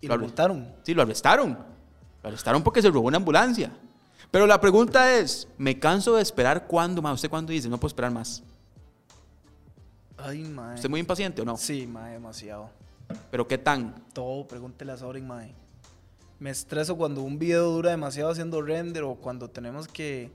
Y 0.00 0.06
lo 0.08 0.18
multaron. 0.18 0.74
Sí, 0.82 0.92
lo 0.94 1.02
arrestaron. 1.02 1.58
Lo 2.22 2.28
arrestaron 2.28 2.62
porque 2.62 2.82
se 2.82 2.90
robó 2.90 3.08
una 3.08 3.16
ambulancia. 3.16 3.70
Pero 4.30 4.46
la 4.46 4.60
pregunta 4.60 5.14
es, 5.14 5.48
¿me 5.56 5.78
canso 5.78 6.16
de 6.16 6.22
esperar 6.22 6.66
cuándo, 6.66 7.00
ma? 7.00 7.12
¿Usted 7.12 7.30
cuándo 7.30 7.52
dice? 7.52 7.68
No 7.68 7.78
puedo 7.78 7.88
esperar 7.88 8.10
más. 8.10 8.42
Ay, 10.18 10.42
mae. 10.42 10.74
¿Usted 10.74 10.86
es 10.86 10.90
muy 10.90 11.00
impaciente 11.00 11.42
o 11.42 11.44
no? 11.44 11.56
Sí, 11.56 11.86
mae, 11.86 12.12
demasiado. 12.14 12.70
Pero 13.30 13.46
¿qué 13.46 13.58
tan? 13.58 13.94
Todo, 14.12 14.46
pregúntele 14.46 14.92
a 14.92 14.96
Soren, 14.96 15.26
mae. 15.26 15.54
Me 16.38 16.50
estreso 16.50 16.96
cuando 16.96 17.22
un 17.22 17.38
video 17.38 17.70
dura 17.70 17.90
demasiado 17.90 18.30
haciendo 18.30 18.60
render 18.60 19.04
o 19.04 19.14
cuando 19.14 19.48
tenemos 19.48 19.88
que... 19.88 20.30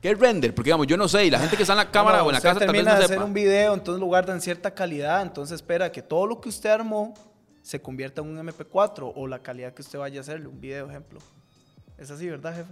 ¿Qué 0.00 0.10
es 0.10 0.18
render? 0.18 0.54
Porque 0.54 0.68
digamos, 0.68 0.86
yo 0.86 0.96
no 0.96 1.08
sé, 1.08 1.26
y 1.26 1.30
la 1.30 1.38
gente 1.38 1.56
que 1.56 1.62
está 1.62 1.74
en 1.74 1.78
la 1.78 1.90
cámara 1.90 2.18
No, 2.18 2.24
o 2.24 2.28
en 2.28 2.34
la 2.34 2.40
casa 2.40 2.60
tal 2.60 2.72
vez 2.72 2.84
no 2.84 2.90
de 2.90 2.96
sepa. 2.96 3.04
hacer 3.04 3.22
un 3.22 3.32
video, 3.32 3.72
entonces 3.72 4.00
lo 4.00 4.06
guarda 4.06 4.34
en 4.34 4.40
cierta 4.40 4.74
calidad, 4.74 5.22
entonces 5.22 5.54
espera 5.54 5.90
que 5.90 6.02
todo 6.02 6.26
lo 6.26 6.40
que 6.40 6.48
usted 6.48 6.70
armó 6.70 7.14
se 7.62 7.80
convierta 7.80 8.20
en 8.20 8.28
un 8.28 8.46
MP4 8.46 9.12
o 9.14 9.26
la 9.26 9.38
calidad 9.38 9.72
que 9.72 9.80
usted 9.80 9.98
vaya 9.98 10.18
a 10.18 10.22
hacerle, 10.22 10.48
un 10.48 10.60
video 10.60 10.90
ejemplo. 10.90 11.20
Es 11.96 12.10
así, 12.10 12.28
¿verdad, 12.28 12.54
jefe? 12.54 12.70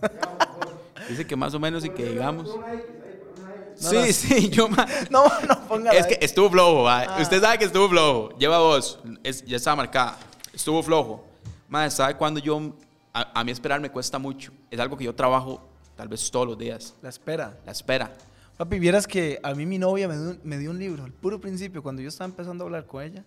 Dice 1.08 1.26
que 1.26 1.36
más 1.36 1.54
o 1.54 1.60
menos 1.60 1.84
y 1.84 1.90
que 1.90 2.04
digamos. 2.04 2.48
No, 2.48 3.90
sí, 3.90 3.96
no. 3.96 4.04
sí, 4.12 4.48
yo 4.50 4.68
ma- 4.68 4.86
No, 5.10 5.24
no 5.46 5.68
ponga 5.68 5.92
Es 5.92 6.06
que 6.06 6.18
estuvo 6.20 6.50
flojo. 6.50 6.88
Ah. 6.88 7.18
Usted 7.20 7.40
sabe 7.40 7.58
que 7.58 7.64
estuvo 7.66 7.88
flojo. 7.88 8.36
Lleva 8.38 8.58
voz. 8.58 8.98
Es- 9.22 9.44
ya 9.44 9.56
está 9.56 9.76
marcada. 9.76 10.16
Estuvo 10.52 10.82
flojo. 10.82 11.24
Más, 11.68 11.94
¿sabe 11.94 12.16
cuando 12.16 12.40
yo. 12.40 12.74
A, 13.12 13.40
a 13.40 13.44
mí 13.44 13.52
esperar 13.52 13.80
me 13.80 13.90
cuesta 13.90 14.18
mucho. 14.18 14.52
Es 14.70 14.80
algo 14.80 14.96
que 14.96 15.04
yo 15.04 15.14
trabajo 15.14 15.68
tal 15.96 16.08
vez 16.08 16.30
todos 16.30 16.46
los 16.46 16.58
días. 16.58 16.94
La 17.02 17.08
espera. 17.08 17.56
La 17.64 17.72
espera. 17.72 18.12
Papi, 18.56 18.78
vieras 18.78 19.06
que 19.06 19.38
a 19.42 19.54
mí 19.54 19.66
mi 19.66 19.78
novia 19.78 20.08
me 20.08 20.16
dio, 20.16 20.36
me 20.42 20.58
dio 20.58 20.70
un 20.70 20.78
libro, 20.78 21.04
al 21.04 21.12
puro 21.12 21.38
principio, 21.40 21.82
cuando 21.82 22.00
yo 22.00 22.08
estaba 22.08 22.28
empezando 22.28 22.64
a 22.64 22.66
hablar 22.66 22.86
con 22.86 23.02
ella. 23.02 23.22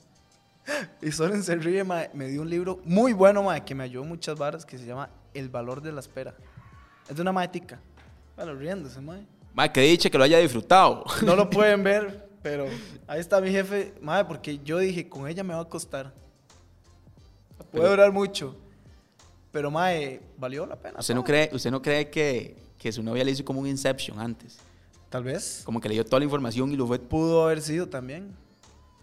Y 1.01 1.11
Soren 1.11 1.43
se 1.43 1.55
ríe, 1.55 1.83
mae, 1.83 2.09
me 2.13 2.27
dio 2.27 2.41
un 2.41 2.49
libro 2.49 2.79
muy 2.83 3.13
bueno, 3.13 3.43
mae, 3.43 3.63
que 3.63 3.73
me 3.75 3.83
ayudó 3.83 4.03
muchas 4.03 4.37
varas, 4.37 4.65
que 4.65 4.77
se 4.77 4.85
llama 4.85 5.09
El 5.33 5.49
valor 5.49 5.81
de 5.81 5.91
la 5.91 5.99
espera. 5.99 6.35
Es 7.09 7.15
de 7.15 7.21
una 7.21 7.31
maetica. 7.31 7.79
Bueno, 8.35 8.53
riéndose, 8.55 8.99
mae. 9.01 9.25
Ma, 9.53 9.71
que 9.71 9.81
diche 9.81 10.09
que 10.11 10.17
lo 10.17 10.23
haya 10.23 10.37
disfrutado. 10.39 11.03
No 11.25 11.35
lo 11.35 11.49
pueden 11.49 11.83
ver, 11.83 12.29
pero 12.41 12.65
ahí 13.07 13.19
está 13.19 13.41
mi 13.41 13.49
jefe, 13.51 13.93
mae, 14.01 14.23
porque 14.25 14.59
yo 14.59 14.77
dije, 14.79 15.07
con 15.09 15.27
ella 15.27 15.43
me 15.43 15.53
va 15.53 15.61
a 15.61 15.65
costar. 15.65 16.13
Puede 17.57 17.83
Pero- 17.83 17.89
durar 17.89 18.11
mucho. 18.11 18.55
Pero, 19.51 19.71
mae, 19.71 20.21
valió 20.37 20.65
la 20.67 20.75
pena. 20.75 20.99
¿Usted 20.99 21.15
no 21.15 21.23
cree, 21.23 21.49
usted 21.51 21.71
no 21.71 21.81
cree 21.81 22.09
que, 22.09 22.55
que 22.77 22.91
su 22.91 23.01
novia 23.01 23.23
le 23.23 23.31
hizo 23.31 23.43
como 23.43 23.59
un 23.59 23.67
Inception 23.67 24.19
antes? 24.19 24.59
Tal 25.09 25.23
vez. 25.23 25.63
Como 25.65 25.81
que 25.81 25.89
le 25.89 25.95
dio 25.95 26.05
toda 26.05 26.19
la 26.19 26.25
información 26.25 26.71
y 26.71 26.75
lo 26.75 26.85
fue. 26.85 26.99
Pudo 26.99 27.45
haber 27.45 27.61
sido 27.61 27.89
también. 27.89 28.31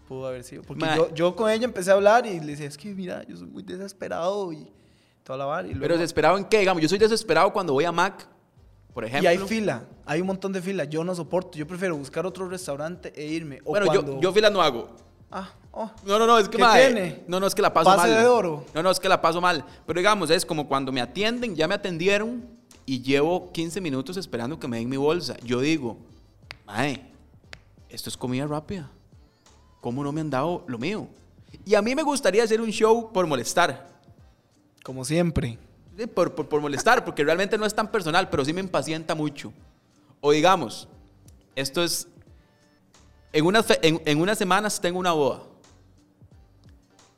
Pudo 0.07 0.25
haber 0.27 0.45
sido. 0.45 0.61
Porque 0.63 0.85
yo, 0.95 1.13
yo 1.13 1.35
con 1.35 1.51
ella 1.51 1.65
empecé 1.65 1.91
a 1.91 1.95
hablar 1.95 2.25
y 2.25 2.39
le 2.39 2.45
decía, 2.53 2.65
es 2.65 2.77
que 2.77 2.93
mira, 2.95 3.23
yo 3.27 3.35
soy 3.35 3.47
muy 3.47 3.61
desesperado 3.61 4.53
y 4.53 4.71
toda 5.27 5.37
la 5.39 5.45
vara. 5.45 5.67
Y, 5.67 5.71
luego- 5.71 5.81
Pero 5.81 5.97
desesperado 5.97 6.37
en 6.37 6.45
qué? 6.45 6.59
Digamos, 6.59 6.81
yo 6.81 6.87
soy 6.87 6.97
desesperado 6.97 7.51
cuando 7.51 7.73
voy 7.73 7.83
a 7.83 7.91
Mac, 7.91 8.25
por 8.93 9.03
y 9.03 9.07
ejemplo. 9.07 9.29
hay 9.29 9.37
fila, 9.37 9.83
hay 10.05 10.21
un 10.21 10.27
montón 10.27 10.53
de 10.53 10.61
fila. 10.61 10.85
Yo 10.85 11.03
no 11.03 11.13
soporto. 11.13 11.57
Yo 11.57 11.67
prefiero 11.67 11.97
buscar 11.97 12.25
otro 12.25 12.47
restaurante 12.47 13.11
e 13.13 13.25
irme. 13.27 13.59
O 13.65 13.71
bueno, 13.71 13.87
cuando... 13.87 14.13
yo, 14.15 14.21
yo 14.21 14.31
filas 14.31 14.51
no 14.51 14.61
hago. 14.61 14.89
Ah, 15.29 15.49
oh. 15.73 15.91
No, 16.05 16.17
no, 16.17 16.25
no, 16.25 16.39
es 16.39 16.47
que 16.47 16.55
¿Qué 16.55 16.63
mae, 16.63 16.85
tiene? 16.85 17.23
No, 17.27 17.41
no, 17.41 17.47
es 17.47 17.53
que 17.53 17.61
la 17.61 17.73
paso 17.73 17.89
Pase 17.89 18.07
mal. 18.07 18.21
de 18.21 18.25
oro. 18.25 18.63
No, 18.73 18.81
no, 18.81 18.89
es 18.89 18.99
que 18.99 19.09
la 19.09 19.21
paso 19.21 19.41
mal. 19.41 19.65
Pero 19.85 19.99
digamos, 19.99 20.29
es 20.29 20.45
como 20.45 20.65
cuando 20.65 20.93
me 20.93 21.01
atienden, 21.01 21.55
ya 21.55 21.67
me 21.67 21.75
atendieron 21.75 22.45
y 22.85 23.01
llevo 23.01 23.51
15 23.51 23.81
minutos 23.81 24.15
esperando 24.15 24.57
que 24.57 24.69
me 24.69 24.77
den 24.77 24.87
mi 24.87 24.95
bolsa. 24.95 25.35
Yo 25.43 25.59
digo, 25.59 25.97
mae, 26.65 27.03
esto 27.89 28.09
es 28.09 28.15
comida 28.15 28.47
rápida. 28.47 28.89
¿cómo 29.81 30.03
no 30.03 30.11
me 30.11 30.19
han 30.21 30.29
dado 30.29 30.63
lo 30.67 30.77
mío? 30.77 31.07
Y 31.65 31.75
a 31.75 31.81
mí 31.81 31.95
me 31.95 32.03
gustaría 32.03 32.43
hacer 32.43 32.59
un 32.59 32.69
show 32.71 33.11
por 33.13 33.25
molestar. 33.27 33.96
Como 34.87 35.03
siempre. 35.03 35.59
Sí, 35.97 36.07
Por, 36.07 36.33
por- 36.33 36.47
por 36.47 36.61
molestar, 36.61 37.03
porque 37.03 37.21
realmente 37.25 37.57
no 37.57 37.65
es 37.65 37.75
tan 37.75 37.91
personal, 37.91 38.29
pero 38.29 38.45
sí 38.45 38.53
me 38.53 38.61
impacienta 38.61 39.15
mucho. 39.15 39.51
O 40.21 40.31
digamos, 40.31 40.87
esto 41.57 41.83
es. 41.83 42.07
En 43.33 43.45
unas, 43.45 43.65
en, 43.81 44.01
en 44.05 44.21
unas 44.21 44.37
semanas 44.37 44.79
tengo 44.79 44.97
una 44.97 45.11
boda. 45.11 45.43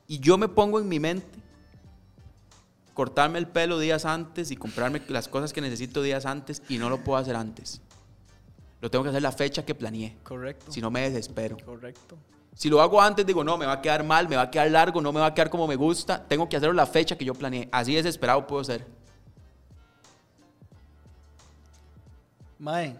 Y 0.08 0.18
yo 0.18 0.36
me 0.36 0.48
pongo 0.48 0.80
en 0.80 0.88
mi 0.88 0.98
mente 0.98 1.38
cortarme 2.92 3.38
el 3.38 3.46
pelo 3.46 3.78
días 3.78 4.04
antes 4.04 4.50
y 4.50 4.56
comprarme 4.56 5.00
las 5.06 5.28
cosas 5.28 5.52
que 5.52 5.60
necesito 5.60 6.02
días 6.02 6.26
antes 6.26 6.62
y 6.68 6.76
no 6.78 6.90
lo 6.90 7.04
puedo 7.04 7.18
hacer 7.18 7.36
antes. 7.36 7.80
Lo 8.80 8.90
tengo 8.90 9.04
que 9.04 9.10
hacer 9.10 9.22
la 9.22 9.30
fecha 9.30 9.64
que 9.64 9.76
planeé. 9.76 10.16
Correcto. 10.24 10.72
Si 10.72 10.80
no 10.80 10.90
me 10.90 11.02
desespero. 11.08 11.56
Correcto. 11.64 12.16
Si 12.54 12.68
lo 12.68 12.80
hago 12.82 13.00
antes, 13.00 13.24
digo, 13.24 13.42
no, 13.42 13.56
me 13.56 13.64
va 13.66 13.72
a 13.74 13.80
quedar 13.82 14.04
mal, 14.04 14.28
me 14.28 14.36
va 14.36 14.42
a 14.42 14.50
quedar 14.50 14.70
largo, 14.70 15.00
no 15.00 15.12
me 15.12 15.20
va 15.20 15.26
a 15.26 15.34
quedar 15.34 15.48
como 15.48 15.66
me 15.66 15.76
gusta. 15.76 16.22
Tengo 16.26 16.48
que 16.48 16.56
hacerlo 16.56 16.74
la 16.74 16.86
fecha 16.86 17.16
que 17.16 17.24
yo 17.24 17.32
planeé. 17.34 17.68
Así 17.72 17.94
desesperado 17.94 18.46
puedo 18.46 18.62
ser. 18.64 18.86
Mae, 22.58 22.94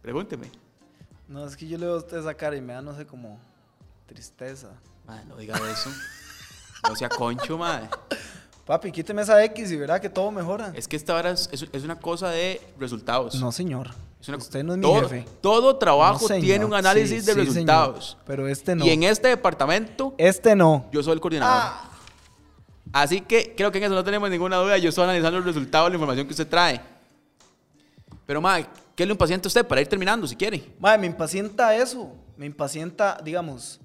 Pregúnteme. 0.00 0.50
no, 1.28 1.44
es 1.44 1.54
que 1.56 1.68
yo 1.68 1.76
le 1.76 1.84
veo 1.84 1.96
a 1.96 1.98
usted 1.98 2.16
esa 2.18 2.32
cara 2.34 2.56
y 2.56 2.60
me 2.62 2.72
da, 2.72 2.80
no 2.80 2.96
sé, 2.96 3.06
como 3.06 3.38
tristeza. 4.06 4.68
Madre, 5.06 5.24
no 5.26 5.36
diga 5.36 5.54
eso. 5.70 5.90
No 6.88 6.96
sea 6.96 7.10
concho, 7.10 7.58
madre. 7.58 7.88
Papi, 8.64 8.90
quíteme 8.90 9.20
esa 9.22 9.42
X 9.44 9.70
y 9.72 9.76
verá 9.76 10.00
que 10.00 10.08
todo 10.08 10.30
mejora. 10.30 10.72
Es 10.74 10.88
que 10.88 10.96
esta 10.96 11.14
hora 11.14 11.30
es, 11.32 11.50
es- 11.52 11.68
es 11.70 11.84
una 11.84 11.98
cosa 12.00 12.30
de 12.30 12.60
resultados. 12.78 13.34
No, 13.34 13.52
señor. 13.52 13.90
Es 14.20 14.28
una- 14.28 14.36
usted 14.38 14.62
no 14.64 14.72
es 14.74 14.78
mi 14.78 14.82
todo, 14.82 15.08
jefe. 15.08 15.24
Todo 15.40 15.76
trabajo 15.76 16.26
No, 16.28 16.34
tiene 16.40 16.64
un 16.64 16.74
análisis 16.74 17.20
Sí, 17.24 17.26
de 17.26 17.32
sí, 17.32 17.40
resultados. 17.40 18.06
señor. 18.10 18.24
Pero 18.26 18.48
este 18.48 18.74
no. 18.76 18.84
Y 18.84 18.90
en 18.90 19.02
este 19.04 19.28
departamento, 19.28 20.14
Este 20.18 20.54
no. 20.54 20.88
yo 20.92 21.02
soy 21.02 21.14
el 21.14 21.20
coordinador. 21.20 21.54
Ah. 21.56 21.86
Así 22.92 23.20
que 23.22 23.54
creo 23.56 23.70
que 23.72 23.78
en 23.78 23.84
eso 23.84 23.94
no 23.94 24.04
tenemos 24.04 24.28
ninguna 24.30 24.56
duda. 24.56 24.76
Yo 24.78 24.88
estoy 24.90 25.04
analizando 25.04 25.38
los 25.38 25.46
resultados 25.46 25.88
la 25.88 25.94
información 25.94 26.26
que 26.26 26.32
usted 26.32 26.46
trae. 26.48 26.80
Pero, 28.26 28.40
madre, 28.40 28.66
¿qué 28.94 29.06
le 29.06 29.12
impacienta 29.12 29.46
a 29.46 29.48
usted 29.48 29.66
para 29.66 29.80
ir 29.80 29.86
terminando 29.88 30.26
si 30.26 30.36
quiere? 30.36 30.72
Mae, 30.78 30.98
me 30.98 31.06
impacienta 31.06 31.74
eso. 31.74 32.12
Me 32.36 32.46
impacienta, 32.46 33.18
digamos, 33.24 33.80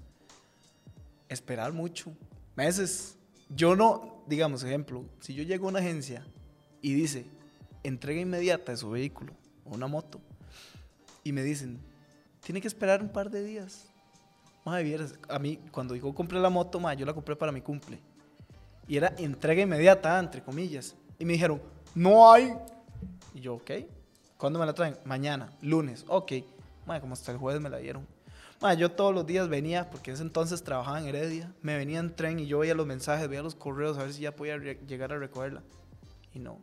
esperar 1.30 1.71
mucho. 1.71 2.12
Meses. 2.56 3.15
Yo 3.50 3.76
no, 3.76 4.24
digamos, 4.28 4.63
ejemplo, 4.63 5.04
si 5.19 5.34
yo 5.34 5.43
llego 5.43 5.67
a 5.67 5.69
una 5.69 5.80
agencia 5.80 6.26
y 6.82 6.93
dice 6.93 7.26
entrega 7.84 8.19
inmediata 8.21 8.71
de 8.71 8.78
su 8.78 8.89
vehículo 8.89 9.34
una 9.65 9.88
moto 9.88 10.21
y 11.23 11.32
me 11.32 11.43
dicen, 11.43 11.80
tiene 12.41 12.62
que 12.62 12.67
esperar 12.67 13.01
un 13.01 13.10
par 13.10 13.30
de 13.30 13.43
días. 13.43 13.88
Madre, 14.63 14.84
vieras, 14.84 15.15
a 15.28 15.39
mí, 15.39 15.60
cuando 15.71 15.95
yo 15.95 16.13
compré 16.13 16.39
la 16.39 16.49
moto, 16.49 16.80
madre, 16.80 16.97
yo 16.97 17.06
la 17.06 17.13
compré 17.13 17.36
para 17.36 17.51
mi 17.51 17.62
cumple. 17.62 17.99
Y 18.88 18.97
era 18.97 19.13
entrega 19.17 19.63
inmediata, 19.63 20.19
entre 20.19 20.43
comillas. 20.43 20.95
Y 21.17 21.25
me 21.25 21.34
dijeron, 21.34 21.62
no 21.95 22.32
hay. 22.32 22.56
Y 23.34 23.41
yo, 23.41 23.56
ok. 23.56 23.71
¿Cuándo 24.38 24.60
me 24.60 24.65
la 24.65 24.73
traen? 24.73 24.97
Mañana, 25.06 25.51
lunes. 25.62 26.06
Ok. 26.08 26.34
Madre, 26.86 27.01
como 27.01 27.13
hasta 27.13 27.32
el 27.32 27.39
jueves 27.39 27.62
me 27.62 27.69
la 27.69 27.78
dieron. 27.78 28.08
Madre, 28.62 28.78
yo 28.78 28.91
todos 28.91 29.13
los 29.13 29.25
días 29.25 29.49
venía, 29.49 29.89
porque 29.89 30.12
en 30.12 30.15
ese 30.15 30.23
entonces 30.23 30.63
trabajaba 30.63 30.99
en 30.99 31.08
Heredia. 31.08 31.51
Me 31.62 31.75
venía 31.75 31.99
en 31.99 32.15
tren 32.15 32.39
y 32.39 32.45
yo 32.45 32.60
veía 32.60 32.75
los 32.75 32.86
mensajes, 32.86 33.28
veía 33.28 33.41
los 33.41 33.56
correos, 33.56 33.97
a 33.97 34.04
ver 34.04 34.13
si 34.13 34.21
ya 34.21 34.36
podía 34.36 34.58
llegar 34.58 35.12
a 35.12 35.17
recogerla. 35.17 35.63
Y 36.34 36.39
no. 36.39 36.60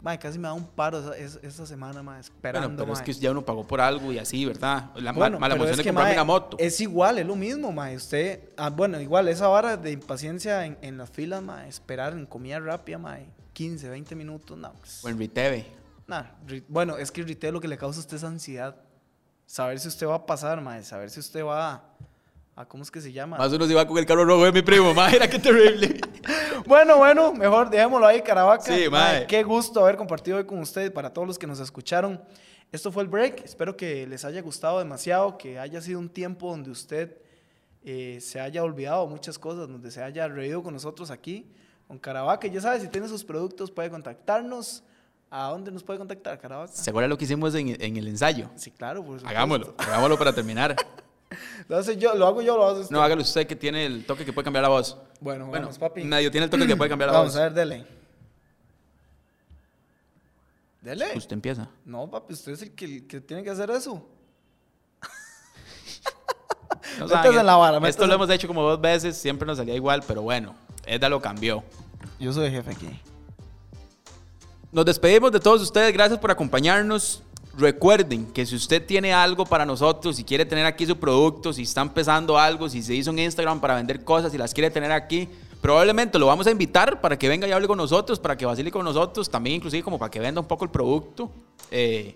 Madre, 0.00 0.18
casi 0.20 0.38
me 0.38 0.46
da 0.46 0.52
un 0.54 0.64
paro 0.64 1.12
esa, 1.12 1.66
semana, 1.66 2.02
madre, 2.02 2.20
esperando. 2.20 2.68
Bueno, 2.68 2.84
pero 2.84 2.92
es 2.92 3.02
que 3.02 3.12
ya 3.12 3.32
uno 3.32 3.44
pagó 3.44 3.66
por 3.66 3.80
algo 3.80 4.12
y 4.12 4.18
así, 4.18 4.44
¿verdad? 4.44 4.90
La 4.94 5.12
Bueno, 5.12 5.40
mala 5.40 5.56
emoción 5.56 5.72
es 5.72 5.78
de 5.78 5.82
que, 5.82 5.88
comprarme 5.88 6.12
una 6.12 6.24
moto. 6.24 6.56
Es 6.60 6.80
igual, 6.80 7.18
es 7.18 7.26
lo 7.26 7.34
mismo, 7.34 7.72
mae. 7.72 7.96
Usted, 7.96 8.50
ah, 8.56 8.70
bueno, 8.70 9.00
igual, 9.00 9.26
esa 9.26 9.48
vara 9.48 9.76
de 9.76 9.90
impaciencia 9.90 10.64
en, 10.66 10.78
en 10.82 10.98
las 10.98 11.10
filas, 11.10 11.42
mae, 11.42 11.68
esperar 11.68 12.12
en 12.12 12.26
comida 12.26 12.60
rápida, 12.60 12.98
mae, 12.98 13.26
15, 13.54 13.88
20 13.88 14.14
minutos, 14.14 14.56
no. 14.56 14.72
pues, 14.74 15.04
O 15.04 15.08
en 15.08 15.18
Riteve. 15.18 15.66
nah, 16.06 16.22
bueno, 16.68 16.96
es 16.96 17.10
que 17.10 17.24
retail 17.24 17.54
lo 17.54 17.60
que 17.60 17.66
le 17.68 17.76
causa 17.76 17.98
a 17.98 18.02
usted 18.02 18.18
es 18.18 18.24
ansiedad. 18.24 18.76
Saber 19.46 19.80
si 19.80 19.88
usted 19.88 20.06
va 20.06 20.14
a 20.14 20.26
pasar, 20.26 20.60
mae, 20.60 20.84
saber 20.84 21.10
si 21.10 21.18
usted 21.18 21.44
va 21.44 21.72
a, 21.72 21.82
a 22.58 22.66
¿cómo 22.66 22.82
es 22.82 22.90
que 22.90 23.00
se 23.00 23.12
llama? 23.12 23.38
Más 23.38 23.52
uno 23.52 23.66
se 23.68 23.74
va 23.74 23.86
con 23.86 23.98
el 23.98 24.04
carro 24.04 24.24
rojo 24.24 24.44
de 24.44 24.50
mi 24.50 24.62
primo. 24.62 24.92
Madre, 24.92 25.12
mira 25.12 25.30
qué 25.30 25.38
terrible. 25.38 26.00
Bueno, 26.66 26.98
bueno, 26.98 27.32
mejor 27.32 27.70
dejémoslo 27.70 28.06
ahí, 28.06 28.20
Caravaca. 28.20 28.62
Sí, 28.62 28.90
Mae, 28.90 29.20
mae. 29.20 29.26
Qué 29.26 29.42
gusto 29.42 29.80
haber 29.80 29.96
compartido 29.96 30.36
hoy 30.36 30.44
con 30.44 30.58
ustedes, 30.58 30.90
para 30.90 31.10
todos 31.10 31.26
los 31.26 31.38
que 31.38 31.46
nos 31.46 31.60
escucharon. 31.60 32.20
Esto 32.70 32.92
fue 32.92 33.04
el 33.04 33.08
break. 33.08 33.42
Espero 33.44 33.74
que 33.74 34.06
les 34.06 34.22
haya 34.26 34.42
gustado 34.42 34.78
demasiado, 34.78 35.38
que 35.38 35.58
haya 35.58 35.80
sido 35.80 35.98
un 35.98 36.10
tiempo 36.10 36.50
donde 36.50 36.70
usted 36.70 37.16
eh, 37.84 38.18
se 38.20 38.40
haya 38.40 38.62
olvidado 38.62 39.06
muchas 39.06 39.38
cosas, 39.38 39.68
donde 39.68 39.90
se 39.90 40.02
haya 40.02 40.28
reído 40.28 40.62
con 40.62 40.74
nosotros 40.74 41.10
aquí, 41.10 41.50
con 41.86 41.98
Caravaca. 41.98 42.46
Ya 42.48 42.60
sabe, 42.60 42.80
si 42.80 42.88
tiene 42.88 43.08
sus 43.08 43.24
productos, 43.24 43.70
puede 43.70 43.88
contactarnos. 43.88 44.82
¿A 45.30 45.48
dónde 45.48 45.70
nos 45.70 45.82
puede 45.82 45.98
contactar, 46.00 46.38
Caravaca? 46.38 46.72
¿Se 46.72 46.90
acuerda 46.90 47.08
lo 47.08 47.16
que 47.16 47.24
hicimos 47.24 47.54
en, 47.54 47.80
en 47.80 47.96
el 47.96 48.08
ensayo? 48.08 48.50
Sí, 48.56 48.72
claro, 48.72 49.00
por 49.00 49.20
supuesto. 49.20 49.28
Hagámoslo. 49.28 49.74
Hagámoslo 49.78 50.18
para 50.18 50.34
terminar. 50.34 50.76
Lo, 51.68 51.76
hace 51.76 51.96
yo, 51.98 52.14
lo 52.14 52.26
hago 52.26 52.40
yo, 52.42 52.56
lo 52.56 52.66
hace 52.68 52.80
usted. 52.80 52.94
No, 52.94 53.02
hágalo 53.02 53.20
usted 53.22 53.46
que 53.46 53.54
tiene 53.56 53.84
el 53.86 54.06
toque 54.06 54.24
que 54.24 54.32
puede 54.32 54.44
cambiar 54.44 54.62
la 54.62 54.68
voz. 54.70 54.96
Bueno, 55.20 55.46
Bueno, 55.46 55.66
vamos, 55.66 55.78
papi. 55.78 56.04
medio 56.04 56.30
tiene 56.30 56.44
el 56.46 56.50
toque 56.50 56.66
que 56.66 56.76
puede 56.76 56.88
cambiar 56.88 57.10
la 57.10 57.18
Vamos 57.18 57.32
voz. 57.34 57.40
a 57.40 57.44
ver, 57.44 57.52
dele. 57.54 57.86
Dele. 60.80 61.06
Usted 61.16 61.32
empieza. 61.34 61.68
No, 61.84 62.10
papi, 62.10 62.32
usted 62.34 62.52
es 62.52 62.62
el 62.62 62.74
que, 62.74 62.84
el 62.84 63.06
que 63.06 63.20
tiene 63.20 63.42
que 63.42 63.50
hacer 63.50 63.70
eso. 63.70 64.06
No 66.98 67.04
Métase 67.04 67.22
saben, 67.24 67.40
en 67.40 67.46
la 67.46 67.56
vara, 67.56 67.88
Esto 67.88 68.06
lo 68.06 68.14
hemos 68.14 68.30
hecho 68.30 68.48
como 68.48 68.62
dos 68.62 68.80
veces, 68.80 69.16
siempre 69.16 69.46
nos 69.46 69.58
salía 69.58 69.74
igual, 69.74 70.02
pero 70.06 70.22
bueno, 70.22 70.54
Edda 70.86 71.08
lo 71.08 71.20
cambió. 71.20 71.62
Yo 72.18 72.32
soy 72.32 72.46
el 72.46 72.52
jefe 72.52 72.70
aquí. 72.72 73.00
Nos 74.72 74.84
despedimos 74.84 75.30
de 75.32 75.38
todos 75.40 75.60
ustedes, 75.62 75.92
gracias 75.92 76.18
por 76.18 76.30
acompañarnos. 76.30 77.22
Recuerden 77.58 78.26
que 78.26 78.46
si 78.46 78.54
usted 78.54 78.86
tiene 78.86 79.12
algo 79.12 79.44
para 79.44 79.66
nosotros, 79.66 80.14
si 80.14 80.22
quiere 80.22 80.46
tener 80.46 80.64
aquí 80.64 80.86
su 80.86 80.96
producto, 80.96 81.52
si 81.52 81.62
está 81.62 81.80
empezando 81.80 82.38
algo, 82.38 82.68
si 82.68 82.84
se 82.84 82.94
hizo 82.94 83.10
en 83.10 83.18
Instagram 83.18 83.60
para 83.60 83.74
vender 83.74 84.04
cosas 84.04 84.32
y 84.32 84.38
las 84.38 84.54
quiere 84.54 84.70
tener 84.70 84.92
aquí, 84.92 85.28
probablemente 85.60 86.20
lo 86.20 86.26
vamos 86.26 86.46
a 86.46 86.52
invitar 86.52 87.00
para 87.00 87.18
que 87.18 87.28
venga 87.28 87.48
y 87.48 87.50
hable 87.50 87.66
con 87.66 87.76
nosotros, 87.76 88.20
para 88.20 88.36
que 88.36 88.46
vacile 88.46 88.70
con 88.70 88.84
nosotros, 88.84 89.28
también 89.28 89.56
inclusive 89.56 89.82
como 89.82 89.98
para 89.98 90.08
que 90.08 90.20
venda 90.20 90.40
un 90.40 90.46
poco 90.46 90.64
el 90.64 90.70
producto 90.70 91.32
eh, 91.72 92.14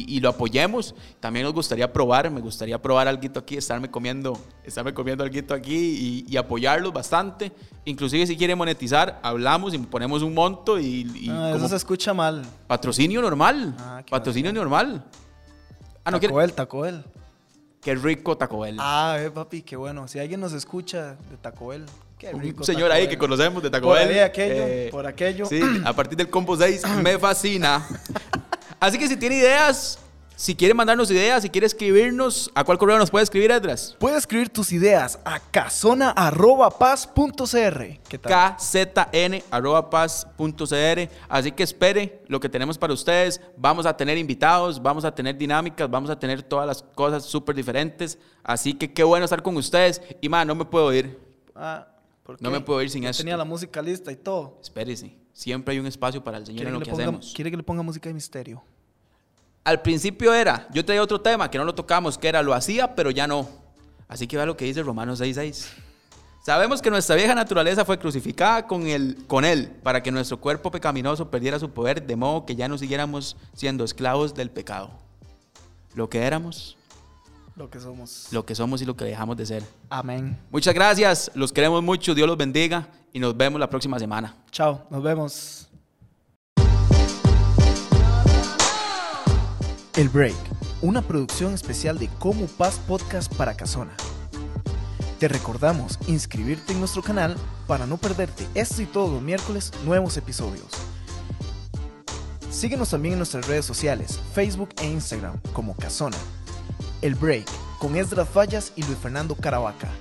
y, 0.00 0.16
y 0.16 0.20
lo 0.20 0.28
apoyemos. 0.30 0.94
También 1.20 1.44
nos 1.44 1.52
gustaría 1.54 1.92
probar, 1.92 2.30
me 2.30 2.40
gustaría 2.40 2.80
probar 2.80 3.08
algo 3.08 3.38
aquí, 3.38 3.56
estarme 3.56 3.90
comiendo, 3.90 4.38
estarme 4.64 4.92
comiendo 4.94 5.22
algo 5.24 5.54
aquí 5.54 6.24
y, 6.26 6.32
y 6.32 6.36
apoyarlos 6.36 6.92
bastante. 6.92 7.52
Inclusive 7.84 8.26
si 8.26 8.36
quiere 8.36 8.54
monetizar, 8.54 9.20
hablamos 9.22 9.74
y 9.74 9.78
ponemos 9.78 10.22
un 10.22 10.34
monto 10.34 10.78
y, 10.78 11.10
y 11.14 11.28
Ah, 11.30 11.48
eso 11.50 11.56
como 11.58 11.68
se 11.68 11.76
escucha 11.76 12.14
mal. 12.14 12.42
Patrocinio 12.66 13.20
normal. 13.22 13.74
Ah, 13.78 14.02
Patrocinio 14.08 14.52
normal. 14.52 15.04
Ah, 16.04 16.10
no. 16.10 16.20
Taco 16.20 16.34
Bell, 16.34 16.52
Taco 16.52 16.80
Bell. 16.80 17.04
Qué 17.80 17.94
rico 17.94 18.36
Taco 18.36 18.60
Bell. 18.60 18.76
Ah, 18.80 19.16
eh, 19.20 19.30
papi, 19.30 19.62
qué 19.62 19.76
bueno. 19.76 20.08
Si 20.08 20.18
alguien 20.18 20.40
nos 20.40 20.52
escucha 20.54 21.16
de 21.30 21.36
Taco 21.40 21.66
Bell, 21.68 21.84
qué 22.18 22.32
rico. 22.32 22.60
Un 22.60 22.64
señor 22.64 22.84
Taco 22.88 22.94
ahí 22.94 23.02
Bell. 23.02 23.10
que 23.10 23.18
conocemos 23.18 23.62
de 23.62 23.68
Taco 23.70 23.88
Por 23.88 23.98
Bell. 23.98 24.08
ahí 24.08 24.18
aquello, 24.20 24.54
Eh, 24.66 24.88
por 24.90 25.06
aquello. 25.06 25.44
Sí, 25.46 25.60
a 25.84 25.92
partir 25.92 26.16
del 26.16 26.30
combo 26.30 26.56
6 26.56 26.82
me 27.02 27.18
fascina. 27.18 27.86
Así 28.84 28.98
que 28.98 29.08
si 29.08 29.16
tiene 29.16 29.36
ideas, 29.36 29.98
si 30.36 30.54
quiere 30.54 30.74
mandarnos 30.74 31.10
ideas, 31.10 31.42
si 31.42 31.48
quiere 31.48 31.66
escribirnos, 31.66 32.50
¿a 32.54 32.64
cuál 32.64 32.76
correo 32.76 32.98
nos 32.98 33.10
puede 33.10 33.22
escribir, 33.22 33.50
Edras? 33.50 33.96
Puedes 33.98 34.18
escribir 34.18 34.50
tus 34.50 34.72
ideas 34.72 35.18
a 35.24 35.40
casona.paz.cr. 35.40 37.98
¿Qué 38.06 38.18
tal? 38.18 38.56
kzn.paz.cr. 39.94 41.08
Así 41.30 41.52
que 41.52 41.62
espere 41.62 42.22
lo 42.28 42.40
que 42.40 42.50
tenemos 42.50 42.76
para 42.76 42.92
ustedes. 42.92 43.40
Vamos 43.56 43.86
a 43.86 43.96
tener 43.96 44.18
invitados, 44.18 44.82
vamos 44.82 45.06
a 45.06 45.14
tener 45.14 45.38
dinámicas, 45.38 45.88
vamos 45.90 46.10
a 46.10 46.18
tener 46.18 46.42
todas 46.42 46.66
las 46.66 46.82
cosas 46.82 47.24
súper 47.24 47.56
diferentes. 47.56 48.18
Así 48.42 48.74
que 48.74 48.92
qué 48.92 49.02
bueno 49.02 49.24
estar 49.24 49.42
con 49.42 49.56
ustedes. 49.56 50.02
Y 50.20 50.28
man, 50.28 50.46
no 50.46 50.54
me 50.54 50.66
puedo 50.66 50.92
ir. 50.92 51.18
Ah, 51.54 51.88
¿por 52.22 52.42
No 52.42 52.50
qué? 52.50 52.58
me 52.58 52.60
puedo 52.60 52.82
ir 52.82 52.90
sin 52.90 53.04
Ya 53.04 53.08
esto. 53.08 53.22
Tenía 53.22 53.38
la 53.38 53.46
música 53.46 53.80
lista 53.80 54.12
y 54.12 54.16
todo. 54.16 54.58
Espérese. 54.62 55.16
Siempre 55.32 55.72
hay 55.72 55.80
un 55.80 55.86
espacio 55.86 56.22
para 56.22 56.36
el 56.38 56.46
Señor 56.46 56.66
en 56.66 56.72
lo 56.74 56.78
que 56.78 56.84
que, 56.84 56.90
ponga, 56.92 57.02
hacemos. 57.04 57.32
quiere 57.34 57.50
que 57.50 57.56
le 57.56 57.62
ponga 57.64 57.82
música 57.82 58.08
de 58.08 58.14
misterio. 58.14 58.62
Al 59.64 59.80
principio 59.80 60.34
era, 60.34 60.68
yo 60.72 60.84
traía 60.84 61.02
otro 61.02 61.20
tema 61.20 61.50
que 61.50 61.56
no 61.58 61.64
lo 61.64 61.74
tocamos, 61.74 62.18
que 62.18 62.28
era 62.28 62.42
lo 62.42 62.52
hacía, 62.52 62.94
pero 62.94 63.10
ya 63.10 63.26
no. 63.26 63.48
Así 64.08 64.26
que 64.26 64.36
vea 64.36 64.44
lo 64.46 64.56
que 64.56 64.66
dice 64.66 64.82
Romanos 64.82 65.20
6:6. 65.20 65.66
Sabemos 66.44 66.82
que 66.82 66.90
nuestra 66.90 67.16
vieja 67.16 67.34
naturaleza 67.34 67.86
fue 67.86 67.98
crucificada 67.98 68.66
con, 68.66 68.86
el, 68.86 69.24
con 69.26 69.46
Él 69.46 69.70
para 69.82 70.02
que 70.02 70.10
nuestro 70.10 70.38
cuerpo 70.38 70.70
pecaminoso 70.70 71.30
perdiera 71.30 71.58
su 71.58 71.70
poder, 71.70 72.06
de 72.06 72.16
modo 72.16 72.44
que 72.44 72.54
ya 72.54 72.68
no 72.68 72.76
siguiéramos 72.76 73.34
siendo 73.54 73.82
esclavos 73.82 74.34
del 74.34 74.50
pecado. 74.50 74.90
Lo 75.94 76.10
que 76.10 76.20
éramos, 76.22 76.76
Lo 77.56 77.70
que 77.70 77.80
somos. 77.80 78.26
lo 78.30 78.44
que 78.44 78.54
somos 78.54 78.82
y 78.82 78.84
lo 78.84 78.94
que 78.94 79.06
dejamos 79.06 79.38
de 79.38 79.46
ser. 79.46 79.62
Amén. 79.88 80.38
Muchas 80.50 80.74
gracias, 80.74 81.30
los 81.34 81.50
queremos 81.50 81.82
mucho, 81.82 82.14
Dios 82.14 82.28
los 82.28 82.36
bendiga 82.36 82.88
y 83.14 83.20
nos 83.20 83.34
vemos 83.34 83.58
la 83.58 83.70
próxima 83.70 83.98
semana. 83.98 84.36
Chao, 84.50 84.82
nos 84.90 85.02
vemos. 85.02 85.63
El 89.96 90.08
Break, 90.08 90.34
una 90.82 91.02
producción 91.02 91.54
especial 91.54 92.00
de 92.00 92.08
Como 92.18 92.46
Paz 92.46 92.80
Podcast 92.84 93.32
para 93.32 93.54
Casona. 93.54 93.92
Te 95.20 95.28
recordamos 95.28 96.00
inscribirte 96.08 96.72
en 96.72 96.80
nuestro 96.80 97.00
canal 97.00 97.36
para 97.68 97.86
no 97.86 97.96
perderte 97.96 98.44
este 98.54 98.82
y 98.82 98.86
todos 98.86 99.12
los 99.12 99.22
miércoles 99.22 99.70
nuevos 99.84 100.16
episodios. 100.16 100.66
Síguenos 102.50 102.90
también 102.90 103.12
en 103.12 103.18
nuestras 103.20 103.46
redes 103.46 103.66
sociales, 103.66 104.18
Facebook 104.32 104.70
e 104.82 104.86
Instagram 104.86 105.38
como 105.52 105.76
Casona. 105.76 106.18
El 107.00 107.14
Break 107.14 107.46
con 107.78 107.94
Esdras 107.94 108.28
Fallas 108.28 108.72
y 108.74 108.82
Luis 108.82 108.98
Fernando 108.98 109.36
Caravaca. 109.36 109.92